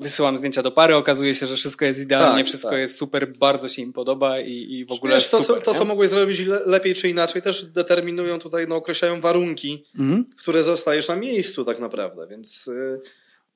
E, 0.00 0.02
wysyłam 0.02 0.36
zdjęcia 0.36 0.62
do 0.62 0.70
pary, 0.70 0.96
okazuje 0.96 1.34
się, 1.34 1.46
że 1.46 1.56
wszystko 1.56 1.84
jest 1.84 2.00
idealnie, 2.00 2.42
tak, 2.42 2.46
wszystko 2.46 2.70
tak. 2.70 2.78
jest 2.78 2.96
super, 2.96 3.32
bardzo 3.38 3.68
się 3.68 3.82
im 3.82 3.92
podoba 3.92 4.40
i, 4.40 4.52
i 4.52 4.84
w 4.84 4.92
ogóle 4.92 5.14
Wiesz, 5.14 5.30
to, 5.30 5.42
super. 5.42 5.62
To, 5.62 5.74
co 5.74 5.84
mogłeś 5.84 6.10
zrobić 6.10 6.40
le 6.40 6.60
lepiej 6.66 6.94
czy 6.94 7.08
inaczej, 7.08 7.42
też 7.42 7.64
determinują 7.64 8.38
tutaj, 8.38 8.68
no, 8.68 8.76
określają 8.76 9.20
warunki, 9.20 9.84
mhm. 9.98 10.24
które 10.36 10.62
zostajesz 10.62 11.08
na 11.08 11.16
miejscu 11.16 11.64
tak 11.64 11.78
naprawdę, 11.78 12.26
więc 12.26 12.68
y, 12.68 13.00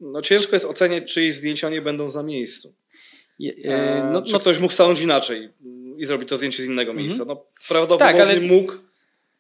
no, 0.00 0.22
ciężko 0.22 0.56
jest 0.56 0.64
oceniać, 0.64 1.12
czyjeś 1.12 1.34
zdjęcia 1.34 1.70
nie 1.70 1.82
będą 1.82 2.08
za 2.08 2.22
miejscu. 2.22 2.74
Je, 3.38 3.52
e, 3.64 4.10
no, 4.12 4.22
czy 4.22 4.32
no, 4.32 4.40
ktoś 4.40 4.58
mógł 4.58 4.72
stanąć 4.72 5.00
inaczej 5.00 5.50
i 5.96 6.04
zrobić 6.04 6.28
to 6.28 6.36
zdjęcie 6.36 6.62
z 6.62 6.66
innego 6.66 6.90
mhm. 6.90 7.06
miejsca? 7.06 7.24
No, 7.24 7.44
prawdopodobnie 7.68 8.20
tak, 8.20 8.28
ale... 8.28 8.40
mógł, 8.40 8.72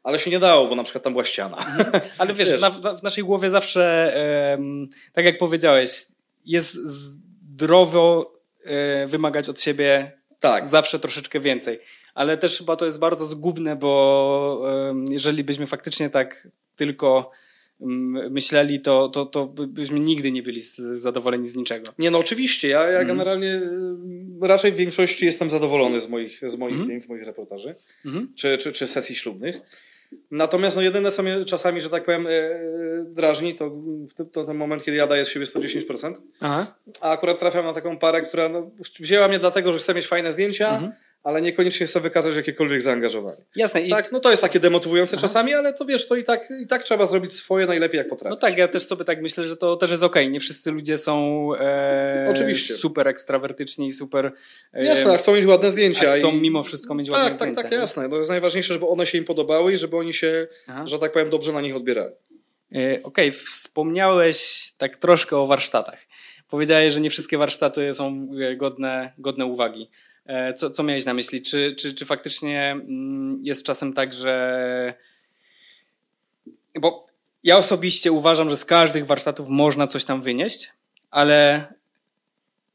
ale 0.02 0.18
się 0.18 0.30
nie 0.30 0.38
dało, 0.38 0.68
bo 0.68 0.74
na 0.74 0.82
przykład 0.82 1.04
tam 1.04 1.12
była 1.12 1.24
ściana. 1.24 1.56
Mhm. 1.56 1.90
Ale 2.18 2.34
wiesz, 2.34 2.50
wiesz. 2.50 2.60
Na, 2.60 2.70
w 2.70 3.02
naszej 3.02 3.24
głowie 3.24 3.50
zawsze, 3.50 4.14
um, 4.50 4.88
tak 5.12 5.24
jak 5.24 5.38
powiedziałeś, 5.38 6.06
jest 6.44 6.74
zdrowo 6.74 8.34
e, 8.64 9.06
wymagać 9.06 9.48
od 9.48 9.60
siebie 9.60 10.12
tak. 10.40 10.66
zawsze 10.66 10.98
troszeczkę 10.98 11.40
więcej. 11.40 11.80
Ale 12.14 12.36
też 12.36 12.58
chyba 12.58 12.76
to 12.76 12.84
jest 12.84 12.98
bardzo 12.98 13.26
zgubne, 13.26 13.76
bo 13.76 14.66
jeżeli 15.08 15.44
byśmy 15.44 15.66
faktycznie 15.66 16.10
tak 16.10 16.48
tylko 16.76 17.30
myśleli, 18.30 18.80
to, 18.80 19.08
to, 19.08 19.26
to 19.26 19.46
byśmy 19.46 20.00
nigdy 20.00 20.32
nie 20.32 20.42
byli 20.42 20.60
zadowoleni 20.94 21.48
z 21.48 21.56
niczego. 21.56 21.92
Nie, 21.98 22.10
no 22.10 22.18
oczywiście. 22.18 22.68
Ja, 22.68 22.82
ja 22.82 22.98
mm. 22.98 23.08
generalnie 23.08 23.60
raczej 24.40 24.72
w 24.72 24.76
większości 24.76 25.24
jestem 25.24 25.50
zadowolony 25.50 26.00
z 26.00 26.08
moich, 26.08 26.40
z 26.42 26.56
moich 26.56 26.74
mm. 26.74 26.84
zdjęć, 26.84 27.02
z 27.02 27.08
moich 27.08 27.22
reportaży 27.22 27.74
mm. 28.04 28.32
czy, 28.34 28.58
czy, 28.58 28.72
czy 28.72 28.86
sesji 28.86 29.14
ślubnych. 29.14 29.60
Natomiast 30.30 30.76
no 30.76 30.82
jedyne, 30.82 31.12
co 31.12 31.22
mnie 31.22 31.44
czasami, 31.44 31.80
że 31.80 31.90
tak 31.90 32.04
powiem, 32.04 32.26
e, 32.26 32.30
drażni, 33.04 33.54
to, 33.54 33.70
to 34.32 34.44
ten 34.44 34.56
moment, 34.56 34.84
kiedy 34.84 34.96
ja 34.96 35.06
daję 35.06 35.24
z 35.24 35.28
siebie 35.28 35.46
110%. 35.46 36.14
Aha. 36.40 36.74
A 37.00 37.10
akurat 37.10 37.38
trafiam 37.38 37.64
na 37.64 37.72
taką 37.72 37.98
parę, 37.98 38.22
która 38.22 38.48
no, 38.48 38.70
wzięła 39.00 39.28
mnie 39.28 39.38
dlatego, 39.38 39.72
że 39.72 39.78
chce 39.78 39.94
mieć 39.94 40.06
fajne 40.06 40.32
zdjęcia, 40.32 40.68
mhm 40.68 40.92
ale 41.24 41.40
niekoniecznie 41.40 41.86
chce 41.86 42.00
wykazać 42.00 42.36
jakiekolwiek 42.36 42.82
zaangażowanie. 42.82 43.44
Jasne. 43.56 43.82
I... 43.82 43.90
Tak, 43.90 44.12
no 44.12 44.20
to 44.20 44.30
jest 44.30 44.42
takie 44.42 44.60
demotywujące 44.60 45.16
Aha. 45.16 45.26
czasami, 45.26 45.54
ale 45.54 45.72
to 45.72 45.84
wiesz, 45.84 46.08
to 46.08 46.16
i 46.16 46.24
tak, 46.24 46.48
i 46.62 46.66
tak 46.66 46.84
trzeba 46.84 47.06
zrobić 47.06 47.32
swoje 47.32 47.66
najlepiej 47.66 47.98
jak 47.98 48.08
potrafisz. 48.08 48.30
No 48.30 48.36
tak, 48.36 48.58
ja 48.58 48.68
też 48.68 48.86
sobie 48.86 49.04
tak 49.04 49.22
myślę, 49.22 49.48
że 49.48 49.56
to 49.56 49.76
też 49.76 49.90
jest 49.90 50.02
okej. 50.02 50.24
Okay. 50.24 50.32
Nie 50.32 50.40
wszyscy 50.40 50.70
ludzie 50.70 50.98
są 50.98 51.48
e, 51.54 52.28
Oczywiście. 52.30 52.74
super 52.74 53.08
ekstrawertyczni, 53.08 53.92
super... 53.92 54.32
E, 54.72 54.84
jasne, 54.84 55.18
chcą 55.18 55.34
mieć 55.34 55.46
ładne 55.46 55.70
zdjęcia. 55.70 56.16
chcą 56.16 56.30
i... 56.30 56.40
mimo 56.40 56.62
wszystko 56.62 56.94
mieć 56.94 57.10
ładne 57.10 57.24
tak, 57.24 57.34
zdjęcia. 57.34 57.62
Tak, 57.62 57.70
tak, 57.70 57.80
jasne. 57.80 58.10
To 58.10 58.16
jest 58.16 58.30
najważniejsze, 58.30 58.74
żeby 58.74 58.86
one 58.86 59.06
się 59.06 59.18
im 59.18 59.24
podobały 59.24 59.72
i 59.72 59.78
żeby 59.78 59.96
oni 59.96 60.14
się, 60.14 60.46
Aha. 60.66 60.86
że 60.86 60.98
tak 60.98 61.12
powiem, 61.12 61.30
dobrze 61.30 61.52
na 61.52 61.60
nich 61.60 61.76
odbierali. 61.76 62.14
E, 62.74 63.02
okej, 63.02 63.02
okay. 63.02 63.32
wspomniałeś 63.32 64.72
tak 64.78 64.96
troszkę 64.96 65.36
o 65.36 65.46
warsztatach. 65.46 65.98
Powiedziałeś, 66.48 66.92
że 66.92 67.00
nie 67.00 67.10
wszystkie 67.10 67.38
warsztaty 67.38 67.94
są 67.94 68.28
e, 68.40 68.56
godne, 68.56 69.12
godne 69.18 69.46
uwagi. 69.46 69.90
E, 70.26 70.54
co, 70.54 70.70
co 70.70 70.82
miałeś 70.82 71.04
na 71.04 71.14
myśli? 71.14 71.42
Czy, 71.42 71.74
czy, 71.78 71.94
czy 71.94 72.04
faktycznie 72.04 72.70
mm, 72.70 73.40
jest 73.42 73.62
czasem 73.62 73.92
tak, 73.92 74.12
że. 74.12 74.94
Bo 76.80 77.06
ja 77.42 77.58
osobiście 77.58 78.12
uważam, 78.12 78.50
że 78.50 78.56
z 78.56 78.64
każdych 78.64 79.06
warsztatów 79.06 79.48
można 79.48 79.86
coś 79.86 80.04
tam 80.04 80.22
wynieść, 80.22 80.70
ale 81.10 81.66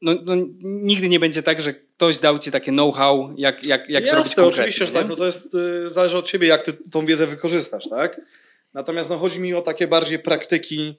no, 0.02 0.12
no, 0.24 0.34
nigdy 0.62 1.08
nie 1.08 1.20
będzie 1.20 1.42
tak, 1.42 1.60
że 1.60 1.74
ktoś 1.74 2.18
dał 2.18 2.38
ci 2.38 2.50
takie 2.50 2.72
know-how, 2.72 3.34
jak, 3.36 3.64
jak, 3.64 3.88
jak 3.88 4.04
Jasne, 4.04 4.10
zrobić 4.10 4.34
konkretnie. 4.34 4.62
oczywiście, 4.62 4.86
że 4.86 4.92
tak. 4.92 5.08
No 5.08 5.16
to 5.16 5.26
jest, 5.26 5.54
y, 5.54 5.90
zależy 5.90 6.18
od 6.18 6.26
ciebie, 6.26 6.48
jak 6.48 6.62
ty 6.62 6.72
tą 6.72 7.06
wiedzę 7.06 7.26
wykorzystasz, 7.26 7.88
tak? 7.88 8.20
Natomiast 8.74 9.10
no, 9.10 9.18
chodzi 9.18 9.40
mi 9.40 9.54
o 9.54 9.62
takie 9.62 9.86
bardziej 9.86 10.18
praktyki, 10.18 10.94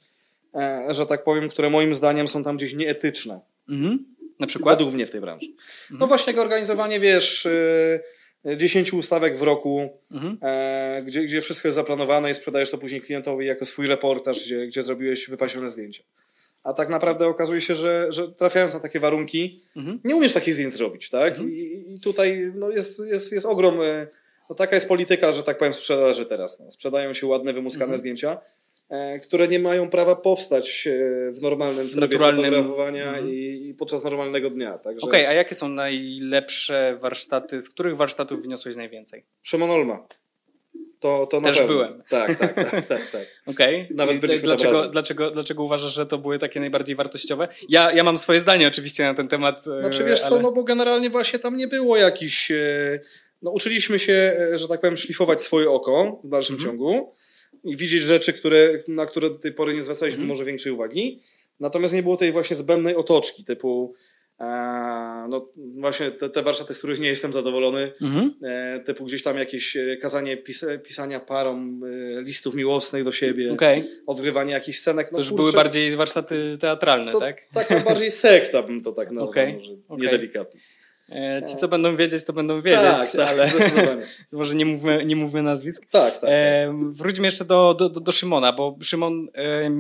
e, 0.56 0.86
że 0.90 1.06
tak 1.06 1.24
powiem, 1.24 1.50
które 1.50 1.70
moim 1.70 1.94
zdaniem 1.94 2.28
są 2.28 2.44
tam 2.44 2.58
gdzieś 2.58 2.74
nieetyczne. 2.74 3.40
Mhm. 3.70 4.06
Na 4.42 4.48
przykład? 4.48 4.78
Według 4.78 4.94
mnie 4.94 5.06
w 5.06 5.12
tej 5.12 5.22
branży. 5.22 5.48
Mhm. 5.48 6.00
No 6.00 6.08
właśnie 6.08 6.42
organizowanie, 6.42 7.00
wiesz, 7.00 7.46
y, 7.46 8.02
dziesięciu 8.58 8.98
ustawek 8.98 9.38
w 9.38 9.42
roku, 9.42 9.90
mhm. 10.12 10.38
e, 10.42 11.04
gdzie, 11.06 11.22
gdzie 11.22 11.42
wszystko 11.42 11.68
jest 11.68 11.76
zaplanowane 11.76 12.32
i 12.32 12.34
sprzedajesz 12.34 12.70
to 12.70 12.78
później 12.78 13.02
klientowi 13.02 13.46
jako 13.46 13.66
swój 13.66 13.88
reportaż, 13.88 14.46
gdzie, 14.46 14.68
gdzie 14.68 14.84
zrobiłeś 14.84 15.30
wypasione 15.30 15.68
zdjęcia. 15.68 16.04
A 16.64 16.74
tak 16.74 16.90
naprawdę 16.90 17.28
okazuje 17.28 17.62
się, 17.62 17.76
że, 17.76 18.08
że 18.10 18.32
trafiając 18.32 18.74
na 18.74 18.80
takie 18.80 19.00
warunki, 19.00 19.62
mhm. 19.76 20.00
nie 20.04 20.16
umiesz 20.16 20.34
takich 20.34 20.54
zdjęć 20.54 20.74
zrobić, 20.74 21.10
tak? 21.10 21.32
Mhm. 21.32 21.52
I, 21.52 21.86
I, 21.88 22.00
tutaj 22.00 22.52
no, 22.56 22.70
jest, 22.70 23.00
jest, 23.00 23.32
jest 23.32 23.46
ogrom. 23.46 23.82
Y, 23.82 24.08
no, 24.50 24.56
taka 24.56 24.76
jest 24.76 24.88
polityka, 24.88 25.32
że 25.32 25.44
tak 25.44 25.58
powiem, 25.58 25.74
sprzedaży 25.74 26.26
teraz. 26.26 26.60
No. 26.60 26.72
Sprzedają 26.72 27.14
się 27.14 27.28
ładne, 27.28 27.54
wymuskane 27.54 27.84
mhm. 27.84 28.00
zdjęcia 28.00 28.38
E, 28.38 28.61
które 29.24 29.48
nie 29.48 29.60
mają 29.60 29.90
prawa 29.90 30.16
powstać 30.16 30.88
e, 30.88 30.92
w 31.32 31.42
normalnym 31.42 31.88
trybie 31.88 32.02
naturalnym... 32.02 32.46
fotografowania 32.46 33.08
mhm. 33.08 33.30
i, 33.30 33.68
i, 33.70 33.74
podczas 33.74 34.04
normalnego 34.04 34.50
dnia. 34.50 34.78
Także... 34.78 35.08
Okej, 35.08 35.22
okay, 35.22 35.30
a 35.30 35.34
jakie 35.34 35.56
są 35.56 35.68
najlepsze 35.68 36.98
warsztaty, 37.00 37.62
z 37.62 37.70
których 37.70 37.98
warsztatów 37.98 38.42
wyniosłeś 38.42 38.76
najwięcej? 38.76 39.26
Szymon 39.42 39.72
Olma. 39.72 40.08
To, 41.00 41.26
to 41.26 41.42
Też 41.42 41.62
byłem. 41.62 42.04
Tak, 42.10 42.36
tak, 42.36 42.54
tak. 42.54 42.88
tak, 42.88 43.12
tak. 43.12 43.26
Okej. 43.46 43.82
Okay. 43.84 43.96
Nawet 43.96 44.20
byliśmy 44.20 44.44
dlaczego, 44.44 44.88
dlaczego, 44.88 45.32
dlaczego 45.32 45.64
uważasz, 45.64 45.96
że 45.96 46.06
to 46.06 46.18
były 46.18 46.40
takie 46.40 46.60
najbardziej 46.60 46.96
wartościowe? 46.96 47.48
Ja, 47.70 47.92
ja 47.92 48.04
mam 48.04 48.18
swoje 48.18 48.40
zdanie 48.40 48.68
oczywiście 48.68 49.04
na 49.04 49.14
ten 49.14 49.28
temat. 49.28 49.60
E, 49.60 49.80
znaczy 49.82 50.04
wiesz 50.04 50.22
ale... 50.22 50.30
co, 50.30 50.40
no 50.40 50.52
bo 50.52 50.64
generalnie 50.64 51.10
właśnie 51.10 51.40
tam 51.40 51.58
nie 51.58 51.68
było 51.68 51.98
jakiś... 51.98 52.52
No 53.42 53.52
uczyliśmy 53.52 54.00
się, 54.00 54.38
że 54.54 54.68
tak 54.68 54.82
powiem, 54.82 54.98
szlifować 54.98 55.42
swoje 55.42 55.70
oko 55.70 56.22
w 56.24 56.30
dalszym 56.30 56.56
mhm. 56.56 56.72
ciągu 56.72 57.14
i 57.64 57.78
widzieć 57.78 58.02
rzeczy, 58.02 58.34
które, 58.34 58.70
na 58.88 59.06
które 59.06 59.30
do 59.30 59.40
tej 59.40 59.54
pory 59.54 59.74
nie 59.74 59.84
zwracaliśmy 59.84 60.18
mm. 60.18 60.30
może 60.30 60.46
większej 60.46 60.72
uwagi. 60.72 61.20
Natomiast 61.60 61.94
nie 61.94 62.04
było 62.04 62.18
tej 62.18 62.32
właśnie 62.32 62.56
zbędnej 62.56 62.96
otoczki, 62.96 63.46
typu 63.46 63.94
e, 64.40 64.46
no 65.30 65.50
właśnie 65.56 66.12
te, 66.12 66.30
te 66.30 66.44
warsztaty, 66.44 66.74
z 66.74 66.78
których 66.78 67.00
nie 67.00 67.08
jestem 67.08 67.34
zadowolony, 67.34 67.94
mm. 68.02 68.34
e, 68.44 68.80
typu 68.80 69.06
gdzieś 69.06 69.24
tam 69.24 69.38
jakieś 69.38 69.76
e, 69.76 69.98
kazanie 69.98 70.38
pis 70.38 70.66
pisania 70.84 71.20
parom 71.20 71.84
e, 71.84 72.22
listów 72.22 72.56
miłosnych 72.56 73.04
do 73.04 73.12
siebie, 73.12 73.54
okay. 73.54 73.84
odgrywanie 74.08 74.54
jakichś 74.54 74.80
scenek. 74.80 75.08
No, 75.12 75.16
to 75.16 75.18
już 75.18 75.30
kurczę, 75.30 75.42
były 75.42 75.54
bardziej 75.54 75.96
warsztaty 75.96 76.58
teatralne, 76.60 77.12
to, 77.12 77.20
tak? 77.20 77.46
Taka 77.54 77.80
bardziej 77.80 78.12
sekta 78.12 78.64
bym 78.64 78.82
to 78.82 78.92
tak 78.92 79.12
nazwał, 79.12 79.30
okay. 79.30 79.54
może 79.54 79.72
okay. 79.88 80.06
niedelikatnie. 80.06 80.62
E, 81.12 81.44
ci, 81.44 81.56
co 81.56 81.68
będą 81.68 81.96
wiedzieć, 81.96 82.26
to 82.26 82.34
będą 82.34 82.62
wiedzieć, 82.62 82.82
tak, 82.82 83.12
tak, 83.12 83.30
ale 83.30 83.48
może 84.32 84.56
nie 84.56 84.66
mówmy, 84.66 85.06
nie 85.06 85.16
mówmy 85.16 85.44
nazwisk. 85.44 85.86
Tak, 85.92 86.20
tak. 86.20 86.30
E, 86.34 86.74
wróćmy 86.92 87.26
jeszcze 87.26 87.46
do, 87.46 87.74
do, 87.74 87.90
do 87.90 88.12
Szymona, 88.12 88.54
bo 88.54 88.78
Szymon, 88.82 89.28
e, 89.38 89.72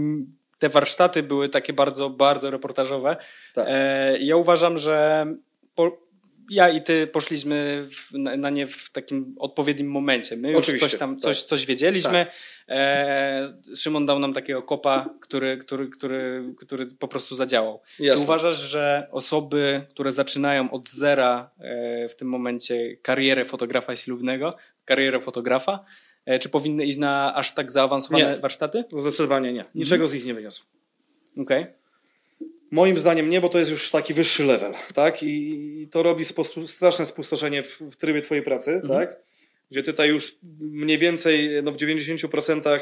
te 0.59 0.69
warsztaty 0.69 1.23
były 1.23 1.49
takie 1.49 1.73
bardzo, 1.73 2.09
bardzo 2.09 2.51
reportażowe. 2.51 3.17
Tak. 3.53 3.65
E, 3.69 4.17
ja 4.17 4.35
uważam, 4.35 4.77
że 4.77 5.25
po, 5.75 5.97
ja 6.51 6.69
i 6.69 6.81
ty 6.81 7.07
poszliśmy 7.07 7.87
w, 7.89 8.13
na, 8.13 8.37
na, 8.37 8.49
nie 8.49 8.67
w 8.67 8.89
takim 8.89 9.35
odpowiednim 9.39 9.91
momencie. 9.91 10.37
My 10.37 10.51
już 10.51 10.65
coś 10.79 10.95
tam, 10.95 11.15
tak. 11.15 11.21
coś, 11.21 11.43
coś 11.43 11.65
wiedzieliśmy. 11.65 12.25
Tak. 12.25 12.33
E, 12.69 13.53
Szymon 13.75 14.05
dał 14.05 14.19
nam 14.19 14.33
takiego 14.33 14.61
kopa, 14.61 15.09
który, 15.21 15.57
który, 15.57 15.89
który, 15.89 16.53
który 16.57 16.85
po 16.85 17.07
prostu 17.07 17.35
zadziałał. 17.35 17.81
Jasne. 17.99 18.19
Czy 18.19 18.23
uważasz, 18.23 18.57
że 18.57 19.07
osoby, 19.11 19.81
które 19.89 20.11
zaczynają 20.11 20.71
od 20.71 20.89
zera 20.89 21.49
e, 21.59 22.07
w 22.07 22.15
tym 22.15 22.27
momencie 22.27 22.97
karierę 22.97 23.45
fotografa 23.45 23.95
ślubnego, 23.95 24.55
karierę 24.85 25.19
fotografa, 25.19 25.85
e, 26.25 26.39
czy 26.39 26.49
powinny 26.49 26.85
iść 26.85 26.97
na 26.97 27.35
aż 27.35 27.53
tak 27.53 27.71
zaawansowane 27.71 28.35
nie. 28.35 28.41
warsztaty? 28.41 28.83
Zdecydowanie 28.97 29.53
nie. 29.53 29.65
Niczego 29.75 30.03
mhm. 30.03 30.07
z 30.07 30.13
nich 30.13 30.25
nie 30.25 30.33
wyniosło. 30.33 30.65
Okej. 31.37 31.61
Okay. 31.61 31.80
Moim 32.71 32.97
zdaniem 32.97 33.29
nie, 33.29 33.41
bo 33.41 33.49
to 33.49 33.57
jest 33.57 33.71
już 33.71 33.91
taki 33.91 34.13
wyższy 34.13 34.43
level, 34.43 34.73
tak? 34.93 35.23
I 35.23 35.87
to 35.91 36.03
robi 36.03 36.23
spo, 36.23 36.43
straszne 36.43 37.05
spustoszenie 37.05 37.63
w, 37.63 37.79
w, 37.79 37.95
trybie 37.95 38.21
twojej 38.21 38.43
pracy, 38.43 38.71
mhm. 38.71 38.99
tak? 38.99 39.19
Gdzie 39.71 39.83
tutaj 39.83 40.09
już 40.09 40.37
mniej 40.59 40.97
więcej 40.97 41.49
no 41.63 41.71
w 41.71 41.77
90% 41.77 42.79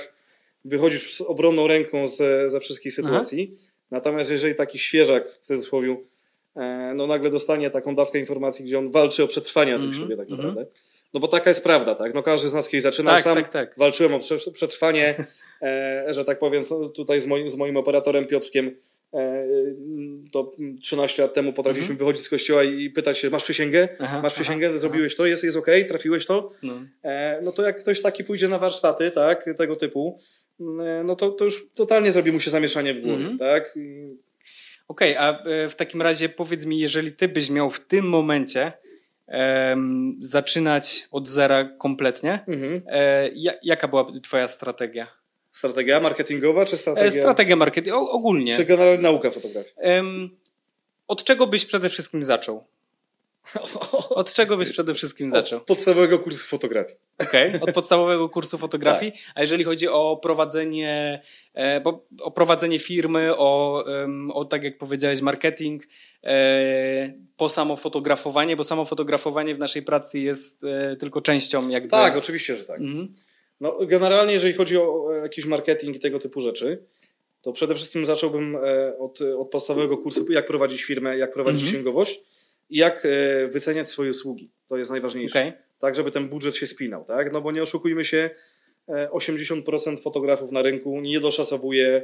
wychodzisz 0.65 1.15
z 1.15 1.21
obronną 1.21 1.67
ręką 1.67 2.07
ze, 2.07 2.49
ze 2.49 2.59
wszystkich 2.59 2.93
sytuacji. 2.93 3.55
Aha. 3.57 3.71
Natomiast 3.91 4.31
jeżeli 4.31 4.55
taki 4.55 4.79
świeżak, 4.79 5.29
w 5.29 5.47
cudzysłowie, 5.47 5.97
e, 6.55 6.93
no 6.95 7.07
nagle 7.07 7.29
dostanie 7.29 7.69
taką 7.69 7.95
dawkę 7.95 8.19
informacji, 8.19 8.65
gdzie 8.65 8.79
on 8.79 8.91
walczy 8.91 9.23
o 9.23 9.27
przetrwanie 9.27 9.71
na 9.71 9.77
tym 9.77 9.87
mhm. 9.87 9.99
ślubie 9.99 10.17
tak 10.17 10.29
mhm. 10.29 10.47
naprawdę, 10.47 10.71
no 11.13 11.19
bo 11.19 11.27
taka 11.27 11.49
jest 11.49 11.63
prawda, 11.63 11.95
tak? 11.95 12.13
No 12.13 12.23
każdy 12.23 12.49
z 12.49 12.53
nas 12.53 12.69
kiedyś 12.69 12.83
zaczynał 12.83 13.15
tak, 13.15 13.23
sam, 13.23 13.35
tak, 13.35 13.49
tak. 13.49 13.75
walczyłem 13.77 14.13
o 14.13 14.19
przetrwanie, 14.53 15.15
e, 15.61 16.05
że 16.09 16.25
tak 16.25 16.39
powiem, 16.39 16.63
tutaj 16.95 17.21
z 17.21 17.25
moim, 17.25 17.49
z 17.49 17.55
moim 17.55 17.77
operatorem 17.77 18.27
Piotrkiem 18.27 18.75
to 20.31 20.55
13 20.81 21.21
lat 21.21 21.33
temu 21.33 21.53
potrafiliśmy 21.53 21.91
mhm. 21.91 21.97
wychodzić 21.97 22.25
z 22.25 22.29
kościoła 22.29 22.63
i 22.63 22.89
pytać 22.89 23.17
się, 23.17 23.29
masz 23.29 23.43
przysięgę? 23.43 23.87
Aha, 23.99 24.21
masz 24.21 24.33
przysięgę? 24.33 24.67
Aha, 24.69 24.77
zrobiłeś 24.77 25.15
to? 25.15 25.25
Jest, 25.25 25.43
jest 25.43 25.57
ok? 25.57 25.67
Trafiłeś 25.87 26.25
to? 26.25 26.51
No. 26.63 26.73
E, 27.03 27.39
no 27.43 27.51
to 27.51 27.63
jak 27.63 27.81
ktoś 27.81 28.01
taki 28.01 28.23
pójdzie 28.23 28.47
na 28.47 28.59
warsztaty, 28.59 29.11
tak, 29.11 29.45
tego 29.57 29.75
typu, 29.75 30.19
e, 30.59 31.03
no 31.03 31.15
to, 31.15 31.29
to 31.29 31.45
już 31.45 31.67
totalnie 31.75 32.11
zrobi 32.11 32.31
mu 32.31 32.39
się 32.39 32.51
zamieszanie 32.51 32.93
w 32.93 33.01
głowie, 33.01 33.27
mhm. 33.27 33.37
tak? 33.37 33.79
Okej, 34.87 35.17
okay, 35.17 35.19
a 35.19 35.43
w 35.69 35.75
takim 35.75 36.01
razie 36.01 36.29
powiedz 36.29 36.65
mi, 36.65 36.79
jeżeli 36.79 37.11
ty 37.11 37.27
byś 37.27 37.49
miał 37.49 37.69
w 37.69 37.79
tym 37.79 38.09
momencie 38.09 38.71
zaczynać 40.19 41.07
od 41.11 41.27
zera 41.27 41.69
kompletnie. 41.79 42.39
Mhm. 42.47 42.81
E, 42.87 43.29
ja, 43.35 43.53
jaka 43.63 43.87
była 43.87 44.11
twoja 44.23 44.47
strategia? 44.47 45.07
Strategia 45.59 45.99
marketingowa 45.99 46.65
czy 46.65 46.77
strategia? 46.77 47.07
E, 47.07 47.11
strategia 47.11 47.55
marketingowa 47.55 48.11
ogólnie. 48.11 48.55
Czy 48.55 48.65
generalnie 48.65 49.03
nauka 49.03 49.31
fotografii? 49.31 49.75
Em, 49.77 50.29
od 51.07 51.23
czego 51.23 51.47
byś 51.47 51.65
przede 51.65 51.89
wszystkim 51.89 52.23
zaczął? 52.23 52.63
Od 54.09 54.33
czego 54.33 54.57
byś 54.57 54.69
przede 54.69 54.93
wszystkim 54.93 55.29
zaczął? 55.29 55.59
Od 55.61 55.65
podstawowego 55.65 56.19
kursu 56.19 56.47
fotografii. 56.47 56.97
Okej, 57.17 57.53
od 57.61 57.73
podstawowego 57.73 58.29
kursu 58.29 58.57
fotografii. 58.57 59.13
A 59.35 59.41
jeżeli 59.41 59.63
chodzi 59.63 59.87
o 59.87 60.19
prowadzenie, 60.21 61.21
e, 61.55 61.81
o 62.21 62.31
prowadzenie 62.31 62.79
firmy, 62.79 63.37
o, 63.37 63.83
o 64.33 64.45
tak 64.45 64.63
jak 64.63 64.77
powiedziałeś, 64.77 65.21
marketing, 65.21 65.83
e, 66.23 67.13
po 67.37 67.49
samo 67.49 67.75
fotografowanie, 67.77 68.55
bo 68.55 68.63
samo 68.63 68.85
fotografowanie 68.85 69.55
w 69.55 69.59
naszej 69.59 69.81
pracy 69.81 70.19
jest 70.19 70.61
tylko 70.99 71.21
częścią 71.21 71.69
jakby. 71.69 71.89
Tak, 71.89 72.17
oczywiście, 72.17 72.55
że 72.55 72.65
tak. 72.65 72.79
Mhm. 72.79 73.15
No, 73.61 73.77
generalnie, 73.85 74.33
jeżeli 74.33 74.53
chodzi 74.53 74.77
o 74.77 75.13
jakiś 75.23 75.45
marketing 75.45 75.95
i 75.95 75.99
tego 75.99 76.19
typu 76.19 76.41
rzeczy, 76.41 76.83
to 77.41 77.51
przede 77.53 77.75
wszystkim 77.75 78.05
zacząłbym 78.05 78.55
e, 78.63 78.97
od, 78.97 79.19
od 79.21 79.49
podstawowego 79.49 79.97
kursu, 79.97 80.31
jak 80.31 80.47
prowadzić 80.47 80.83
firmę, 80.83 81.17
jak 81.17 81.33
prowadzić 81.33 81.61
Mhm. 81.61 81.73
księgowość 81.75 82.21
i 82.69 82.77
jak 82.77 83.05
e, 83.05 83.47
wyceniać 83.47 83.87
swoje 83.87 84.09
usługi. 84.09 84.49
To 84.67 84.77
jest 84.77 84.91
najważniejsze. 84.91 85.39
Okej. 85.39 85.53
Tak, 85.79 85.95
żeby 85.95 86.11
ten 86.11 86.29
budżet 86.29 86.55
się 86.55 86.67
spinał, 86.67 87.03
tak? 87.05 87.33
No 87.33 87.41
bo 87.41 87.51
nie 87.51 87.61
oszukujmy 87.61 88.03
się, 88.05 88.29
e, 88.89 89.09
80% 89.11 89.99
fotografów 90.01 90.51
na 90.51 90.61
rynku 90.61 91.01
nie 91.01 91.19
doszacowuje 91.19 92.03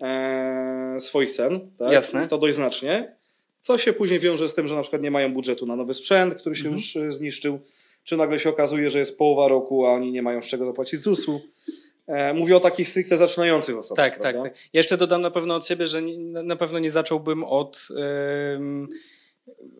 e, 0.00 0.96
swoich 0.98 1.30
cen. 1.30 1.70
Tak? 1.78 1.92
Jasne. 1.92 2.28
To 2.28 2.38
dość 2.38 2.54
znacznie. 2.54 3.16
Co 3.60 3.78
się 3.78 3.92
później 3.92 4.18
wiąże 4.20 4.48
z 4.48 4.54
tym, 4.54 4.66
że 4.66 4.74
na 4.74 4.80
przykład 4.82 5.02
nie 5.02 5.10
mają 5.10 5.32
budżetu 5.32 5.66
na 5.66 5.76
nowy 5.76 5.92
sprzęt, 5.94 6.34
który 6.34 6.54
się 6.54 6.68
Mhm. 6.68 6.76
już 6.76 6.96
e, 6.96 7.10
zniszczył, 7.12 7.60
czy 8.04 8.16
nagle 8.16 8.38
się 8.38 8.50
okazuje, 8.50 8.90
że 8.90 8.98
jest 8.98 9.18
połowa 9.18 9.48
roku, 9.48 9.86
a 9.86 9.92
oni 9.92 10.12
nie 10.12 10.22
mają 10.22 10.42
z 10.42 10.46
czego 10.46 10.64
zapłacić 10.64 11.00
ZUS-u. 11.00 11.40
E, 12.06 12.34
mówię 12.34 12.56
o 12.56 12.60
takich 12.60 12.88
stricte 12.88 13.16
zaczynających 13.16 13.78
osobach. 13.78 14.04
Tak, 14.04 14.12
tak, 14.12 14.32
prawda? 14.32 14.42
tak. 14.42 14.58
Jeszcze 14.72 14.96
dodam 14.96 15.20
na 15.20 15.30
pewno 15.30 15.54
od 15.54 15.66
siebie, 15.66 15.88
że 15.88 16.02
na 16.44 16.56
pewno 16.56 16.78
nie 16.78 16.90
zacząłbym 16.90 17.44
od 17.44 17.88
em, 17.96 18.88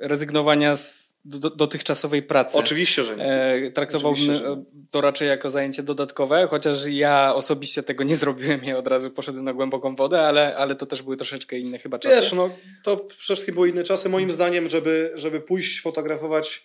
rezygnowania 0.01 0.77
z 0.77 1.15
do, 1.25 1.51
dotychczasowej 1.51 2.23
pracy. 2.23 2.59
Oczywiście, 2.59 3.05
że 3.05 3.17
nie. 3.17 3.25
E, 3.25 3.71
traktowałbym 3.71 4.23
Oczywiście, 4.23 4.49
nie. 4.49 4.65
to 4.91 5.01
raczej 5.01 5.29
jako 5.29 5.51
zajęcie 5.51 5.83
dodatkowe, 5.83 6.47
chociaż 6.51 6.87
ja 6.87 7.35
osobiście 7.35 7.83
tego 7.83 8.05
nie 8.05 8.17
zrobiłem 8.17 8.65
i 8.65 8.73
od 8.73 8.87
razu 8.87 9.11
poszedłem 9.11 9.45
na 9.45 9.53
głęboką 9.53 9.97
wodę, 9.97 10.21
ale, 10.21 10.57
ale 10.57 10.75
to 10.75 10.87
też 10.87 11.03
były 11.03 11.17
troszeczkę 11.17 11.59
inne 11.59 11.79
chyba 11.79 11.99
czasy. 11.99 12.15
Wiesz, 12.15 12.33
no 12.33 12.51
to 12.85 12.97
przede 12.97 13.35
wszystkim 13.35 13.55
były 13.55 13.69
inne 13.69 13.85
czasy. 13.85 14.09
Moim 14.09 14.31
zdaniem, 14.31 14.69
żeby, 14.69 15.13
żeby 15.15 15.41
pójść 15.41 15.81
fotografować 15.81 16.65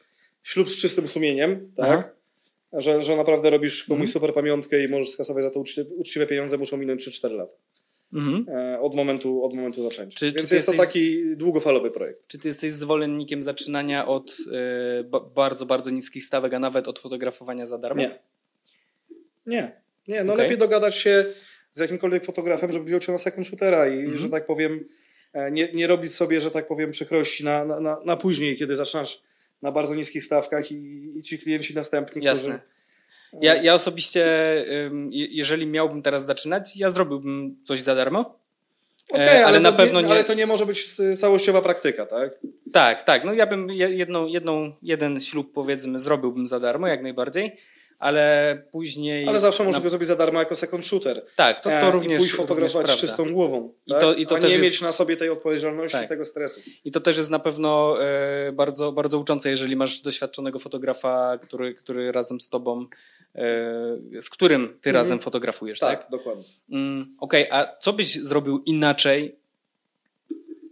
ślub 0.50 0.70
z 0.70 0.78
czystym 0.78 1.08
sumieniem, 1.08 1.72
tak? 1.78 1.86
Aha. 1.89 2.10
Że, 2.74 3.04
że 3.04 3.16
naprawdę 3.16 3.50
robisz 3.50 3.84
komuś 3.84 4.00
Mhm. 4.02 4.14
super 4.14 4.34
pamiątkę 4.34 4.84
i 4.84 4.88
możesz 4.88 5.10
skasować 5.10 5.43
za 5.43 5.50
to 5.52 5.60
uczciwe, 5.60 5.89
uczciwe 5.95 6.28
pieniądze, 6.28 6.58
muszą 6.58 6.78
minąć 6.78 7.08
3-4 7.08 7.32
lata 7.36 7.54
Mhm. 8.14 8.45
e, 8.58 8.80
od, 8.82 8.95
momentu, 8.95 9.43
od 9.43 9.54
momentu 9.54 9.82
zaczęcia. 9.82 10.18
Czy- 10.20 10.32
czy 10.32 10.36
Więc 10.38 10.50
ty 10.50 10.56
jest 10.56 10.68
to 10.68 10.74
taki 10.74 11.36
długofalowy 11.38 11.91
projekt. 11.91 12.28
Czy 12.28 12.39
ty 12.39 12.47
jesteś 12.47 12.72
zwolennikiem 12.72 13.41
zaczynania 13.41 14.08
od 14.08 14.38
ba- 15.06 15.20
bardzo, 15.36 15.66
bardzo 15.66 15.89
niskich 15.89 16.24
stawek, 16.26 16.54
a 16.54 16.60
nawet 16.60 16.88
od 16.88 17.00
fotografowania 17.00 17.66
za 17.66 17.78
darmo? 17.78 18.02
Nie. 18.02 18.20
Nie. 19.45 19.82
Nie, 20.08 20.24
no 20.24 20.34
Okej. 20.34 20.43
lepiej 20.45 20.58
dogadać 20.58 20.95
się 20.95 21.26
z 21.74 21.80
jakimkolwiek 21.80 22.26
fotografem, 22.26 22.72
żeby 22.72 22.86
wziął 22.86 23.00
cię 23.00 23.12
na 23.12 23.18
second 23.18 23.47
shootera 23.47 23.88
i, 23.88 24.00
Mhm. 24.00 24.18
że 24.18 24.30
tak 24.30 24.45
powiem, 24.45 24.86
e, 25.34 25.52
nie, 25.52 25.70
nie 25.74 25.88
robić 25.88 26.14
sobie, 26.16 26.41
że 26.41 26.52
tak 26.52 26.68
powiem, 26.68 26.91
przykrości 26.91 27.43
na, 27.43 27.66
na, 27.66 27.80
na, 27.80 28.02
na 28.06 28.18
później, 28.18 28.58
kiedy 28.58 28.76
zaczynasz 28.76 29.22
na 29.62 29.72
bardzo 29.72 29.95
niskich 29.95 30.24
stawkach 30.24 30.72
i, 30.72 31.12
i 31.18 31.24
ci 31.24 31.39
klienci 31.39 31.76
następni, 31.76 32.24
Jasne. 32.26 32.60
którzy... 32.60 32.70
Ja, 33.41 33.55
ja 33.55 33.74
osobiście, 33.74 34.26
jeżeli 35.12 35.66
miałbym 35.68 36.01
teraz 36.01 36.26
zaczynać, 36.26 36.78
ja 36.78 36.91
zrobiłbym 36.91 37.55
coś 37.64 37.82
za 37.82 37.95
darmo. 37.95 38.39
Okej, 39.12 39.28
E, 39.28 39.32
ale 39.32 39.45
ale, 39.45 39.60
na 39.60 39.72
to 39.72 39.78
pewno 39.78 40.01
nie, 40.01 40.07
nie- 40.07 40.14
ale 40.14 40.24
to 40.24 40.34
nie 40.34 40.47
może 40.47 40.66
być 40.66 40.95
y, 40.99 41.18
całościowa 41.18 41.62
praktyka, 41.62 42.05
tak? 42.05 42.39
Tak, 42.74 43.03
tak. 43.03 43.24
No 43.24 43.34
ja 43.34 43.47
bym 43.47 43.70
je- 43.70 43.89
jedną, 43.89 44.28
jedną, 44.28 44.74
jeden 44.82 45.20
ślub 45.20 45.53
powiedzmy 45.53 45.99
zrobiłbym 45.99 46.45
za 46.47 46.60
darmo, 46.60 46.88
jak 46.88 47.03
najbardziej, 47.03 47.55
ale 48.00 48.64
później... 48.72 49.28
Ale 49.28 49.39
zawsze 49.39 49.64
na- 49.64 49.68
można 49.70 49.84
go 49.84 49.89
zrobić 49.89 50.08
za 50.08 50.16
darmo 50.16 50.39
jako 50.39 50.56
second 50.56 50.86
shooter. 50.86 51.26
Tak, 51.36 51.62
to, 51.62 51.72
E, 51.72 51.82
to 51.82 51.89
I 51.89 51.91
również 51.91 52.18
pójść 52.20 52.34
również 52.34 52.47
fotografować 52.47 52.86
z 52.88 52.89
prawda. 52.89 53.08
czystą 53.08 53.34
głową. 53.34 53.74
I 53.88 53.91
tak? 53.91 54.02
to- 54.02 54.14
i 54.14 54.26
to 54.26 54.36
A 54.36 54.39
nie 54.39 54.47
jest- 54.50 54.62
mieć 54.64 54.82
na 54.82 54.91
sobie 54.91 55.18
tej 55.18 55.30
odpowiedzialności 55.30 55.91
Tak. 55.97 56.06
i 56.06 56.10
tego 56.10 56.26
stresu. 56.26 56.62
I 56.86 56.91
to 56.91 57.00
też 57.00 57.18
jest 57.18 57.30
na 57.30 57.39
pewno 57.39 57.97
e, 58.04 58.52
bardzo, 58.52 58.91
bardzo 58.91 59.20
uczące, 59.20 59.50
jeżeli 59.50 59.76
masz 59.76 60.02
doświadczonego 60.02 60.60
fotografa, 60.60 61.38
który, 61.41 61.74
który 61.74 62.12
razem 62.12 62.41
z 62.41 62.50
tobą, 62.50 62.86
e, 63.36 63.41
z 64.22 64.30
którym 64.30 64.68
ty 64.68 64.89
Mhm. 64.89 64.95
razem 64.95 65.20
fotografujesz, 65.20 65.80
tak? 65.80 66.02
Tak, 66.02 66.12
dokładnie. 66.12 66.43
Mm, 66.72 67.12
Okej, 67.20 67.47
a 67.52 67.76
co 67.82 67.93
byś 67.93 68.16
zrobił 68.16 68.64
inaczej 68.66 69.36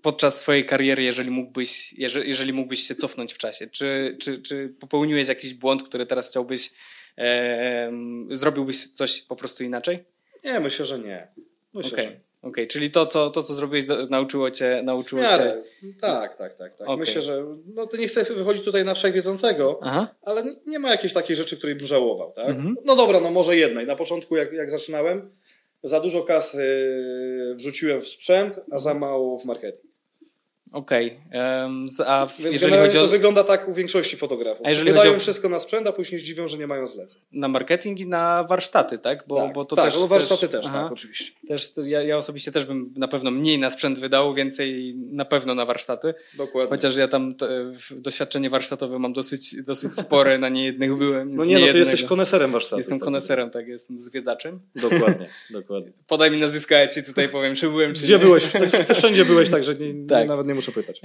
podczas 0.02 0.40
swojej 0.40 0.66
kariery, 0.66 1.04
jeżeli 1.04 1.32
mógłbyś, 1.32 1.94
jeżeli, 1.94 2.30
jeżeli 2.30 2.54
mógłbyś 2.54 2.80
się 2.88 2.96
cofnąć 2.96 3.34
w 3.34 3.38
czasie? 3.38 3.68
Czy, 3.68 4.18
czy, 4.22 4.42
czy 4.42 4.74
popełniłeś 4.80 5.28
jakiś 5.28 5.54
błąd, 5.54 5.84
który 5.84 6.06
teraz 6.06 6.30
chciałbyś, 6.30 6.70
e, 7.18 7.92
zrobiłbyś 8.30 8.88
coś 8.88 9.22
po 9.22 9.36
prostu 9.36 9.64
inaczej? 9.64 10.06
Nie, 10.44 10.60
myślę, 10.60 10.86
że 10.86 11.00
nie. 11.00 11.28
Myślę, 11.74 11.92
Okej, 11.92 12.06
że 12.06 12.20
okej, 12.42 12.68
czyli 12.68 12.92
to 12.92 13.06
co, 13.06 13.30
to, 13.30 13.44
co 13.44 13.54
zrobiłeś, 13.54 13.86
nauczyło 14.10 14.52
cię, 14.52 14.82
nauczyło 14.84 15.22
cię... 15.22 15.64
Tak, 16.02 16.38
tak, 16.38 16.58
tak. 16.58 16.78
tak. 16.78 16.82
Okej. 16.82 16.98
Myślę, 16.98 17.22
że 17.22 17.46
no 17.66 17.88
to 17.88 17.98
nie 17.98 18.08
chcę 18.08 18.24
wychodzić 18.24 18.64
tutaj 18.64 18.86
na 18.86 18.94
wszechwiedzącego, 18.94 19.80
Aha, 19.82 20.08
ale 20.22 20.44
nie 20.66 20.80
ma 20.80 20.92
jakiejś 20.92 21.14
takiej 21.14 21.36
rzeczy, 21.36 21.58
której 21.58 21.76
bym 21.76 21.86
żałował, 21.86 22.32
tak? 22.32 22.50
Mhm. 22.50 22.76
No 22.86 22.96
dobra, 22.96 23.20
no 23.20 23.32
może 23.32 23.58
jednej. 23.58 23.88
Na 23.88 23.96
początku, 23.96 24.36
jak, 24.36 24.54
jak 24.54 24.72
zaczynałem, 24.72 25.32
za 25.84 26.00
dużo 26.00 26.24
kasy 26.24 26.66
wrzuciłem 27.56 28.02
w 28.02 28.08
sprzęt, 28.08 28.60
a 28.72 28.80
za 28.80 28.94
mało 28.94 29.40
w 29.40 29.46
marketing. 29.46 29.87
Okej. 30.74 31.20
A 32.08 32.26
w, 32.26 32.40
Więc 32.40 32.54
jeżeli 32.54 32.74
chodzi 32.78 32.98
o 32.98 33.02
to 33.02 33.08
wygląda 33.08 33.44
tak 33.44 33.68
u 33.68 33.74
większości 33.74 34.18
fotografów. 34.18 34.66
A 34.66 34.70
jeżeli 34.70 34.92
Wydają 34.92 35.16
o- 35.16 35.20
wszystko 35.20 35.50
na 35.50 35.60
sprzęt, 35.60 35.88
a 35.88 35.92
później 35.92 36.22
zdziwią, 36.22 36.48
że 36.48 36.58
nie 36.58 36.68
mają 36.68 36.86
zleceń. 36.88 37.22
na 37.32 37.48
marketing 37.48 38.00
i 38.00 38.08
na 38.08 38.44
warsztaty, 38.44 38.98
tak? 39.00 39.24
Bo, 39.28 39.36
tak, 39.42 39.54
bo 39.54 39.66
to 39.66 39.76
tak, 39.76 39.86
też, 39.86 39.96
no 40.00 40.08
warsztaty 40.08 40.48
też, 40.48 40.66
aha. 40.66 40.84
tak, 40.84 40.92
oczywiście. 40.92 41.32
Też, 41.48 41.74
to 41.74 41.82
ja, 41.82 42.02
ja 42.04 42.18
osobiście 42.18 42.52
też 42.52 42.66
bym 42.66 42.94
na 42.98 43.08
pewno 43.08 43.32
mniej 43.32 43.60
na 43.60 43.70
sprzęt 43.70 44.00
wydał, 44.00 44.34
więcej 44.34 44.96
na 44.96 45.26
pewno 45.26 45.56
na 45.56 45.66
warsztaty. 45.66 46.14
Dokładnie. 46.38 46.70
Chociaż 46.70 46.96
ja 46.96 47.08
tam 47.08 47.36
doświadczenie 47.92 48.50
warsztatowe 48.50 49.00
mam 49.00 49.14
dosyć, 49.14 49.56
dosyć 49.64 49.94
spore, 49.94 50.38
na 50.38 50.50
niejednych 50.50 50.96
byłem. 50.96 51.36
No 51.36 51.46
nie, 51.46 51.60
no 51.60 51.68
ty 51.72 51.78
jesteś 51.78 52.04
koneserem 52.04 52.52
warsztatu. 52.52 52.78
Jestem 52.78 53.00
koneserem, 53.00 53.50
tak, 53.50 53.68
jestem 53.68 54.00
zwiedzaczem. 54.00 54.60
Dokładnie, 54.76 55.28
dokładnie. 55.50 55.92
Podaj 56.08 56.32
mi 56.32 56.40
nazwisko, 56.40 56.76
a 56.76 56.78
ja 56.78 56.88
ci 56.88 57.04
tutaj 57.04 57.30
powiem, 57.30 57.56
czy 57.56 57.70
byłem, 57.70 57.94
czy 57.94 58.04
Gdzie 58.04 58.14
nie. 58.14 58.20
byłeś? 58.20 58.44
Ty, 58.52 58.94
wszędzie 59.00 59.26
byłeś, 59.26 59.50
także 59.50 59.76
nie, 59.76 60.08
Tak. 60.08 60.28
nawet 60.28 60.48
nie 60.48 60.54
muszę 60.56 60.67
pytać. 60.72 61.02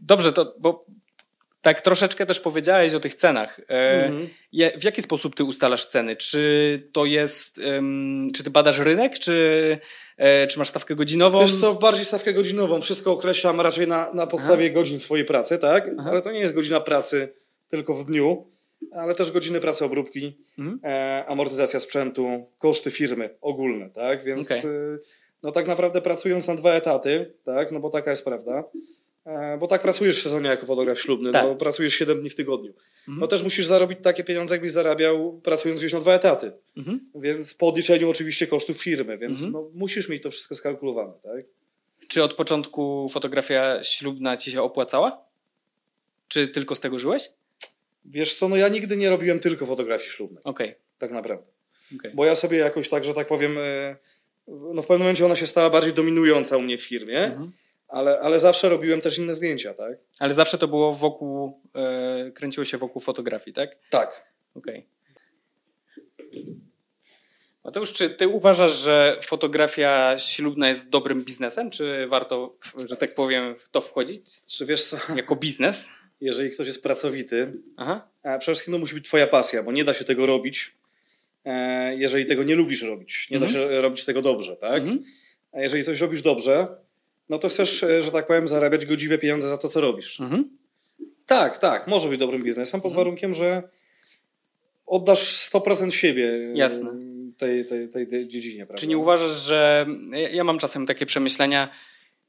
Dobrze, 0.00 0.32
to 0.32 0.54
bo 0.58 0.86
tak 1.60 1.80
troszeczkę 1.80 2.26
też 2.26 2.40
powiedziałeś 2.40 2.94
o 2.94 3.00
tych 3.00 3.14
cenach. 3.14 3.60
E, 3.68 4.04
Mhm. 4.06 4.28
W 4.80 4.84
jaki 4.84 5.02
sposób 5.02 5.34
ty 5.36 5.44
ustalasz 5.44 5.86
ceny? 5.86 6.16
Czy 6.16 6.88
to 6.92 7.04
jest, 7.04 7.60
czy 8.34 8.44
ty 8.44 8.50
badasz 8.50 8.78
rynek, 8.78 9.18
czy, 9.18 9.78
e, 10.16 10.46
czy 10.46 10.58
masz 10.58 10.68
stawkę 10.68 10.94
godzinową? 10.94 11.40
Wiesz 11.40 11.60
co, 11.60 11.74
bardziej 11.74 12.04
stawkę 12.04 12.32
godzinową. 12.32 12.80
Wszystko 12.80 13.12
określam 13.12 13.60
raczej 13.60 13.88
na, 13.88 14.12
na 14.12 14.26
podstawie 14.26 14.70
godzin 14.70 14.98
swojej 14.98 15.24
pracy, 15.24 15.58
tak? 15.58 15.90
Aha. 15.98 16.10
Ale 16.10 16.22
to 16.22 16.32
nie 16.32 16.40
jest 16.40 16.54
godzina 16.54 16.80
pracy 16.80 17.32
tylko 17.68 17.94
w 17.94 18.04
dniu, 18.06 18.50
ale 18.92 19.14
też 19.14 19.30
godziny 19.32 19.60
pracy 19.60 19.84
obróbki, 19.84 20.38
Mhm. 20.58 20.80
e, 20.84 21.24
amortyzacja 21.26 21.80
sprzętu, 21.80 22.50
koszty 22.58 22.90
firmy 22.90 23.36
ogólne, 23.40 23.90
tak? 23.90 24.24
Więc 24.24 24.46
Okej. 24.50 24.62
No 25.42 25.52
tak 25.52 25.66
naprawdę 25.66 26.00
pracując 26.02 26.46
na 26.46 26.54
dwa 26.54 26.72
etaty, 26.72 27.32
tak? 27.44 27.72
No 27.72 27.80
bo 27.80 27.90
taka 27.90 28.10
jest 28.10 28.24
prawda. 28.24 28.64
E, 29.26 29.58
bo 29.58 29.66
tak 29.66 29.82
pracujesz 29.82 30.18
w 30.20 30.22
sezonie 30.22 30.48
jako 30.50 30.66
fotograf 30.66 31.00
ślubny, 31.00 31.32
Tak. 31.32 31.44
no 31.44 31.54
pracujesz 31.56 31.94
7 31.94 32.20
dni 32.20 32.30
w 32.30 32.34
tygodniu. 32.34 32.72
Mhm. 32.98 33.18
No 33.20 33.26
też 33.26 33.42
musisz 33.42 33.66
zarobić 33.66 33.98
takie 34.02 34.24
pieniądze, 34.24 34.54
jakbyś 34.54 34.70
zarabiał 34.70 35.40
pracując 35.40 35.80
gdzieś 35.80 35.92
na 35.92 36.00
dwa 36.00 36.14
etaty. 36.14 36.52
Mhm. 36.76 37.10
Więc 37.14 37.54
po 37.54 37.68
odliczeniu 37.68 38.10
oczywiście 38.10 38.46
kosztów 38.46 38.82
firmy, 38.82 39.18
więc 39.18 39.36
Mhm. 39.36 39.52
no, 39.52 39.70
musisz 39.74 40.08
mieć 40.08 40.22
to 40.22 40.30
wszystko 40.30 40.54
skalkulowane, 40.54 41.12
tak? 41.22 41.44
Czy 42.08 42.22
od 42.22 42.34
początku 42.34 43.08
fotografia 43.08 43.82
ślubna 43.82 44.36
ci 44.36 44.50
się 44.52 44.62
opłacała? 44.62 45.24
Czy 46.28 46.48
tylko 46.48 46.74
z 46.74 46.80
tego 46.80 46.98
żyłeś? 46.98 47.30
Wiesz 48.04 48.36
co, 48.36 48.48
no 48.48 48.56
ja 48.56 48.68
nigdy 48.68 48.96
nie 48.96 49.10
robiłem 49.10 49.40
tylko 49.40 49.66
fotografii 49.66 50.10
ślubnej, 50.10 50.44
Okej. 50.44 50.74
tak 50.98 51.10
naprawdę. 51.10 51.46
okej. 51.98 52.10
Bo 52.14 52.24
ja 52.24 52.34
sobie 52.34 52.58
jakoś 52.58 52.88
tak, 52.88 53.04
że 53.04 53.14
tak 53.14 53.26
powiem, 53.26 53.58
e, 53.58 53.96
no 54.48 54.82
w 54.82 54.86
pewnym 54.86 54.98
momencie 54.98 55.26
ona 55.26 55.36
się 55.36 55.46
stała 55.46 55.70
bardziej 55.70 55.92
dominująca 55.92 56.56
u 56.56 56.62
mnie 56.62 56.78
w 56.78 56.82
firmie, 56.82 57.18
Mhm. 57.24 57.52
ale, 57.88 58.20
ale 58.20 58.38
zawsze 58.40 58.68
robiłem 58.68 59.00
też 59.00 59.18
inne 59.18 59.34
zdjęcia, 59.34 59.74
tak? 59.74 59.98
Ale 60.18 60.34
zawsze 60.34 60.58
to 60.58 60.68
było 60.68 60.92
wokół, 60.92 61.60
e, 61.74 62.30
kręciło 62.30 62.64
się 62.64 62.78
wokół 62.78 63.02
fotografii, 63.02 63.54
tak? 63.54 63.76
Tak. 63.90 64.26
Okej. 64.54 64.86
Mateusz, 67.64 67.92
czy 67.92 68.10
ty 68.10 68.28
uważasz, 68.28 68.72
że 68.76 69.16
fotografia 69.22 70.18
ślubna 70.18 70.68
jest 70.68 70.88
dobrym 70.88 71.24
biznesem? 71.24 71.70
Czy 71.70 72.06
warto, 72.08 72.56
że 72.88 72.96
tak 72.96 73.14
powiem, 73.14 73.56
w 73.56 73.68
to 73.68 73.80
wchodzić 73.80 74.22
Czy 74.46 74.66
wiesz 74.66 74.84
co, 74.84 74.96
jako 75.16 75.36
biznes? 75.36 75.88
jeżeli 76.20 76.50
ktoś 76.50 76.66
jest 76.66 76.82
pracowity, 76.82 77.52
Aha. 77.76 78.08
a 78.22 78.38
przede 78.38 78.54
wszystkim 78.54 78.74
to 78.74 78.78
musi 78.80 78.94
być 78.94 79.04
twoja 79.04 79.26
pasja, 79.26 79.62
bo 79.62 79.72
nie 79.72 79.84
da 79.84 79.94
się 79.94 80.04
tego 80.04 80.26
robić, 80.26 80.74
jeżeli 81.96 82.26
tego 82.26 82.44
nie 82.44 82.56
lubisz 82.56 82.82
robić. 82.82 83.30
Nie 83.30 83.38
da 83.38 83.48
się 83.48 83.80
robić 83.80 84.04
tego 84.04 84.22
dobrze, 84.22 84.56
tak? 84.56 84.82
Mhm. 84.82 85.02
A 85.52 85.60
jeżeli 85.60 85.84
coś 85.84 86.00
robisz 86.00 86.22
dobrze, 86.22 86.66
no 87.28 87.38
to 87.38 87.48
chcesz, 87.48 87.82
e, 87.82 88.02
że 88.02 88.10
tak 88.10 88.26
powiem, 88.26 88.48
zarabiać 88.48 88.86
godziwe 88.86 89.18
pieniądze 89.18 89.48
za 89.48 89.58
to, 89.58 89.68
co 89.68 89.80
robisz. 89.80 90.20
Mhm. 90.20 90.50
Tak, 91.26 91.58
tak, 91.58 91.86
może 91.86 92.08
być 92.08 92.20
dobrym 92.20 92.42
biznesem 92.42 92.80
pod 92.80 92.94
warunkiem, 92.94 93.34
że 93.34 93.62
oddasz 94.86 95.50
100% 95.52 95.90
siebie 95.90 96.28
e, 96.28 96.56
Jasne. 96.56 96.90
tej, 97.38 97.64
tej, 97.64 97.88
tej, 98.08 98.28
dziedzinie. 98.28 98.66
Prawda? 98.66 98.80
Czy 98.80 98.86
nie 98.86 98.98
uważasz, 98.98 99.42
że 99.42 99.86
ja- 100.32 100.44
mam 100.44 100.58
czasem 100.58 100.86
takie 100.86 101.06
przemyślenia, 101.06 101.68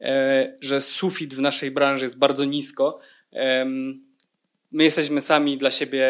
e, 0.02 0.58
że 0.62 0.82
sufit 0.82 1.36
w 1.36 1.40
naszej 1.40 1.72
branży 1.72 2.06
jest 2.06 2.18
bardzo 2.18 2.46
nisko. 2.46 3.00
My 4.72 4.84
jesteśmy 4.84 5.22
sami 5.22 5.58
dla 5.58 5.72
siebie 5.72 6.06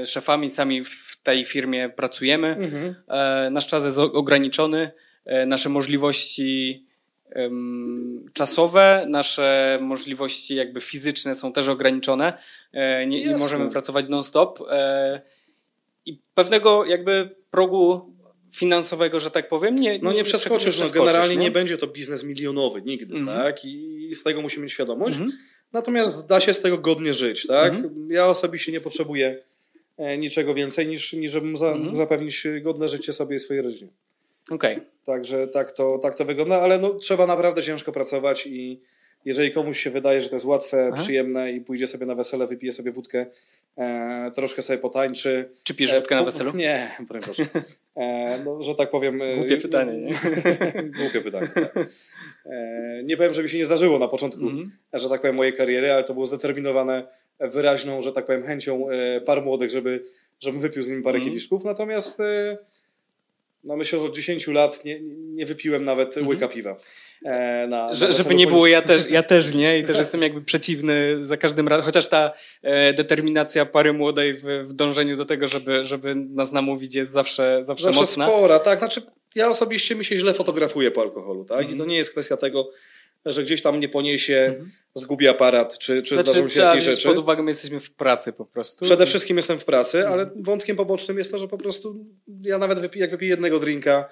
e, 0.00 0.06
szefami, 0.06 0.50
sami 0.50 0.84
w 0.84 1.16
tej 1.22 1.44
firmie 1.44 1.88
pracujemy. 1.88 2.48
Mhm. 2.48 2.94
E, 3.08 3.50
Nasz 3.50 3.66
czas 3.66 3.84
jest 3.84 3.98
ograniczony, 3.98 4.90
e, 5.24 5.46
nasze 5.46 5.68
możliwości 5.68 6.84
czasowe, 8.32 9.06
nasze 9.08 9.78
możliwości 9.82 10.54
jakby 10.54 10.80
fizyczne 10.80 11.34
są 11.36 11.52
też 11.52 11.68
ograniczone. 11.68 12.38
Nie, 13.06 13.24
nie 13.24 13.36
możemy 13.36 13.70
pracować 13.70 14.08
non-stop. 14.08 14.58
I 16.06 16.20
pewnego 16.34 16.84
jakby 16.84 17.36
progu 17.50 18.14
finansowego, 18.54 19.20
że 19.20 19.30
tak 19.30 19.48
powiem, 19.48 19.76
nie, 19.76 19.98
No 20.02 20.12
nie 20.12 20.24
przeskoczysz, 20.24 20.80
no 20.80 20.90
generalnie 20.90 21.36
nie? 21.36 21.42
nie 21.42 21.50
będzie 21.50 21.78
to 21.78 21.86
biznes 21.86 22.24
milionowy 22.24 22.82
nigdy, 22.82 23.16
Mhm. 23.16 23.38
tak? 23.38 23.64
I 23.64 24.10
z 24.14 24.22
tego 24.22 24.42
musimy 24.42 24.62
mieć 24.62 24.72
świadomość. 24.72 25.16
Mhm. 25.16 25.38
Natomiast 25.72 26.26
da 26.26 26.40
się 26.40 26.52
z 26.52 26.62
tego 26.62 26.78
godnie 26.78 27.14
żyć, 27.14 27.46
tak? 27.46 27.74
Mhm. 27.74 28.08
Ja 28.10 28.26
osobiście 28.26 28.72
nie 28.72 28.80
potrzebuję 28.80 29.42
e, 29.96 30.18
niczego 30.18 30.54
więcej 30.54 30.86
niż, 30.88 31.12
niż 31.12 31.30
żebym 31.30 31.56
za, 31.56 31.68
Mhm. 31.72 31.96
zapewnić 31.96 32.46
godne 32.62 32.88
życie 32.88 33.12
sobie 33.12 33.36
i 33.36 33.38
swojej 33.38 33.62
rodzinie. 33.62 33.90
Okej. 34.50 34.80
Także 35.06 35.48
tak 35.48 35.72
to, 35.72 35.98
tak 35.98 36.16
to 36.16 36.24
wygląda, 36.24 36.60
ale 36.60 36.78
no, 36.78 36.94
trzeba 36.94 37.26
naprawdę 37.26 37.62
ciężko 37.62 37.92
pracować 37.92 38.46
i 38.46 38.80
jeżeli 39.24 39.50
komuś 39.50 39.78
się 39.80 39.90
wydaje, 39.90 40.20
że 40.20 40.28
to 40.28 40.34
jest 40.34 40.44
łatwe, 40.44 40.90
Aha. 40.92 41.02
przyjemne 41.02 41.52
i 41.52 41.60
pójdzie 41.60 41.86
sobie 41.86 42.06
na 42.06 42.14
wesele, 42.14 42.46
wypije 42.46 42.72
sobie 42.72 42.92
wódkę, 42.92 43.26
e, 43.78 44.30
troszkę 44.34 44.62
sobie 44.62 44.78
potańczy. 44.78 45.50
Czy 45.64 45.74
pijesz 45.74 45.92
e, 45.92 45.96
wódkę 46.00 46.14
na 46.14 46.20
pu- 46.22 46.24
weselu? 46.24 46.52
Nie, 46.56 46.96
broń 47.08 47.22
Boże. 47.26 47.46
E, 47.96 48.38
no, 48.44 48.62
że 48.62 48.74
tak 48.74 48.90
powiem. 48.90 49.22
e, 49.22 49.34
Głupie 49.36 49.56
pytanie, 49.56 49.92
nie? 49.98 50.10
Głupie 51.02 51.20
pytanie. 51.20 51.48
Tak. 51.54 51.88
E, 52.46 53.02
nie 53.04 53.16
powiem, 53.16 53.32
że 53.32 53.42
mi 53.42 53.48
się 53.48 53.58
nie 53.58 53.64
zdarzyło 53.64 53.98
na 53.98 54.08
początku, 54.08 54.40
Mhm. 54.40 54.70
że 54.92 55.08
tak 55.08 55.20
powiem, 55.20 55.36
mojej 55.36 55.52
kariery, 55.52 55.92
ale 55.92 56.04
to 56.04 56.14
było 56.14 56.26
zdeterminowane 56.26 57.06
wyraźną, 57.40 58.02
że 58.02 58.12
tak 58.12 58.26
powiem, 58.26 58.42
chęcią 58.42 58.90
e, 58.90 59.20
par 59.20 59.42
młodych, 59.42 59.70
żeby, 59.70 60.04
żebym 60.40 60.60
wypił 60.60 60.82
z 60.82 60.88
nimi 60.88 61.02
parę 61.02 61.16
Mhm. 61.16 61.30
kieliszków. 61.30 61.64
Natomiast 61.64 62.20
e, 62.20 62.58
no 63.64 63.76
myślę, 63.76 63.98
że 63.98 64.04
od 64.04 64.14
10 64.14 64.46
lat 64.46 64.84
nie, 64.84 65.00
nie 65.10 65.46
wypiłem 65.46 65.84
nawet 65.84 66.16
łyka 66.16 66.48
piwa. 66.48 66.76
E, 67.24 67.66
na, 67.66 67.86
na 67.86 67.94
Że, 67.94 68.00
żeby 68.00 68.12
weselu 68.16 68.36
nie 68.36 68.46
było, 68.46 68.66
ja 68.66 68.82
też, 68.82 69.10
ja 69.10 69.22
też 69.22 69.54
nie 69.54 69.78
i 69.78 69.84
też 69.84 69.98
jestem 69.98 70.22
jakby 70.22 70.42
przeciwny 70.42 71.24
za 71.24 71.36
każdym 71.36 71.68
razem, 71.68 71.84
chociaż 71.86 72.08
ta 72.08 72.32
e, 72.62 72.92
determinacja 72.92 73.66
pary 73.66 73.92
młodej 73.92 74.34
w, 74.34 74.42
w 74.64 74.72
dążeniu 74.72 75.16
do 75.16 75.24
tego, 75.24 75.48
żeby, 75.48 75.84
żeby 75.84 76.14
nas 76.14 76.52
namówić 76.52 76.94
jest 76.94 77.12
zawsze, 77.12 77.60
zawsze, 77.62 77.84
Zawsze 77.84 78.00
mocna. 78.00 78.28
spora, 78.28 78.58
tak. 78.58 78.78
Znaczy, 78.78 79.02
ja 79.34 79.50
osobiście 79.50 79.94
mi 79.94 80.04
się 80.04 80.16
źle 80.16 80.34
fotografuję 80.34 80.90
po 80.90 81.00
alkoholu, 81.00 81.44
tak? 81.44 81.58
Mhm. 81.58 81.76
I 81.76 81.80
to 81.80 81.86
nie 81.86 81.96
jest 81.96 82.10
kwestia 82.10 82.36
tego, 82.36 82.70
że 83.26 83.42
gdzieś 83.42 83.62
tam 83.62 83.80
nie 83.80 83.88
poniesie, 83.88 84.54
zgubi 84.94 85.28
aparat, 85.28 85.78
czy, 85.78 86.02
czy 86.02 86.14
zdarzą 86.14 86.32
Znaczy, 86.32 86.48
się 86.48 86.54
trzeba 86.54 86.68
jakieś 86.68 86.84
rzeczy. 86.84 87.08
pod 87.08 87.18
uwagę, 87.18 87.42
my 87.42 87.50
jesteśmy 87.50 87.80
w 87.80 87.90
pracy 87.90 88.32
po 88.32 88.44
prostu. 88.44 88.84
Przede 88.84 89.06
wszystkim 89.06 89.36
jestem 89.36 89.58
w 89.58 89.64
pracy, 89.64 89.98
Mhm. 89.98 90.12
ale 90.14 90.30
wątkiem 90.36 90.76
pobocznym 90.76 91.18
jest 91.18 91.30
to, 91.30 91.38
że 91.38 91.48
po 91.48 91.58
prostu 91.58 91.96
ja 92.42 92.58
nawet 92.58 92.78
wypi- 92.80 92.98
jak 92.98 93.10
wypiję 93.10 93.30
jednego 93.30 93.58
drinka, 93.58 94.08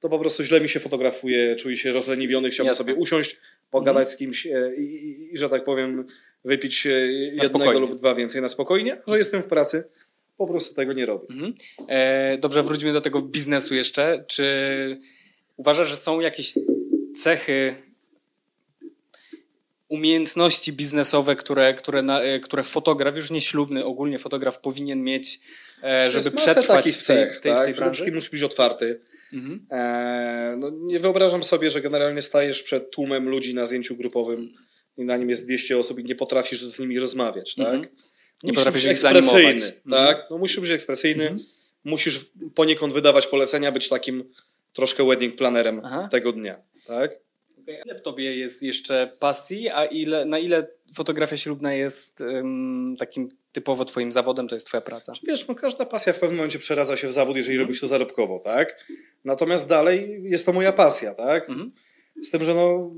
to 0.00 0.08
po 0.08 0.18
prostu 0.18 0.44
źle 0.44 0.60
mi 0.60 0.68
się 0.68 0.80
fotografuje, 0.80 1.56
czuję 1.56 1.76
się 1.76 1.92
rozleniwiony, 1.92 2.50
chciałbym 2.50 2.70
Jasne. 2.70 2.84
sobie 2.84 2.94
usiąść, 2.94 3.40
pogadać 3.70 4.08
z 4.08 4.16
kimś 4.16 4.46
e, 4.46 4.72
i, 4.76 4.82
i, 4.82 5.34
i, 5.34 5.38
że 5.38 5.48
tak 5.48 5.64
powiem, 5.64 6.04
wypić 6.44 6.86
e, 6.86 6.90
jednego 6.90 7.46
spokojnie. 7.46 7.80
lub 7.80 7.96
dwa 7.96 8.14
więcej 8.14 8.42
na 8.42 8.48
spokojnie, 8.48 8.96
a 9.06 9.10
że 9.10 9.18
jestem 9.18 9.42
w 9.42 9.46
pracy, 9.46 9.84
po 10.36 10.46
prostu 10.46 10.74
tego 10.74 10.92
nie 10.92 11.06
robię. 11.06 11.26
Mhm. 11.30 11.54
E, 11.88 12.38
dobrze, 12.38 12.62
wróćmy 12.62 12.92
do 12.92 13.00
tego 13.00 13.22
biznesu 13.22 13.74
jeszcze. 13.74 14.24
Czy 14.26 14.44
uważasz, 15.56 15.88
że 15.88 15.96
są 15.96 16.20
jakieś 16.20 16.54
cechy, 17.16 17.74
umiejętności 19.88 20.72
biznesowe, 20.72 21.36
które, 21.36 21.74
które, 21.74 22.02
na, 22.02 22.22
e, 22.22 22.40
które 22.40 22.62
fotograf, 22.62 23.16
już 23.16 23.30
nie 23.30 23.40
ślubny, 23.40 23.84
ogólnie 23.84 24.18
fotograf 24.18 24.58
powinien 24.58 25.02
mieć, 25.02 25.40
żeby 26.08 26.30
przetrwać 26.30 26.90
w 26.90 27.06
tej, 27.06 27.16
cech, 27.16 27.38
w 27.38 27.40
tej, 27.40 27.52
w 27.52 27.54
tak? 27.54 27.64
tej 27.64 27.72
Przede 27.72 27.76
branży? 27.76 27.94
wszystkim 27.94 28.14
musisz 28.14 28.30
być 28.30 28.42
otwarty. 28.42 29.00
Mhm. 29.32 29.66
E, 29.70 30.56
no, 30.58 30.70
nie 30.70 31.00
wyobrażam 31.00 31.42
sobie, 31.42 31.70
że 31.70 31.80
generalnie 31.80 32.22
stajesz 32.22 32.62
przed 32.62 32.90
tłumem 32.90 33.28
ludzi 33.28 33.54
na 33.54 33.66
zdjęciu 33.66 33.96
grupowym 33.96 34.54
i 34.96 35.04
na 35.04 35.16
nim 35.16 35.30
jest 35.30 35.44
200 35.44 35.78
osób 35.78 35.98
i 35.98 36.04
nie 36.04 36.14
potrafisz 36.14 36.62
z 36.64 36.78
nimi 36.78 36.98
rozmawiać, 36.98 37.54
tak? 37.54 37.66
Mhm. 37.66 37.82
Nie 37.82 37.88
Musisz 38.42 38.56
potrafisz 38.56 38.84
być 38.84 38.92
ich 38.92 38.98
zanimować. 38.98 39.44
ekspresyjny, 39.44 39.80
tak? 39.90 40.26
No 40.30 40.38
musisz 40.38 40.60
być 40.60 40.70
ekspresyjny, 40.70 41.36
musisz 41.84 42.30
poniekąd 42.54 42.92
wydawać 42.92 43.26
polecenia, 43.26 43.72
być 43.72 43.88
takim 43.88 44.24
troszkę 44.72 45.06
wedding 45.06 45.36
planerem 45.36 45.80
Aha. 45.84 46.08
tego 46.12 46.32
dnia, 46.32 46.62
tak? 46.86 47.10
Ile 47.86 47.94
w 47.94 48.02
tobie 48.02 48.36
jest 48.36 48.62
jeszcze 48.62 49.12
pasji, 49.18 49.68
a 49.68 49.84
ile, 49.84 50.24
na 50.24 50.38
ile 50.38 50.66
fotografia 50.94 51.36
ślubna 51.36 51.74
jest 51.74 52.20
em, 52.20 52.94
takim 52.98 53.28
typowo 53.52 53.84
twoim 53.84 54.12
zawodem, 54.12 54.48
to 54.48 54.56
jest 54.56 54.66
twoja 54.66 54.80
praca? 54.80 55.12
Wiesz, 55.28 55.48
no 55.48 55.54
każda 55.54 55.84
pasja 55.86 56.12
w 56.12 56.18
pewnym 56.18 56.36
momencie 56.36 56.58
przeradza 56.58 56.96
się 56.96 57.08
w 57.08 57.12
zawód, 57.12 57.36
jeżeli 57.36 57.58
robisz 57.58 57.80
to 57.80 57.86
zarobkowo, 57.86 58.38
tak? 58.38 58.84
Natomiast 59.24 59.66
dalej 59.66 60.20
jest 60.22 60.46
to 60.46 60.52
moja 60.52 60.72
pasja, 60.72 61.14
tak? 61.14 61.48
Mhm. 61.50 61.72
Z 62.22 62.30
tym, 62.30 62.44
że 62.44 62.54
no 62.54 62.90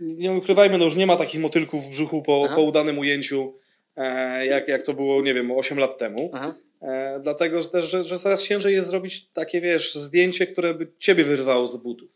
nie 0.00 0.32
ukrywajmy, 0.32 0.78
no 0.78 0.84
już 0.84 0.96
nie 0.96 1.06
ma 1.06 1.16
takich 1.16 1.40
motylków 1.40 1.84
w 1.84 1.88
brzuchu 1.88 2.22
po, 2.22 2.42
Aha. 2.46 2.54
po 2.54 2.62
udanym 2.62 2.98
ujęciu, 2.98 3.54
e, 3.96 4.46
jak, 4.46 4.68
jak 4.68 4.82
to 4.82 4.94
było, 4.94 5.22
nie 5.22 5.34
wiem, 5.34 5.50
8 5.50 5.78
lat 5.78 5.98
temu. 5.98 6.30
E, 6.82 7.20
dlatego 7.22 7.62
że 7.62 7.68
też, 7.68 7.84
że, 7.84 8.04
że 8.04 8.18
coraz 8.18 8.42
ciężej 8.42 8.74
jest 8.74 8.88
zrobić 8.88 9.26
takie, 9.32 9.60
wiesz, 9.60 9.94
zdjęcie, 9.94 10.46
które 10.46 10.74
by 10.74 10.86
ciebie 10.98 11.24
wyrwało 11.24 11.66
z 11.66 11.76
butów. 11.76 12.08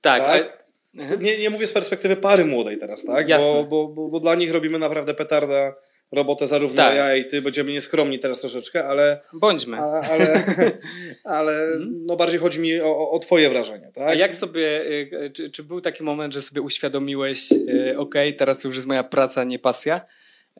Tak, 0.00 0.24
Tak? 0.24 0.42
a- 0.42 1.14
Nie, 1.20 1.38
nie 1.38 1.50
mówię 1.50 1.66
z 1.66 1.72
perspektywy 1.72 2.16
pary 2.16 2.44
młodej 2.44 2.78
teraz, 2.78 3.04
tak? 3.04 3.28
Jasne. 3.28 3.52
Bo, 3.52 3.64
bo, 3.64 3.88
bo, 3.88 4.08
bo 4.08 4.20
dla 4.20 4.34
nich 4.34 4.52
robimy 4.52 4.78
naprawdę 4.78 5.14
petarda 5.14 5.74
robotę 6.12 6.46
zarówno 6.46 6.76
Tak. 6.76 6.96
ja 6.96 7.16
i 7.16 7.24
ty, 7.24 7.42
będziemy 7.42 7.72
nieskromni 7.72 8.18
teraz 8.18 8.40
troszeczkę, 8.40 8.84
ale, 8.84 9.20
bądźmy. 9.32 9.76
ale, 9.76 10.00
ale, 10.12 10.42
ale 11.24 11.68
no 11.80 12.16
bardziej 12.16 12.40
chodzi 12.40 12.60
mi 12.60 12.80
o, 12.80 13.10
o- 13.10 13.18
twoje 13.18 13.50
wrażenie, 13.50 13.90
tak? 13.94 14.08
A 14.08 14.14
jak 14.14 14.34
sobie, 14.34 14.80
y, 14.90 15.30
czy, 15.34 15.50
czy 15.50 15.62
był 15.62 15.80
taki 15.80 16.02
moment, 16.02 16.32
że 16.34 16.40
sobie 16.40 16.62
uświadomiłeś, 16.62 17.52
y, 17.52 17.94
okej, 17.98 18.36
teraz 18.36 18.64
już 18.64 18.74
jest 18.74 18.86
moja 18.86 19.04
praca, 19.04 19.44
nie 19.44 19.58
pasja? 19.58 20.00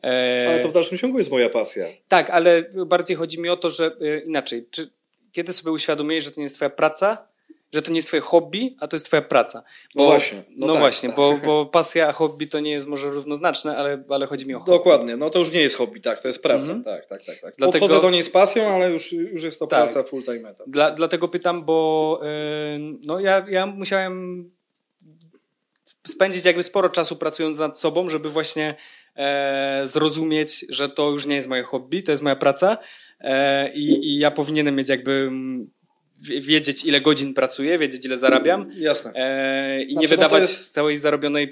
E, 0.03 0.45
Ale 0.49 0.59
to 0.59 0.69
w 0.69 0.73
dalszym 0.73 0.97
ciągu 0.97 1.17
jest 1.17 1.31
moja 1.31 1.49
pasja. 1.49 1.85
Tak, 2.07 2.29
ale 2.29 2.63
bardziej 2.85 3.17
chodzi 3.17 3.41
mi 3.41 3.49
o 3.49 3.57
to, 3.57 3.69
że 3.69 3.91
y, 4.01 4.23
inaczej. 4.25 4.67
Czy 4.71 4.89
kiedy 5.31 5.53
sobie 5.53 5.71
uświadomiłeś, 5.71 6.23
że 6.23 6.31
to 6.31 6.39
nie 6.39 6.43
jest 6.43 6.55
twoja 6.55 6.69
praca, 6.69 7.27
że 7.73 7.81
to 7.81 7.91
nie 7.91 7.97
jest 7.97 8.07
twoje 8.07 8.21
hobby, 8.21 8.75
a 8.79 8.87
to 8.87 8.95
jest 8.95 9.05
twoja 9.05 9.21
praca? 9.21 9.63
No 9.95 10.05
właśnie, 10.05 10.43
No, 10.49 10.67
no 10.67 10.73
tak, 10.73 10.79
właśnie, 10.81 11.09
tak. 11.09 11.15
Bo, 11.15 11.37
bo 11.45 11.65
pasja 11.65 12.07
a 12.07 12.11
hobby 12.11 12.47
to 12.47 12.59
nie 12.59 12.71
jest 12.71 12.87
może 12.87 13.09
równoznaczne, 13.09 13.77
ale, 13.77 14.03
ale 14.09 14.25
chodzi 14.27 14.47
mi 14.47 14.53
o 14.55 14.59
hobby. 14.59 14.71
Dokładnie, 14.71 15.17
no 15.17 15.29
to 15.29 15.39
już 15.39 15.51
nie 15.51 15.61
jest 15.61 15.75
hobby, 15.75 16.01
tak, 16.01 16.21
to 16.21 16.27
jest 16.27 16.41
praca, 16.43 16.61
Mhm. 16.61 16.83
tak, 16.83 17.05
tak, 17.05 17.23
tak. 17.23 17.39
tak. 17.41 17.53
Dlatego- 17.57 17.79
Podchodzę 17.87 18.01
do 18.01 18.11
niej 18.11 18.23
z 18.23 18.29
pasją, 18.29 18.67
ale 18.73 18.91
już, 18.91 19.11
już 19.11 19.43
jest 19.43 19.59
to 19.59 19.67
Tak. 19.67 19.83
praca 19.83 20.03
full 20.09 20.23
time. 20.23 20.55
Dla, 20.67 20.91
dlatego 20.91 21.27
pytam, 21.27 21.63
bo 21.65 22.19
y, 22.23 22.27
no 23.03 23.19
ja, 23.19 23.45
ja 23.49 23.65
musiałem 23.65 24.45
spędzić 26.07 26.45
jakby 26.45 26.63
sporo 26.63 26.89
czasu 26.89 27.15
pracując 27.15 27.59
nad 27.59 27.79
sobą, 27.79 28.09
żeby 28.09 28.29
właśnie 28.29 28.75
e, 29.15 29.81
zrozumieć, 29.85 30.65
że 30.69 30.89
to 30.89 31.09
już 31.09 31.25
nie 31.25 31.35
jest 31.35 31.47
moje 31.47 31.63
hobby, 31.63 32.03
to 32.03 32.11
jest 32.11 32.21
moja 32.21 32.35
praca 32.35 32.77
e, 33.19 33.73
i, 33.73 34.07
i 34.07 34.19
ja 34.19 34.31
powinienem 34.31 34.75
mieć 34.75 34.89
jakby 34.89 35.11
mm, 35.11 35.69
wiedzieć 36.21 36.85
ile 36.85 37.01
godzin 37.01 37.33
pracuję, 37.33 37.77
wiedzieć 37.77 38.05
ile 38.05 38.17
zarabiam 38.17 38.71
Jasne. 38.77 39.11
e, 39.15 39.81
i 39.83 39.91
Znaczy, 39.93 39.95
nie 40.07 40.07
no 40.07 40.15
wydawać 40.15 40.41
jest- 40.49 40.71
całej, 40.71 40.97
zarobionej, 40.97 41.49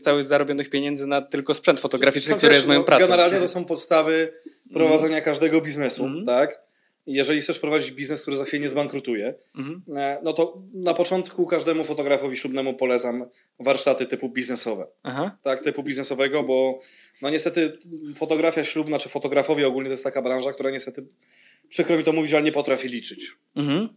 całych 0.00 0.24
zarobionych 0.24 0.70
pieniędzy 0.70 1.06
na 1.06 1.22
tylko 1.22 1.54
sprzęt 1.54 1.80
fotograficzny, 1.80 2.30
No 2.30 2.36
który 2.36 2.50
wiesz, 2.50 2.56
jest 2.58 2.68
moją 2.68 2.80
no, 2.80 2.86
pracą. 2.86 3.02
Generalnie 3.06 3.38
to 3.38 3.48
są 3.48 3.64
podstawy 3.64 4.32
prowadzenia 4.72 5.20
każdego 5.20 5.60
biznesu, 5.60 6.04
Mhm. 6.04 6.26
tak? 6.26 6.62
Jeżeli 7.06 7.40
chcesz 7.40 7.58
prowadzić 7.58 7.90
biznes, 7.92 8.22
który 8.22 8.36
za 8.36 8.44
chwilę 8.44 8.62
nie 8.62 8.68
zbankrutuje, 8.68 9.34
Mhm. 9.58 9.82
e, 9.96 10.18
no 10.22 10.32
to 10.32 10.62
na 10.74 10.94
początku 10.94 11.46
każdemu 11.46 11.84
fotografowi 11.84 12.36
ślubnemu 12.36 12.74
polecam 12.74 13.24
warsztaty 13.60 14.06
typu 14.06 14.28
biznesowe. 14.28 14.86
Aha. 15.02 15.38
Tak, 15.42 15.62
typu 15.64 15.82
biznesowego, 15.82 16.42
bo 16.42 16.80
no 17.22 17.30
niestety 17.30 17.78
fotografia 18.16 18.64
ślubna, 18.64 18.98
czy 18.98 19.08
fotografowie 19.08 19.68
ogólnie 19.68 19.88
to 19.88 19.92
jest 19.92 20.04
taka 20.04 20.22
branża, 20.22 20.52
która 20.52 20.70
niestety, 20.70 21.04
przykro 21.72 21.96
mi 21.96 22.04
to 22.04 22.12
mówić, 22.12 22.32
ale 22.32 22.42
nie 22.42 22.52
potrafi 22.52 22.88
liczyć. 22.88 23.32
Mhm. 23.56 23.88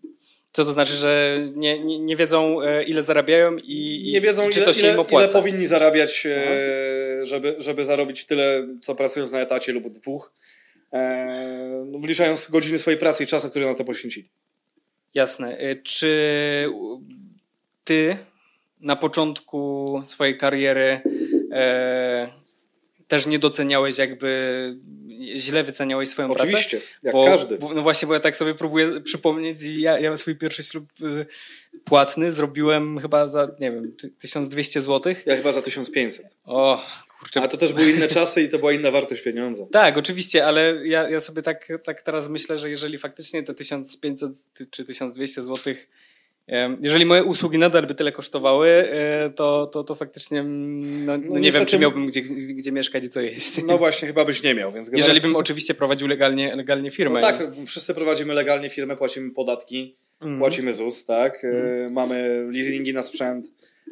Co 0.51 0.65
to 0.65 0.71
znaczy, 0.71 0.93
że 0.93 1.38
nie, 1.55 1.80
nie, 1.80 1.99
nie 1.99 2.15
wiedzą, 2.15 2.61
e, 2.61 2.84
ile 2.84 3.01
zarabiają 3.03 3.57
i, 3.57 4.01
i 4.09 4.11
Nie 4.13 4.21
wiedzą, 4.21 4.49
czy 4.49 4.57
ile, 4.59 4.65
to 4.65 4.73
się 4.73 4.80
ile, 4.80 4.93
im 4.93 4.99
opłaca. 4.99 5.26
ile 5.26 5.34
powinni 5.34 5.65
zarabiać, 5.65 6.26
e, 6.26 7.26
żeby, 7.26 7.55
żeby 7.59 7.84
zarobić 7.84 8.26
tyle, 8.26 8.67
co 8.82 8.95
pracując 8.95 9.32
na 9.32 9.39
etacie 9.39 9.71
lub 9.71 9.89
dwóch, 9.89 10.34
e, 10.93 11.84
no, 11.86 11.99
wliczając 11.99 12.49
godziny 12.49 12.78
swojej 12.78 12.99
pracy 12.99 13.23
i 13.23 13.28
czasu, 13.28 13.49
który 13.49 13.65
na 13.65 13.73
to 13.73 13.86
poświęcili. 13.86 14.30
Jasne. 15.13 15.57
E, 15.57 15.76
Czy 15.76 16.09
ty 17.84 18.17
na 18.80 18.95
początku 18.95 20.01
swojej 20.05 20.38
kariery 20.38 21.01
e, 21.51 22.30
też 23.07 23.25
nie 23.25 23.39
doceniałeś 23.39 23.97
jakby, 23.97 24.77
źle 25.35 25.63
wyceniałeś 25.63 26.09
swoją 26.09 26.27
pracę? 26.27 26.43
Oczywiście, 26.43 26.81
jak 27.03 27.13
bo, 27.13 27.25
każdy. 27.25 27.57
Bo, 27.57 27.73
no 27.73 27.81
właśnie, 27.81 28.07
bo 28.07 28.13
ja 28.13 28.19
tak 28.19 28.35
sobie 28.35 28.53
próbuję 28.55 29.01
przypomnieć 29.01 29.61
i 29.61 29.81
ja, 29.81 29.99
ja 29.99 30.17
swój 30.17 30.35
pierwszy 30.35 30.63
ślub 30.63 30.85
y, 31.01 31.25
płatny 31.83 32.31
zrobiłem 32.31 32.99
chyba 32.99 33.27
za, 33.27 33.51
nie 33.59 33.71
wiem, 33.71 33.95
ty- 33.97 34.09
1200 34.09 34.81
zł. 34.81 35.13
Ja 35.25 35.35
chyba 35.35 35.51
za 35.51 35.61
1500. 35.61 36.25
O, 36.45 36.85
kurczę. 37.19 37.39
Ale 37.39 37.49
to 37.49 37.57
też 37.57 37.73
były 37.73 37.91
inne 37.91 38.07
czasy 38.07 38.41
i 38.41 38.49
to 38.49 38.59
była 38.59 38.73
inna 38.73 38.91
wartość 38.91 39.21
pieniądza. 39.21 39.65
Tak, 39.71 39.97
oczywiście, 39.97 40.45
ale 40.45 40.87
ja, 40.87 41.09
ja 41.09 41.19
sobie 41.19 41.41
tak, 41.41 41.67
tak 41.83 42.01
teraz 42.01 42.29
myślę, 42.29 42.59
że 42.59 42.69
jeżeli 42.69 42.97
faktycznie 42.97 43.43
te 43.43 43.53
1500 43.53 44.31
czy 44.71 44.85
1200 44.85 45.43
zł, 45.43 45.73
em, 45.73 45.75
jeżeli 46.81 47.05
moje 47.05 47.23
usługi 47.23 47.57
nadal 47.57 47.87
by 47.87 47.95
tyle 47.95 48.11
kosztowały, 48.11 48.67
e, 48.69 49.29
to, 49.29 49.67
to, 49.67 49.83
to 49.83 49.95
faktycznie 49.95 50.39
mm, 50.39 51.05
no, 51.05 51.11
no 51.17 51.17
nie 51.17 51.29
wiem, 51.29 51.41
niestety- 51.43 51.65
czy 51.65 51.79
miałbym 51.79 52.07
gdzie, 52.07 52.21
gdzie 52.21 52.71
mieszkać 52.71 53.03
i 53.05 53.09
co 53.09 53.21
jeść. 53.21 53.63
No 53.67 53.77
właśnie, 53.77 54.07
chyba 54.07 54.25
byś 54.25 54.43
nie 54.43 54.53
miał. 54.55 54.71
Więc 54.71 54.89
Jeżeli 54.93 55.21
bym 55.21 55.35
oczywiście 55.35 55.73
prowadził 55.73 56.07
legalnie, 56.07 56.55
legalnie 56.55 56.91
firmę. 56.91 57.21
No 57.21 57.27
tak, 57.27 57.47
wszyscy 57.67 57.93
prowadzimy 57.93 58.33
legalnie 58.33 58.69
firmę, 58.69 58.95
płacimy 58.97 59.31
podatki, 59.31 59.95
Mhm. 60.21 60.39
płacimy 60.39 60.73
ZUS, 60.73 61.05
tak? 61.05 61.45
E, 61.45 61.89
Mamy 61.89 62.47
leasingi 62.51 62.93
na 62.93 63.01
sprzęt, 63.01 63.45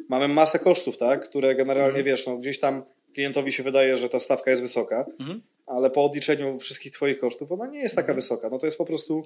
mamy 0.08 0.28
masę 0.28 0.58
kosztów, 0.58 0.96
tak? 0.98 1.28
Które 1.28 1.54
generalnie, 1.54 2.02
wiesz, 2.02 2.26
no, 2.26 2.36
gdzieś 2.36 2.60
tam 2.60 2.82
klientowi 3.14 3.52
się 3.52 3.62
wydaje, 3.62 3.96
że 3.96 4.08
ta 4.08 4.20
stawka 4.20 4.50
jest 4.50 4.62
wysoka, 4.62 5.04
Mhm. 5.20 5.40
ale 5.66 5.90
po 5.90 6.04
odliczeniu 6.04 6.58
wszystkich 6.58 6.92
twoich 6.92 7.18
kosztów 7.18 7.52
ona 7.52 7.66
nie 7.66 7.80
jest 7.82 7.96
taka 7.96 8.14
wysoka. 8.14 8.48
No 8.50 8.58
to 8.58 8.66
jest 8.66 8.78
po 8.78 8.84
prostu 8.84 9.22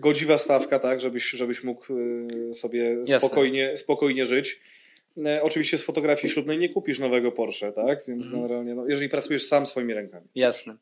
godziwa 0.00 0.38
stawka, 0.38 0.78
tak? 0.78 1.00
Żebyś, 1.00 1.30
żebyś 1.30 1.64
mógł 1.64 1.86
e, 2.50 2.54
sobie 2.54 2.96
Jasne. 2.98 3.20
spokojnie, 3.20 3.76
spokojnie 3.76 4.24
żyć. 4.24 4.60
E, 5.26 5.42
Oczywiście 5.42 5.78
z 5.78 5.82
fotografii 5.82 6.32
ślubnej 6.32 6.58
nie 6.58 6.68
kupisz 6.68 6.98
nowego 6.98 7.32
Porsche, 7.32 7.72
tak? 7.72 7.98
Więc 8.08 8.24
Mhm. 8.24 8.42
generalnie, 8.42 8.74
no, 8.74 8.86
jeżeli 8.88 9.08
pracujesz 9.08 9.46
sam 9.46 9.66
swoimi 9.66 9.94
rękami. 9.94 10.26
Jasne. 10.34 10.76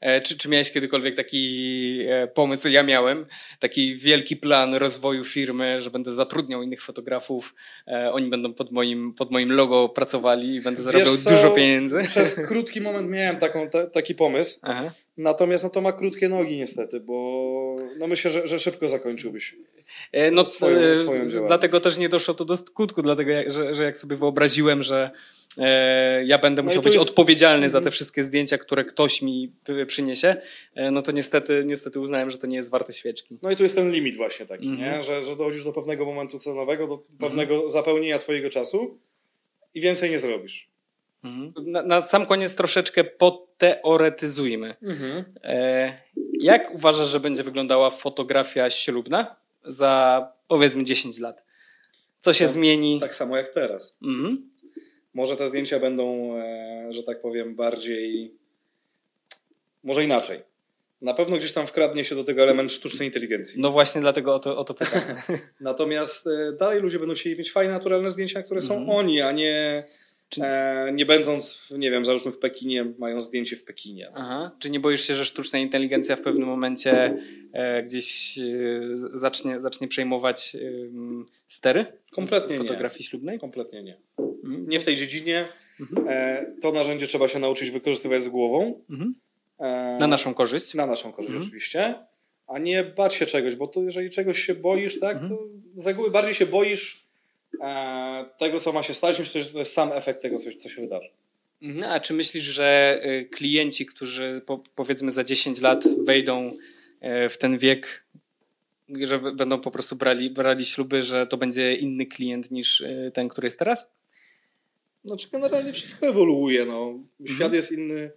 E, 0.00 0.20
Czy, 0.20 0.38
czy 0.38 0.48
miałeś 0.48 0.72
kiedykolwiek 0.72 1.14
taki 1.14 1.98
e, 2.08 2.26
pomysł? 2.26 2.68
Ja 2.68 2.82
miałem 2.82 3.26
taki 3.60 3.96
wielki 3.96 4.36
plan 4.36 4.74
rozwoju 4.74 5.24
firmy, 5.24 5.80
że 5.82 5.90
będę 5.90 6.12
zatrudniał 6.12 6.62
innych 6.62 6.82
fotografów. 6.82 7.54
e, 7.88 8.12
Oni 8.12 8.30
będą 8.30 8.54
pod 8.54 8.72
moim, 8.72 9.14
pod 9.14 9.30
moim 9.30 9.52
logo 9.52 9.88
pracowali 9.88 10.54
i 10.54 10.60
będę 10.60 10.82
zarabiał 10.82 11.16
co, 11.16 11.30
dużo 11.30 11.50
pieniędzy. 11.50 11.98
Przez 12.08 12.34
krótki 12.34 12.80
moment 12.80 13.08
miałem 13.10 13.36
taką, 13.36 13.68
ta, 13.68 13.86
taki 13.86 14.14
pomysł, 14.14 14.58
Aha. 14.62 14.90
natomiast 15.16 15.64
no 15.64 15.70
to 15.70 15.80
ma 15.80 15.92
krótkie 15.92 16.28
nogi 16.28 16.56
niestety, 16.56 17.00
bo 17.00 17.76
no 17.98 18.06
myślę, 18.06 18.30
że, 18.30 18.46
że 18.46 18.58
szybko 18.58 18.88
zakończyłbyś. 18.88 19.54
E, 20.12 20.30
No, 20.30 20.44
Swoją- 20.46 20.78
e, 20.78 20.96
swoją 20.96 21.24
dlatego 21.46 21.80
też 21.80 21.98
nie 21.98 22.08
doszło 22.08 22.34
to 22.34 22.44
do 22.44 22.56
skutku, 22.56 23.02
dlatego 23.02 23.30
że, 23.46 23.74
że 23.74 23.82
jak 23.84 23.96
sobie 23.96 24.16
wyobraziłem, 24.16 24.82
że 24.82 25.10
e, 25.58 26.24
ja 26.24 26.38
będę 26.38 26.62
No 26.62 26.66
musiał 26.66 26.82
tu 26.82 26.86
być 26.88 26.94
jest- 26.94 27.08
odpowiedzialny 27.08 27.68
za 27.68 27.80
te 27.80 27.90
wszystkie 27.90 28.24
zdjęcia, 28.24 28.58
które 28.58 28.84
ktoś 28.84 29.22
mi 29.22 29.52
przyniesie, 29.86 30.36
no 30.92 31.02
to 31.02 31.12
niestety, 31.12 31.64
niestety 31.66 32.00
uznałem, 32.00 32.30
że 32.30 32.38
to 32.38 32.46
nie 32.46 32.56
jest 32.56 32.70
warte 32.70 32.92
świeczki. 32.92 33.38
No 33.42 33.50
i 33.50 33.56
tu 33.56 33.62
jest 33.62 33.74
ten 33.74 33.90
limit 33.92 34.16
właśnie 34.16 34.46
taki, 34.46 34.68
Mhm. 34.68 35.02
Że, 35.02 35.24
że 35.24 35.36
dochodzisz 35.36 35.64
do 35.64 35.72
pewnego 35.72 36.04
momentu 36.06 36.38
cenowego, 36.38 36.86
do 36.86 37.02
pewnego 37.20 37.70
zapełnienia 37.70 38.18
twojego 38.18 38.48
czasu 38.50 38.98
i 39.74 39.80
więcej 39.80 40.10
nie 40.10 40.18
zrobisz. 40.18 40.68
Mhm. 41.24 41.52
Na, 41.72 41.82
na 41.82 42.02
sam 42.02 42.26
koniec 42.26 42.54
troszeczkę 42.54 43.04
poteoretyzujmy. 43.04 44.74
E, 45.44 45.96
jak 46.40 46.74
uważasz, 46.74 47.08
że 47.08 47.20
będzie 47.20 47.42
wyglądała 47.44 47.90
fotografia 47.90 48.70
ślubna 48.70 49.36
za 49.66 50.32
powiedzmy 50.48 50.84
10 50.84 51.18
lat? 51.18 51.44
Co 52.20 52.32
się 52.32 52.44
Tak- 52.44 52.52
zmieni? 52.52 53.00
Tak 53.00 53.14
samo 53.14 53.36
jak 53.36 53.48
teraz. 53.48 53.94
Mhm. 54.02 54.50
Może 55.14 55.36
te 55.36 55.46
zdjęcia 55.46 55.78
będą, 55.80 56.36
e, 56.36 56.88
że 56.92 57.02
tak 57.02 57.20
powiem, 57.20 57.54
bardziej. 57.56 58.34
Może 59.84 60.04
inaczej. 60.04 60.42
Na 61.00 61.14
pewno 61.14 61.36
gdzieś 61.36 61.52
tam 61.52 61.66
wkradnie 61.66 62.04
się 62.04 62.14
do 62.14 62.24
tego 62.24 62.42
element 62.42 62.72
sztucznej 62.72 63.08
inteligencji. 63.08 63.60
No 63.60 63.70
właśnie 63.70 64.00
dlatego 64.00 64.34
o 64.34 64.38
to, 64.38 64.58
o 64.58 64.64
to 64.64 64.74
pytam. 64.74 65.00
Natomiast 65.60 66.26
e, 66.26 66.52
dalej 66.52 66.80
ludzie 66.80 66.98
będą 66.98 67.14
chcieli 67.14 67.38
mieć 67.38 67.52
fajne, 67.52 67.72
naturalne 67.72 68.10
zdjęcia, 68.10 68.42
które 68.42 68.62
są 68.62 68.74
Mhm. 68.76 68.98
oni, 68.98 69.20
a 69.20 69.32
nie, 69.32 69.84
e, 70.40 70.90
nie 70.94 71.06
będąc, 71.06 71.54
w, 71.54 71.70
nie 71.78 71.90
wiem, 71.90 72.04
załóżmy 72.04 72.30
w 72.32 72.38
Pekinie, 72.38 72.84
mają 72.98 73.20
zdjęcie 73.20 73.56
w 73.56 73.64
Pekinie. 73.64 74.10
Aha. 74.14 74.50
Czy 74.58 74.70
nie 74.70 74.80
boisz 74.80 75.00
się, 75.06 75.14
że 75.14 75.24
sztuczna 75.24 75.58
inteligencja 75.58 76.16
w 76.16 76.20
pewnym 76.20 76.48
momencie 76.48 77.16
e, 77.52 77.82
gdzieś 77.82 78.38
e, 78.38 78.42
zacznie, 78.94 79.60
zacznie 79.60 79.88
przejmować 79.88 80.56
stery 81.48 81.86
Kompletnie 82.12 82.58
nie. 82.58 82.62
fotografii 82.64 83.04
ślubnej? 83.04 83.38
Kompletnie 83.40 83.82
nie. 83.82 84.00
Mhm. 84.18 84.68
Nie 84.68 84.80
w 84.80 84.84
tej 84.84 84.96
dziedzinie. 84.96 85.44
E, 86.08 86.46
to 86.62 86.72
narzędzie 86.72 87.06
trzeba 87.06 87.28
się 87.28 87.38
nauczyć 87.38 87.70
wykorzystywać 87.70 88.22
z 88.22 88.28
głową. 88.28 88.80
Mhm. 88.90 89.14
E, 89.58 89.96
Na 90.00 90.06
naszą 90.06 90.34
korzyść? 90.34 90.74
Na 90.74 90.86
naszą 90.86 91.12
korzyść 91.12 91.32
Mhm. 91.34 91.46
oczywiście. 91.48 91.94
A 92.46 92.58
nie 92.58 92.84
bać 92.84 93.14
się 93.14 93.26
czegoś, 93.26 93.56
bo 93.56 93.66
to 93.66 93.82
jeżeli 93.82 94.10
czegoś 94.10 94.38
się 94.38 94.54
boisz, 94.54 95.00
tak, 95.00 95.16
Mhm. 95.16 95.28
to 95.30 95.44
z 95.76 95.86
reguły 95.86 96.10
bardziej 96.10 96.34
się 96.34 96.46
boisz 96.46 97.05
tego, 98.38 98.60
co 98.60 98.72
ma 98.72 98.82
się 98.82 98.94
stać, 98.94 99.16
to, 99.16 99.42
że 99.42 99.50
to 99.50 99.58
jest 99.58 99.72
sam 99.72 99.92
efekt 99.92 100.22
tego, 100.22 100.38
co, 100.38 100.68
się 100.68 100.80
wydarzy. 100.80 101.08
Mhm. 101.62 101.92
A 101.92 102.00
czy 102.00 102.14
myślisz, 102.14 102.44
że 102.44 103.00
y, 103.06 103.24
klienci, 103.24 103.86
którzy 103.86 104.42
po, 104.46 104.62
powiedzmy 104.74 105.10
za 105.10 105.24
10 105.24 105.60
lat 105.60 105.84
wejdą 106.04 106.52
e, 107.00 107.28
w 107.28 107.38
ten 107.38 107.58
wiek, 107.58 108.06
że 108.88 109.18
będą 109.18 109.60
po 109.60 109.70
prostu 109.70 109.96
brali, 109.96 110.30
brali 110.30 110.64
śluby, 110.64 111.02
że 111.02 111.26
to 111.26 111.36
będzie 111.36 111.74
inny 111.74 112.06
klient 112.06 112.50
niż 112.50 112.80
e, 112.80 113.10
ten, 113.14 113.28
który 113.28 113.46
jest 113.46 113.58
teraz? 113.58 113.92
Znaczy 115.04 115.28
generalnie 115.32 115.72
wszystko 115.72 116.06
ewoluuje. 116.06 116.64
No. 116.64 117.00
Mhm. 117.20 117.36
Świat 117.36 117.52
jest 117.52 117.72
inny 117.72 118.10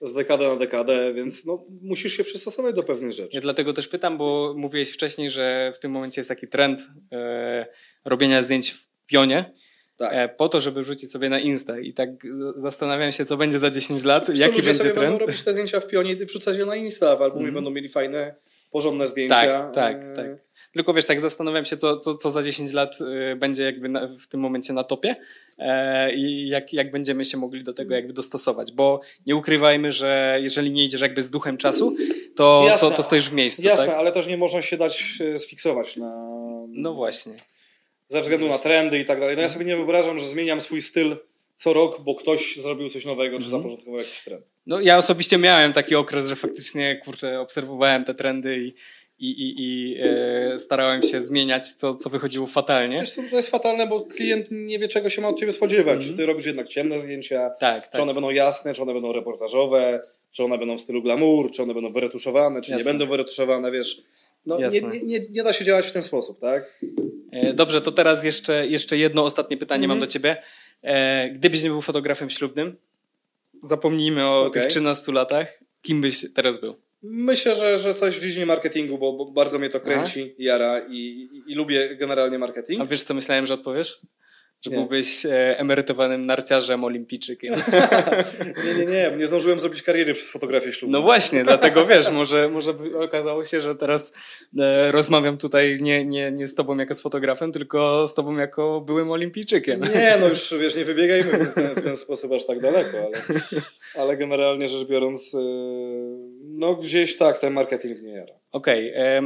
z 0.00 0.14
dekady 0.14 0.44
na 0.44 0.56
dekadę, 0.56 1.14
więc 1.14 1.44
no, 1.44 1.64
musisz 1.82 2.16
się 2.16 2.24
przystosować 2.24 2.74
do 2.74 2.82
pewnych 2.82 3.12
rzeczy. 3.12 3.30
Ja 3.32 3.40
dlatego 3.40 3.72
też 3.72 3.88
pytam, 3.88 4.18
bo 4.18 4.54
mówiłeś 4.56 4.90
wcześniej, 4.90 5.30
że 5.30 5.72
w 5.74 5.78
tym 5.78 5.90
momencie 5.90 6.20
jest 6.20 6.28
taki 6.28 6.48
trend 6.48 6.86
e, 7.12 7.66
robienia 8.04 8.42
zdjęć 8.42 8.70
w 8.70 8.86
pionie. 9.06 9.52
Tak. 9.96 10.12
E, 10.14 10.28
po 10.28 10.48
to, 10.48 10.60
żeby 10.60 10.82
wrzucić 10.82 11.10
sobie 11.10 11.28
na 11.28 11.38
Insta. 11.38 11.78
I 11.78 11.92
tak 11.92 12.10
zastanawiam 12.56 13.12
się, 13.12 13.24
co 13.24 13.36
będzie 13.36 13.58
za 13.58 13.70
10 13.70 14.04
lat, 14.04 14.28
jaki 14.38 14.54
będzie 14.62 14.72
sobie 14.78 14.90
trend. 14.90 14.98
będą 15.10 15.18
robić 15.18 15.42
te 15.42 15.52
zdjęcia 15.52 15.80
w 15.80 15.86
pionie 15.86 16.12
i 16.12 16.16
wrzucać 16.26 16.56
je 16.56 16.66
na 16.66 16.76
Insta, 16.76 17.16
w 17.16 17.22
albumie 17.22 17.44
Mhm. 17.44 17.54
będą 17.54 17.70
mieli 17.70 17.88
fajne, 17.88 18.34
porządne 18.70 19.06
zdjęcia. 19.06 19.70
Tak, 19.70 19.74
tak, 19.74 20.04
E, 20.04 20.10
tak. 20.16 20.26
Tylko 20.72 20.94
wiesz, 20.94 21.04
tak 21.04 21.20
zastanawiam 21.20 21.64
się, 21.64 21.76
co, 21.76 21.98
co, 21.98 22.14
co 22.14 22.30
za 22.30 22.42
10 22.42 22.72
lat 22.72 22.96
y, 23.32 23.36
będzie 23.36 23.62
jakby 23.62 23.88
na, 23.88 24.06
w 24.08 24.26
tym 24.26 24.40
momencie 24.40 24.72
na 24.72 24.84
topie 24.84 25.16
e, 25.58 26.14
i 26.14 26.48
jak, 26.48 26.72
jak 26.72 26.90
będziemy 26.90 27.24
się 27.24 27.36
mogli 27.36 27.64
do 27.64 27.72
tego 27.72 27.94
jakby 27.94 28.12
dostosować, 28.12 28.72
bo 28.72 29.00
nie 29.26 29.36
ukrywajmy, 29.36 29.92
że 29.92 30.38
jeżeli 30.42 30.70
nie 30.70 30.84
idziesz 30.84 31.00
jakby 31.00 31.22
z 31.22 31.30
duchem 31.30 31.56
czasu, 31.56 31.96
to, 32.36 32.62
Jasne. 32.66 32.90
to, 32.90 32.96
to 32.96 33.02
stoisz 33.02 33.28
w 33.28 33.32
miejscu, 33.32 33.62
Jasne, 33.62 33.86
tak? 33.86 33.96
ale 33.96 34.12
też 34.12 34.26
nie 34.26 34.36
można 34.36 34.62
się 34.62 34.76
dać 34.76 35.18
sfiksować 35.36 35.96
na, 35.96 36.26
No 36.68 36.94
właśnie. 36.94 37.32
Ze 38.14 38.22
względu 38.22 38.48
na 38.48 38.58
trendy 38.58 38.98
i 38.98 39.04
tak 39.04 39.20
dalej. 39.20 39.36
No 39.36 39.42
ja 39.42 39.48
sobie 39.48 39.64
nie 39.64 39.76
wyobrażam, 39.76 40.18
że 40.18 40.26
zmieniam 40.26 40.60
swój 40.60 40.82
styl 40.82 41.16
co 41.56 41.72
rok, 41.72 42.00
bo 42.00 42.14
ktoś 42.14 42.56
zrobił 42.62 42.88
coś 42.88 43.04
nowego, 43.04 43.38
czy 43.38 43.44
Mhm. 43.44 43.62
zaporządkował 43.62 43.98
jakiś 44.00 44.22
trend. 44.22 44.46
No 44.66 44.80
ja 44.80 44.98
osobiście 44.98 45.38
miałem 45.38 45.72
taki 45.72 45.94
okres, 45.94 46.26
że 46.26 46.36
faktycznie, 46.36 47.00
kurczę, 47.04 47.40
obserwowałem 47.40 48.04
te 48.04 48.14
trendy 48.14 48.58
i, 48.58 48.74
i, 49.18 49.30
i, 49.30 49.54
i 49.58 49.96
e, 50.54 50.58
starałem 50.58 51.02
się 51.02 51.22
zmieniać, 51.24 51.72
co, 51.72 51.94
co 51.94 52.10
wychodziło 52.10 52.46
fatalnie. 52.46 53.00
Wiesz 53.00 53.14
to 53.14 53.36
jest 53.36 53.50
fatalne, 53.50 53.86
bo 53.86 54.00
klient 54.00 54.46
nie 54.50 54.78
wie, 54.78 54.88
czego 54.88 55.10
się 55.10 55.22
ma 55.22 55.28
od 55.28 55.40
ciebie 55.40 55.52
spodziewać. 55.52 55.94
Mhm. 55.94 56.10
Czy 56.12 56.16
ty 56.16 56.26
robisz 56.26 56.46
jednak 56.46 56.68
ciemne 56.68 56.98
zdjęcia, 56.98 57.50
Tak, 57.50 57.84
czy 57.84 57.90
tak. 57.90 58.00
one 58.00 58.14
będą 58.14 58.30
jasne, 58.30 58.74
czy 58.74 58.82
one 58.82 58.92
będą 58.92 59.12
reportażowe, 59.12 60.00
czy 60.32 60.44
one 60.44 60.58
będą 60.58 60.76
w 60.78 60.80
stylu 60.80 61.02
glamour, 61.02 61.50
czy 61.50 61.62
one 61.62 61.74
będą 61.74 61.92
wyretuszowane, 61.92 62.62
czy 62.62 62.70
Jasne. 62.70 62.84
nie 62.84 62.84
będą 62.98 63.06
wyretuszowane, 63.06 63.70
wiesz. 63.70 64.02
No, 64.46 64.58
nie, 64.58 64.68
nie, 64.80 65.02
nie, 65.02 65.20
nie 65.30 65.42
da 65.42 65.52
się 65.52 65.64
działać 65.64 65.86
w 65.86 65.92
ten 65.92 66.02
sposób, 66.02 66.40
tak? 66.40 66.78
E, 67.32 67.54
Dobrze, 67.54 67.80
to 67.80 67.92
teraz 67.92 68.24
jeszcze, 68.24 68.66
jeszcze 68.66 68.96
jedno 68.96 69.24
ostatnie 69.24 69.56
pytanie 69.56 69.84
Mhm. 69.84 69.98
mam 69.98 70.06
do 70.06 70.12
ciebie. 70.12 70.36
E, 70.82 71.30
Gdybyś 71.30 71.62
nie 71.62 71.68
był 71.70 71.82
fotografem 71.82 72.30
ślubnym, 72.30 72.76
zapomnijmy 73.62 74.26
o 74.26 74.40
Okej. 74.44 74.62
tych 74.62 74.70
13 74.70 75.12
latach, 75.12 75.60
kim 75.82 76.00
byś 76.00 76.26
teraz 76.34 76.60
był? 76.60 76.74
Myślę, 77.02 77.56
że, 77.56 77.78
że 77.78 77.94
coś 77.94 78.16
w 78.18 78.22
dziedzinie 78.22 78.46
marketingu, 78.46 78.98
bo, 78.98 79.12
bo 79.12 79.24
bardzo 79.24 79.58
mnie 79.58 79.68
to 79.68 79.80
kręci, 79.80 80.34
jara 80.38 80.78
i, 80.88 80.94
i, 80.96 81.52
i 81.52 81.54
lubię 81.54 81.96
generalnie 81.96 82.38
marketing. 82.38 82.80
A 82.80 82.86
wiesz, 82.86 83.02
co 83.02 83.14
myślałem, 83.14 83.46
że 83.46 83.54
odpowiesz? 83.54 83.98
Że 84.64 84.70
nie. 84.70 84.76
byłbyś 84.76 85.26
e, 85.26 85.58
emerytowanym 85.58 86.26
narciarzem, 86.26 86.84
olimpijczykiem. 86.84 87.54
nie, 88.64 88.74
nie, 88.74 88.92
nie. 88.92 89.12
Nie 89.16 89.26
zdążyłem 89.26 89.60
zrobić 89.60 89.82
kariery 89.82 90.14
przez 90.14 90.30
fotografię 90.30 90.72
ślubną. 90.72 90.98
No 90.98 91.02
właśnie, 91.02 91.44
dlatego 91.44 91.86
wiesz, 91.86 92.10
może, 92.10 92.48
może 92.48 92.74
okazało 92.94 93.44
się, 93.44 93.60
że 93.60 93.74
teraz 93.74 94.12
e, 94.58 94.92
rozmawiam 94.92 95.38
tutaj 95.38 95.78
nie, 95.80 96.04
nie, 96.04 96.32
nie 96.32 96.46
z 96.46 96.54
tobą 96.54 96.76
jako 96.76 96.94
z 96.94 97.00
fotografem, 97.00 97.52
tylko 97.52 98.08
z 98.08 98.14
tobą 98.14 98.36
jako 98.38 98.80
byłym 98.80 99.10
olimpijczykiem. 99.10 99.80
Nie, 99.80 100.16
no 100.20 100.28
już 100.28 100.54
wiesz, 100.60 100.76
nie 100.76 100.84
wybiegajmy 100.84 101.44
w 101.44 101.54
ten, 101.54 101.74
w 101.74 101.82
ten 101.82 101.96
sposób 101.96 102.32
aż 102.32 102.46
tak 102.46 102.60
daleko, 102.60 102.98
ale, 102.98 103.40
ale 103.94 104.16
generalnie 104.16 104.68
rzecz 104.68 104.88
biorąc, 104.88 105.34
e, 105.34 105.38
no 106.42 106.74
gdzieś 106.74 107.16
tak, 107.16 107.38
ten 107.38 107.52
marketing 107.52 108.02
nie 108.02 108.12
jara. 108.12 108.34
Okej, 108.52 108.92
okay, 108.92 109.22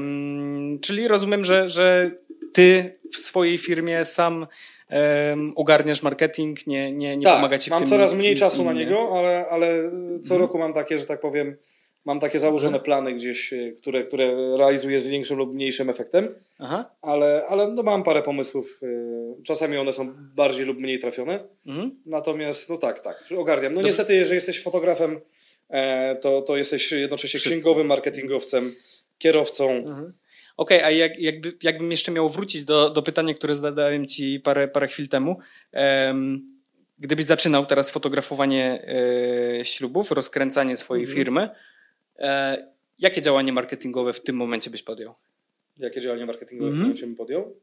czyli 0.81 1.09
rozumiem, 1.09 1.45
że, 1.45 1.69
że 1.69 2.11
ty 2.53 2.99
w 3.13 3.19
swojej 3.19 3.59
firmie 3.59 4.05
sam 4.05 4.47
um, 4.91 5.53
ogarniasz 5.57 6.03
marketing, 6.03 6.67
nie, 6.67 6.93
nie, 6.93 7.17
nie 7.17 7.25
tak, 7.25 7.37
pomaga 7.37 7.59
ci 7.59 7.71
w 7.71 7.73
mam 7.73 7.83
tym 7.83 7.91
coraz 7.91 8.15
mniej 8.15 8.37
czasu 8.37 8.65
na 8.65 8.73
niego, 8.73 9.19
ale, 9.19 9.47
ale 9.51 9.91
co 10.21 10.35
mhm. 10.35 10.41
roku 10.41 10.59
mam 10.59 10.75
takie, 10.75 10.99
że 10.99 11.07
tak 11.07 11.21
powiem, 11.21 11.57
mam 12.05 12.21
takie 12.21 12.39
założone 12.39 12.81
plany 12.81 13.15
gdzieś, 13.15 13.53
e, 13.53 13.73
które, 13.73 14.03
które 14.03 14.57
realizuję 14.57 14.99
z 14.99 15.09
większym 15.09 15.39
lub 15.39 15.55
mniejszym 15.55 15.91
efektem, 15.91 16.35
Aha. 16.59 16.91
ale, 17.03 17.47
ale 17.49 17.69
no 17.69 17.83
mam 17.83 18.03
parę 18.03 18.23
pomysłów. 18.23 18.81
E, 18.83 19.43
czasami 19.43 19.77
one 19.77 19.93
są 19.93 20.15
bardziej 20.35 20.67
lub 20.67 20.79
mniej 20.79 20.99
trafione. 20.99 21.49
Mhm. 21.67 22.03
Natomiast, 22.07 22.69
no 22.69 22.79
tak, 22.79 23.01
tak, 23.01 23.29
ogarniam. 23.39 23.73
No 23.73 23.77
Dobrze. 23.77 23.89
niestety, 23.89 24.15
jeżeli 24.15 24.35
jesteś 24.35 24.63
fotografem, 24.63 25.21
e, 25.69 26.17
to, 26.17 26.43
to 26.43 26.57
jesteś 26.57 26.93
jednocześnie 26.93 27.41
księgowym, 27.41 27.87
marketingowcem, 27.87 28.75
kierowcą. 29.19 29.71
Mhm. 29.71 30.13
Okej, 30.59 30.79
okay, 30.79 30.89
a 30.89 30.91
jak, 30.91 31.19
jakby, 31.19 31.57
jakbym 31.63 31.91
jeszcze 31.91 32.13
miał 32.13 32.29
wrócić 32.29 32.65
do, 32.65 32.91
do 32.91 33.03
pytania, 33.03 33.35
które 33.35 33.55
zadałem 33.55 34.07
ci 34.07 34.41
parę, 34.41 34.69
parę 34.69 34.89
chwil 34.89 35.09
temu. 35.09 35.39
Um, 35.73 36.59
gdybyś 36.99 37.25
zaczynał 37.25 37.67
teraz 37.67 37.91
fotografowanie 37.91 38.85
e, 39.61 39.65
ślubów, 39.65 40.11
rozkręcanie 40.11 40.77
swojej 40.77 41.05
mhm. 41.05 41.19
firmy, 41.19 41.49
e, 42.19 42.67
jakie 42.99 43.23
działanie 43.23 43.53
marketingowe 43.53 44.13
w 44.13 44.21
tym 44.21 44.37
momencie 44.37 44.71
byś 44.71 44.83
podjął? 44.83 45.15
Jakie 45.77 46.01
działanie 46.01 46.27
marketingowe 46.27 46.71
mhm. 46.71 46.77
w 46.77 46.79
tym 46.79 46.87
momencie 46.87 47.07
bym 47.07 47.17
podjął? 47.17 47.57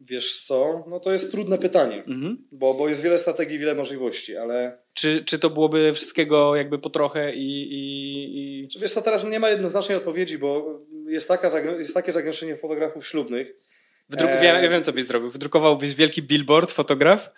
Wiesz 0.00 0.40
co, 0.40 0.84
no 0.88 1.00
to 1.00 1.12
jest 1.12 1.30
trudne 1.30 1.58
pytanie, 1.58 2.04
mhm. 2.04 2.38
bo, 2.52 2.74
bo 2.74 2.88
jest 2.88 3.02
wiele 3.02 3.18
strategii, 3.18 3.58
wiele 3.58 3.74
możliwości, 3.74 4.36
ale... 4.36 4.78
Czy, 4.94 5.24
czy 5.24 5.38
to 5.38 5.50
byłoby 5.50 5.92
wszystkiego 5.92 6.56
jakby 6.56 6.78
po 6.78 6.90
trochę 6.90 7.34
i... 7.34 7.62
i, 7.72 8.62
i... 8.62 8.68
Wiesz 8.80 8.92
co, 8.92 9.02
teraz 9.02 9.24
nie 9.24 9.40
ma 9.40 9.50
jednoznacznej 9.50 9.98
odpowiedzi, 9.98 10.38
bo 10.38 10.80
jest, 11.10 11.28
taka, 11.28 11.60
jest 11.78 11.94
takie 11.94 12.12
zagęszczenie 12.12 12.56
fotografów 12.56 13.06
ślubnych. 13.06 13.52
E... 14.20 14.44
ja, 14.44 14.68
wiem, 14.68 14.82
co 14.82 14.92
byś 14.92 15.04
zrobił. 15.04 15.30
Wydrukowałbyś 15.30 15.94
wielki 15.94 16.22
billboard, 16.22 16.70
fotograf 16.70 17.30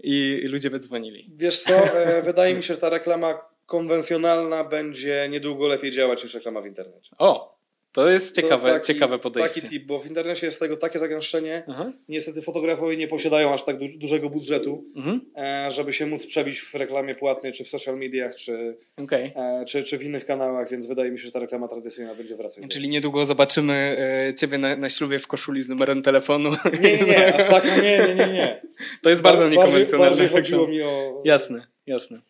i, 0.00 0.40
i 0.44 0.48
ludzie 0.48 0.70
by 0.70 0.78
dzwonili. 0.78 1.30
Wiesz 1.36 1.62
co, 1.62 1.74
e, 1.74 2.22
wydaje 2.30 2.54
mi 2.54 2.62
się, 2.62 2.74
że 2.74 2.80
ta 2.80 2.90
reklama 2.90 3.40
konwencjonalna 3.66 4.64
będzie 4.64 5.28
niedługo 5.30 5.66
lepiej 5.66 5.90
działać 5.90 6.24
niż 6.24 6.34
reklama 6.34 6.60
w 6.60 6.66
internecie. 6.66 7.10
O, 7.18 7.53
to 7.94 8.10
jest 8.10 8.34
ciekawe, 8.34 8.68
to 8.68 8.74
taki, 8.74 8.86
ciekawe 8.86 9.18
podejście. 9.18 9.60
Taki 9.60 9.72
tip, 9.72 9.86
bo 9.86 9.98
w 9.98 10.06
internecie 10.06 10.46
jest 10.46 10.58
tego 10.58 10.76
takie 10.76 10.98
zagęszczenie. 10.98 11.62
Mhm. 11.66 11.92
Niestety 12.08 12.42
fotografowie 12.42 12.96
nie 12.96 13.08
posiadają 13.08 13.54
aż 13.54 13.64
tak 13.64 13.78
du 13.78 13.98
dużego 13.98 14.30
budżetu, 14.30 14.84
mhm. 14.96 15.20
e, 15.36 15.70
żeby 15.70 15.92
się 15.92 16.06
móc 16.06 16.26
przebić 16.26 16.60
w 16.60 16.74
reklamie 16.74 17.14
płatnej, 17.14 17.52
czy 17.52 17.64
w 17.64 17.68
social 17.68 17.98
mediach, 17.98 18.36
czy, 18.36 18.76
okay. 18.96 19.32
e, 19.36 19.64
czy, 19.64 19.82
czy 19.82 19.98
w 19.98 20.02
innych 20.02 20.24
kanałach, 20.24 20.70
więc 20.70 20.86
wydaje 20.86 21.10
mi 21.10 21.18
się, 21.18 21.24
że 21.24 21.32
ta 21.32 21.38
reklama 21.38 21.68
tradycyjna 21.68 22.14
będzie 22.14 22.36
wracać. 22.36 22.64
Czyli 22.68 22.88
niedługo 22.88 23.26
zobaczymy 23.26 23.96
e, 24.28 24.34
Ciebie 24.34 24.58
na, 24.58 24.76
na, 24.76 24.88
ślubie 24.88 25.18
w 25.18 25.26
koszuli 25.26 25.62
z 25.62 25.68
numerem 25.68 26.02
telefonu. 26.02 26.50
Nie, 26.82 26.92
nie, 26.92 27.04
nie, 27.04 27.34
aż 27.36 27.44
tak, 27.44 27.82
nie, 27.82 27.98
nie, 27.98 28.14
nie. 28.14 28.32
nie. 28.32 28.62
To 29.02 29.10
jest 29.10 29.22
bardzo 29.22 29.48
niekonwencjonalne. 29.48 30.16
Bardziej 30.16 30.28
chodziło 30.28 30.66
mi 30.66 30.82
o... 30.82 31.22
Jasne, 31.24 31.66
jasne. 31.86 32.20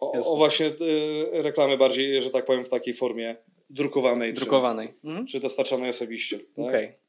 O, 0.00 0.12
o, 0.12 0.36
właśnie 0.36 0.70
reklamy 1.32 1.78
bardziej, 1.78 2.22
że 2.22 2.30
tak 2.30 2.44
powiem, 2.44 2.64
w 2.64 2.68
takiej 2.68 2.94
formie 2.94 3.36
drukowanej. 3.70 4.34
Drukowanej. 4.34 4.88
Czy, 4.88 5.08
mhm. 5.08 5.26
czy 5.26 5.40
dostarczanej 5.40 5.90
osobiście. 5.90 6.38
Tak? 6.38 6.48
Okej. 6.56 6.84
Okay. 6.84 7.00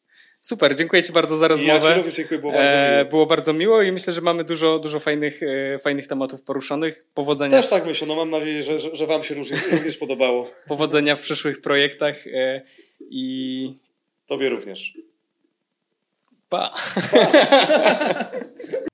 Super, 0.42 0.76
dziękuję 0.76 1.04
Ci 1.04 1.12
bardzo 1.12 1.38
za 1.38 1.48
rozmowę. 1.48 1.90
Ja 1.90 2.12
dziękuję, 2.14 2.40
było 2.40 2.54
bardzo 2.54 2.74
e, 2.74 2.98
miło. 2.98 3.10
było 3.10 3.26
bardzo 3.26 3.54
miło 3.54 3.82
i 3.82 3.92
myślę, 3.92 4.14
że 4.14 4.22
mamy 4.22 4.44
dużo, 4.44 4.80
dużo 4.80 5.00
fajnych, 5.00 5.44
e, 5.44 5.80
fajnych 5.80 6.08
tematów 6.08 6.44
poruszonych. 6.44 7.06
Powodzenia. 7.14 7.58
Też 7.58 7.70
tak 7.70 7.86
myślę, 7.86 8.08
no 8.08 8.16
mam 8.16 8.30
nadzieję, 8.30 8.64
że, 8.64 8.80
że, 8.80 8.96
że 8.96 9.08
Wam 9.08 9.24
się 9.24 9.36
również, 9.36 9.72
również 9.72 9.98
podobało. 9.98 10.50
Powodzenia 10.68 11.16
w 11.16 11.22
przyszłych 11.22 11.62
projektach 11.62 12.28
e, 12.28 12.62
i... 13.10 13.74
Tobie 14.28 14.50
również. 14.50 14.98
Pa. 16.50 16.74
pa. 17.12 17.32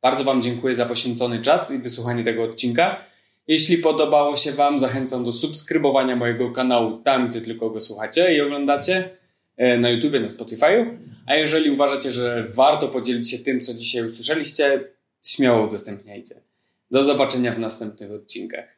bardzo 0.10 0.24
Wam 0.24 0.42
dziękuję 0.42 0.76
za 0.76 0.86
poświęcony 0.86 1.42
czas 1.42 1.72
i 1.72 1.78
wysłuchanie 1.78 2.24
tego 2.24 2.44
odcinka. 2.44 3.04
Jeśli 3.48 3.78
podobało 3.78 4.36
się 4.36 4.52
Wam, 4.52 4.80
zachęcam 4.80 5.26
do 5.26 5.32
subskrybowania 5.32 6.16
mojego 6.16 6.52
kanału 6.52 6.98
tam, 6.98 7.30
gdzie 7.30 7.42
tylko 7.42 7.70
go 7.70 7.80
słuchacie 7.80 8.36
i 8.36 8.42
oglądacie, 8.42 9.10
e, 9.58 9.78
na 9.78 9.90
YouTube, 9.90 10.14
na 10.14 10.28
Spotify'u. 10.28 10.98
A 11.26 11.36
jeżeli 11.36 11.70
uważacie, 11.70 12.12
że 12.12 12.48
warto 12.50 12.88
podzielić 12.88 13.32
się 13.32 13.38
tym, 13.38 13.62
co 13.62 13.74
dzisiaj 13.74 14.08
usłyszeliście, 14.08 14.84
śmiało 15.24 15.68
udostępniajcie. 15.68 16.36
Do 16.92 17.04
zobaczenia 17.04 17.52
w 17.52 17.60
następnych 17.60 18.12
odcinkach. 18.12 18.77